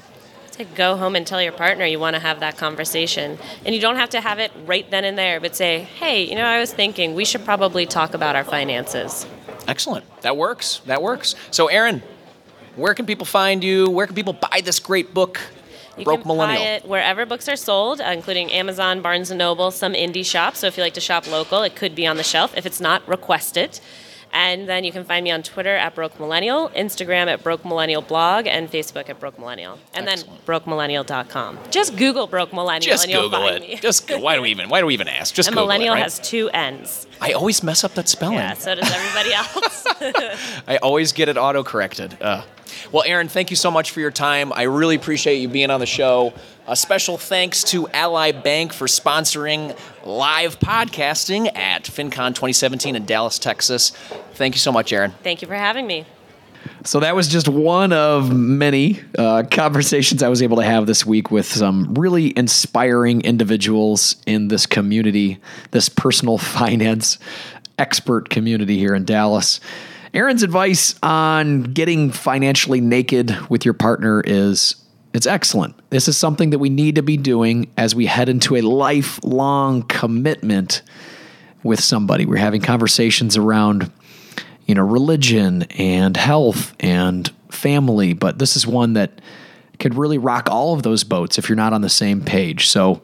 To 0.52 0.64
go 0.66 0.98
home 0.98 1.16
and 1.16 1.26
tell 1.26 1.40
your 1.40 1.52
partner 1.52 1.86
you 1.86 1.98
want 1.98 2.16
to 2.16 2.20
have 2.20 2.40
that 2.40 2.58
conversation. 2.58 3.38
And 3.64 3.74
you 3.74 3.80
don't 3.80 3.96
have 3.96 4.10
to 4.10 4.20
have 4.20 4.38
it 4.38 4.52
right 4.66 4.88
then 4.90 5.04
and 5.04 5.16
there, 5.16 5.40
but 5.40 5.56
say, 5.56 5.78
hey, 5.78 6.28
you 6.28 6.34
know, 6.34 6.44
I 6.44 6.60
was 6.60 6.70
thinking 6.70 7.14
we 7.14 7.24
should 7.24 7.42
probably 7.42 7.86
talk 7.86 8.12
about 8.12 8.36
our 8.36 8.44
finances. 8.44 9.26
Excellent. 9.66 10.04
That 10.20 10.36
works. 10.36 10.82
That 10.84 11.00
works. 11.00 11.34
So, 11.50 11.68
Erin, 11.68 12.02
where 12.76 12.92
can 12.92 13.06
people 13.06 13.24
find 13.24 13.64
you? 13.64 13.88
Where 13.88 14.06
can 14.06 14.14
people 14.14 14.34
buy 14.34 14.60
this 14.62 14.78
great 14.78 15.14
book, 15.14 15.40
You 15.96 16.04
Broke 16.04 16.20
can 16.20 16.28
Millennial? 16.28 16.60
buy 16.60 16.68
it 16.72 16.84
wherever 16.86 17.24
books 17.24 17.48
are 17.48 17.56
sold, 17.56 18.02
uh, 18.02 18.04
including 18.04 18.52
Amazon, 18.52 19.00
Barnes 19.00 19.30
& 19.30 19.34
Noble, 19.34 19.70
some 19.70 19.94
indie 19.94 20.26
shops. 20.26 20.58
So 20.58 20.66
if 20.66 20.76
you 20.76 20.82
like 20.82 20.92
to 20.92 21.00
shop 21.00 21.26
local, 21.26 21.62
it 21.62 21.74
could 21.74 21.94
be 21.94 22.06
on 22.06 22.18
the 22.18 22.22
shelf. 22.22 22.54
If 22.54 22.66
it's 22.66 22.82
not, 22.82 23.08
request 23.08 23.56
it. 23.56 23.80
And 24.34 24.68
then 24.68 24.82
you 24.84 24.90
can 24.92 25.04
find 25.04 25.22
me 25.24 25.30
on 25.30 25.42
Twitter 25.42 25.74
at 25.76 25.94
Broke 25.94 26.18
Millennial, 26.18 26.68
Instagram 26.70 27.28
at 27.28 27.42
Broke 27.44 27.64
Millennial 27.64 28.02
Blog, 28.02 28.46
and 28.48 28.68
Facebook 28.70 29.08
at 29.08 29.20
Broke 29.20 29.38
Millennial. 29.38 29.78
And 29.94 30.08
Excellent. 30.08 30.44
then 30.44 30.60
BrokeMillennial.com. 30.60 31.58
Just 31.70 31.96
Google 31.96 32.26
Broke 32.26 32.52
Millennial 32.52 32.90
Just 32.92 33.04
and 33.04 33.12
you'll 33.12 33.22
Google 33.22 33.40
find 33.48 33.62
it. 33.64 33.68
me. 33.68 33.76
Just 33.76 34.08
go- 34.08 34.18
why 34.18 34.34
do 34.34 34.42
we 34.42 34.50
even 34.50 34.68
why 34.68 34.80
do 34.80 34.86
we 34.86 34.94
even 34.94 35.08
ask? 35.08 35.34
Just 35.34 35.48
and 35.48 35.54
Google 35.54 35.66
Millennial 35.68 35.94
it, 35.94 35.98
right? 35.98 36.02
has 36.02 36.18
two 36.18 36.50
N's. 36.50 37.06
I 37.20 37.32
always 37.32 37.62
mess 37.62 37.84
up 37.84 37.94
that 37.94 38.08
spelling. 38.08 38.34
Yeah, 38.38 38.54
so 38.54 38.74
does 38.74 38.90
everybody 38.92 39.32
else. 39.34 39.86
I 40.66 40.78
always 40.82 41.12
get 41.12 41.28
it 41.28 41.36
auto 41.38 41.62
corrected. 41.62 42.20
Uh, 42.20 42.42
well, 42.92 43.04
Erin, 43.06 43.28
thank 43.28 43.50
you 43.50 43.56
so 43.56 43.70
much 43.70 43.90
for 43.90 44.00
your 44.00 44.10
time. 44.10 44.52
I 44.52 44.62
really 44.62 44.96
appreciate 44.96 45.36
you 45.38 45.48
being 45.48 45.70
on 45.70 45.80
the 45.80 45.86
show. 45.86 46.32
A 46.66 46.76
special 46.76 47.18
thanks 47.18 47.62
to 47.64 47.88
Ally 47.88 48.32
Bank 48.32 48.72
for 48.72 48.86
sponsoring 48.86 49.76
live 50.04 50.58
podcasting 50.58 51.54
at 51.56 51.84
FinCon 51.84 52.28
2017 52.28 52.96
in 52.96 53.04
Dallas, 53.04 53.38
Texas. 53.38 53.90
Thank 54.34 54.54
you 54.54 54.58
so 54.58 54.72
much, 54.72 54.92
Erin. 54.92 55.12
Thank 55.22 55.42
you 55.42 55.48
for 55.48 55.54
having 55.54 55.86
me. 55.86 56.06
So 56.84 57.00
that 57.00 57.14
was 57.14 57.28
just 57.28 57.48
one 57.48 57.92
of 57.92 58.34
many 58.34 59.00
uh, 59.18 59.44
conversations 59.50 60.22
I 60.22 60.28
was 60.28 60.42
able 60.42 60.58
to 60.58 60.64
have 60.64 60.86
this 60.86 61.04
week 61.04 61.30
with 61.30 61.46
some 61.46 61.94
really 61.94 62.36
inspiring 62.36 63.22
individuals 63.22 64.16
in 64.26 64.48
this 64.48 64.66
community, 64.66 65.40
this 65.70 65.88
personal 65.88 66.38
finance 66.38 67.18
expert 67.78 68.30
community 68.30 68.78
here 68.78 68.94
in 68.94 69.04
Dallas. 69.04 69.60
Erin's 70.14 70.44
advice 70.44 70.94
on 71.02 71.64
getting 71.64 72.12
financially 72.12 72.80
naked 72.80 73.36
with 73.50 73.64
your 73.64 73.74
partner 73.74 74.22
is 74.24 74.76
it's 75.12 75.26
excellent. 75.26 75.74
This 75.90 76.06
is 76.06 76.16
something 76.16 76.50
that 76.50 76.60
we 76.60 76.68
need 76.68 76.94
to 76.94 77.02
be 77.02 77.16
doing 77.16 77.70
as 77.76 77.96
we 77.96 78.06
head 78.06 78.28
into 78.28 78.54
a 78.54 78.62
lifelong 78.62 79.82
commitment 79.82 80.82
with 81.64 81.80
somebody. 81.80 82.26
We're 82.26 82.36
having 82.36 82.60
conversations 82.60 83.36
around 83.36 83.90
you 84.66 84.74
know, 84.74 84.82
religion 84.82 85.62
and 85.72 86.16
health 86.16 86.74
and 86.80 87.30
family, 87.50 88.12
but 88.12 88.38
this 88.38 88.56
is 88.56 88.66
one 88.66 88.94
that 88.94 89.20
could 89.78 89.94
really 89.94 90.18
rock 90.18 90.48
all 90.50 90.74
of 90.74 90.84
those 90.84 91.04
boats 91.04 91.38
if 91.38 91.48
you're 91.48 91.56
not 91.56 91.72
on 91.72 91.80
the 91.80 91.90
same 91.90 92.20
page. 92.20 92.68
So 92.68 93.02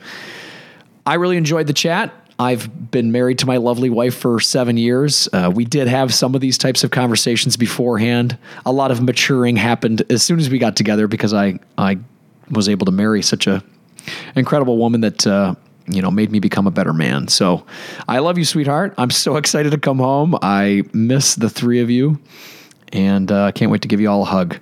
I 1.05 1.14
really 1.14 1.37
enjoyed 1.37 1.66
the 1.66 1.73
chat. 1.73 2.14
I've 2.40 2.90
been 2.90 3.12
married 3.12 3.38
to 3.40 3.46
my 3.46 3.59
lovely 3.59 3.90
wife 3.90 4.14
for 4.14 4.40
seven 4.40 4.79
years. 4.79 5.29
Uh, 5.31 5.53
we 5.55 5.66
did 5.66 5.88
have 5.88 6.14
some 6.14 6.35
of 6.35 6.40
these 6.40 6.57
types 6.57 6.83
of 6.83 6.90
conversations 6.90 7.59
beforehand. 7.59 8.38
A 8.64 8.72
lot 8.72 8.90
of 8.90 9.03
maturing 9.03 9.57
happened 9.57 10.03
as 10.09 10.22
soon 10.22 10.38
as 10.38 10.48
we 10.48 10.59
got 10.59 10.74
together 10.74 11.07
because 11.07 11.35
I 11.35 11.59
I 11.76 11.98
was 12.50 12.66
able 12.66 12.87
to 12.87 12.92
marry 12.92 13.20
such 13.20 13.46
a 13.46 13.62
incredible 14.37 14.79
woman 14.79 15.03
that 15.03 15.26
uh, 15.26 15.55
you 15.87 16.00
know 16.00 16.11
made 16.11 16.31
me 16.33 16.38
become 16.38 16.66
a 16.66 16.70
better 16.70 16.94
man. 16.94 17.29
So 17.29 17.66
I 18.09 18.20
love 18.20 18.38
you, 18.38 18.46
sweetheart. 18.46 18.94
I'm 18.96 19.11
so 19.11 19.37
excited 19.42 19.72
to 19.72 19.79
come 19.79 19.98
home. 19.98 20.35
I 20.40 20.85
miss 20.94 21.35
the 21.35 21.50
three 21.50 21.81
of 21.81 21.90
you, 21.90 22.18
and 22.90 23.31
uh, 23.31 23.53
can't 23.53 23.70
wait 23.70 23.83
to 23.83 23.88
give 23.88 24.00
you 24.00 24.09
all 24.09 24.22
a 24.22 24.24
hug. 24.24 24.57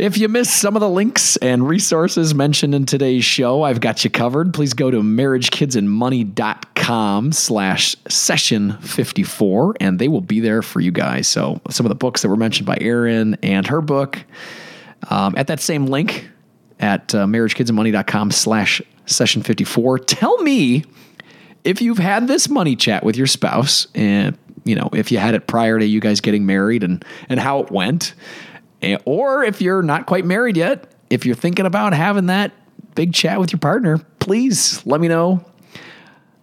If 0.00 0.16
you 0.16 0.28
missed 0.30 0.58
some 0.58 0.76
of 0.76 0.80
the 0.80 0.88
links 0.88 1.36
and 1.36 1.68
resources 1.68 2.34
mentioned 2.34 2.74
in 2.74 2.86
today's 2.86 3.22
show, 3.22 3.64
I've 3.64 3.82
got 3.82 4.02
you 4.02 4.08
covered. 4.08 4.54
Please 4.54 4.72
go 4.72 4.90
to 4.90 5.02
marriagekidsandmoney.com 5.02 7.32
slash 7.32 7.96
session 8.08 8.78
54, 8.78 9.76
and 9.78 9.98
they 9.98 10.08
will 10.08 10.22
be 10.22 10.40
there 10.40 10.62
for 10.62 10.80
you 10.80 10.90
guys. 10.90 11.28
So 11.28 11.60
some 11.68 11.84
of 11.84 11.90
the 11.90 11.96
books 11.96 12.22
that 12.22 12.30
were 12.30 12.36
mentioned 12.36 12.66
by 12.66 12.78
Erin 12.80 13.36
and 13.42 13.66
her 13.66 13.82
book 13.82 14.24
um, 15.10 15.34
at 15.36 15.48
that 15.48 15.60
same 15.60 15.84
link 15.84 16.30
at 16.78 17.14
uh, 17.14 17.26
marriagekidsandmoney.com 17.26 18.30
slash 18.30 18.80
session 19.04 19.42
54. 19.42 19.98
Tell 19.98 20.38
me 20.38 20.82
if 21.62 21.82
you've 21.82 21.98
had 21.98 22.26
this 22.26 22.48
money 22.48 22.74
chat 22.74 23.04
with 23.04 23.18
your 23.18 23.26
spouse 23.26 23.86
and 23.94 24.38
you 24.64 24.76
know 24.76 24.88
if 24.94 25.12
you 25.12 25.18
had 25.18 25.34
it 25.34 25.46
prior 25.46 25.78
to 25.78 25.84
you 25.84 26.00
guys 26.00 26.22
getting 26.22 26.46
married 26.46 26.82
and 26.82 27.04
and 27.28 27.38
how 27.38 27.60
it 27.60 27.70
went 27.70 28.14
or 29.04 29.44
if 29.44 29.60
you're 29.60 29.82
not 29.82 30.06
quite 30.06 30.24
married 30.24 30.56
yet 30.56 30.92
if 31.10 31.26
you're 31.26 31.34
thinking 31.34 31.66
about 31.66 31.92
having 31.92 32.26
that 32.26 32.52
big 32.94 33.12
chat 33.12 33.38
with 33.38 33.52
your 33.52 33.58
partner 33.58 34.00
please 34.20 34.84
let 34.86 35.00
me 35.00 35.08
know. 35.08 35.44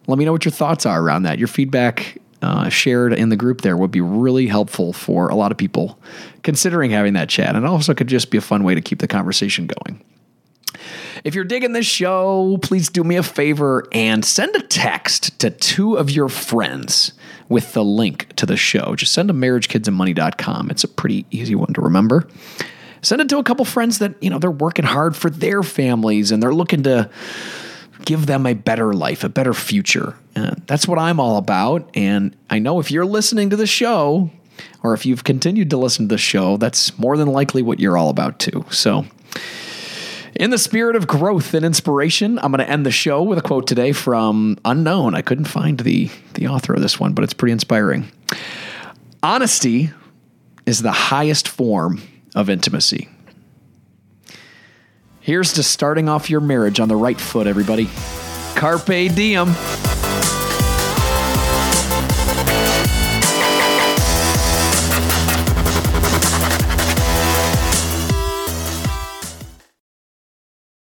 Let 0.08 0.18
me 0.18 0.26
know 0.26 0.34
what 0.34 0.44
your 0.44 0.52
thoughts 0.52 0.86
are 0.86 1.02
around 1.02 1.24
that. 1.24 1.40
Your 1.40 1.48
feedback 1.48 2.18
uh, 2.42 2.70
shared 2.70 3.14
in 3.14 3.30
the 3.30 3.36
group 3.36 3.62
there 3.62 3.78
would 3.78 3.92
be 3.92 4.02
really 4.02 4.48
helpful 4.48 4.94
for 4.94 5.30
a 5.30 5.36
lot 5.36 5.52
of 5.52 5.58
people 5.58 6.00
considering 6.44 6.92
having 6.92 7.14
that 7.14 7.30
chat. 7.30 7.56
And 7.56 7.66
also 7.66 7.94
could 7.94 8.08
just 8.08 8.30
be 8.30 8.38
a 8.38 8.42
fun 8.42 8.64
way 8.64 8.76
to 8.76 8.82
keep 8.82 9.00
the 9.00 9.08
conversation 9.08 9.68
going 9.68 10.04
if 11.28 11.36
you're 11.36 11.44
digging 11.44 11.74
this 11.74 11.86
show, 11.86 12.58
please 12.62 12.88
do 12.88 13.04
me 13.04 13.18
a 13.18 13.22
favor 13.22 13.86
and 13.92 14.24
send 14.24 14.56
a 14.56 14.62
text 14.62 15.38
to 15.40 15.50
two 15.50 15.96
of 15.96 16.10
your 16.10 16.30
friends 16.30 17.12
with 17.50 17.74
the 17.74 17.84
link 17.84 18.34
to 18.38 18.46
the 18.46 18.56
show. 18.56 18.96
Just 18.96 19.12
send 19.12 19.28
them 19.28 19.42
marriagekidsandmoney.com. 19.42 20.72
It's 20.72 20.86
a 20.86 20.88
pretty 20.88 21.26
easy 21.30 21.54
one 21.54 21.74
to 21.74 21.82
remember. 21.82 22.30
Send 23.02 23.20
it 23.20 23.28
to 23.28 23.40
a 23.40 23.44
couple 23.44 23.66
friends 23.66 24.00
that, 24.00 24.16
you 24.24 24.30
know, 24.30 24.40
they're 24.40 24.50
working 24.50 24.86
hard 24.86 25.18
for 25.18 25.30
their 25.30 25.64
families 25.64 26.32
and 26.32 26.42
they're 26.42 26.54
looking 26.54 26.84
to 26.84 27.10
give 28.06 28.26
them 28.26 28.46
a 28.46 28.54
better 28.54 28.94
life, 28.94 29.26
a 29.26 29.30
better 29.30 29.54
future. 29.54 30.16
Uh, 30.34 30.56
that's 30.66 30.88
what 30.88 30.98
I'm 30.98 31.20
all 31.20 31.36
about. 31.36 31.90
And 31.94 32.38
I 32.50 32.60
know 32.60 32.80
if 32.80 32.90
you're 32.90 33.06
listening 33.06 33.50
to 33.50 33.58
the 33.58 33.68
show, 33.68 34.30
or 34.82 34.94
if 34.94 35.06
you've 35.06 35.26
continued 35.26 35.72
to 35.72 35.78
listen 35.78 36.08
to 36.08 36.16
the 36.16 36.18
show, 36.18 36.56
that's 36.56 36.98
more 36.98 37.18
than 37.18 37.28
likely 37.28 37.62
what 37.62 37.82
you're 37.82 37.98
all 37.98 38.10
about 38.10 38.40
too. 38.40 38.66
So, 38.72 39.06
in 40.40 40.52
the 40.52 40.58
spirit 40.58 40.96
of 40.96 41.08
growth 41.08 41.54
and 41.54 41.66
inspiration, 41.66 42.38
I'm 42.40 42.52
going 42.52 42.66
to 42.66 42.70
end 42.70 42.86
the 42.86 42.92
show 42.92 43.24
with 43.24 43.38
a 43.40 43.42
quote 43.42 43.68
today 43.68 43.92
from 43.92 44.58
Unknown. 44.64 45.16
I 45.16 45.22
couldn't 45.22 45.46
find 45.46 45.80
the, 45.80 46.10
the 46.36 46.48
author 46.48 46.74
of 46.74 46.82
this 46.82 47.00
one, 47.00 47.14
but 47.14 47.24
it's 47.24 47.34
pretty 47.34 47.54
inspiring. 47.54 48.08
Honesty 49.24 49.90
is 50.66 50.82
the 50.82 50.92
highest 50.92 51.48
form 51.48 52.02
of 52.36 52.50
intimacy. 52.50 53.10
Here's 55.20 55.54
to 55.54 55.64
starting 55.64 56.08
off 56.08 56.30
your 56.30 56.42
marriage 56.42 56.80
on 56.80 56.88
the 56.88 56.96
right 56.96 57.20
foot, 57.20 57.48
everybody. 57.48 57.90
Carpe 58.56 58.86
diem. 58.86 59.54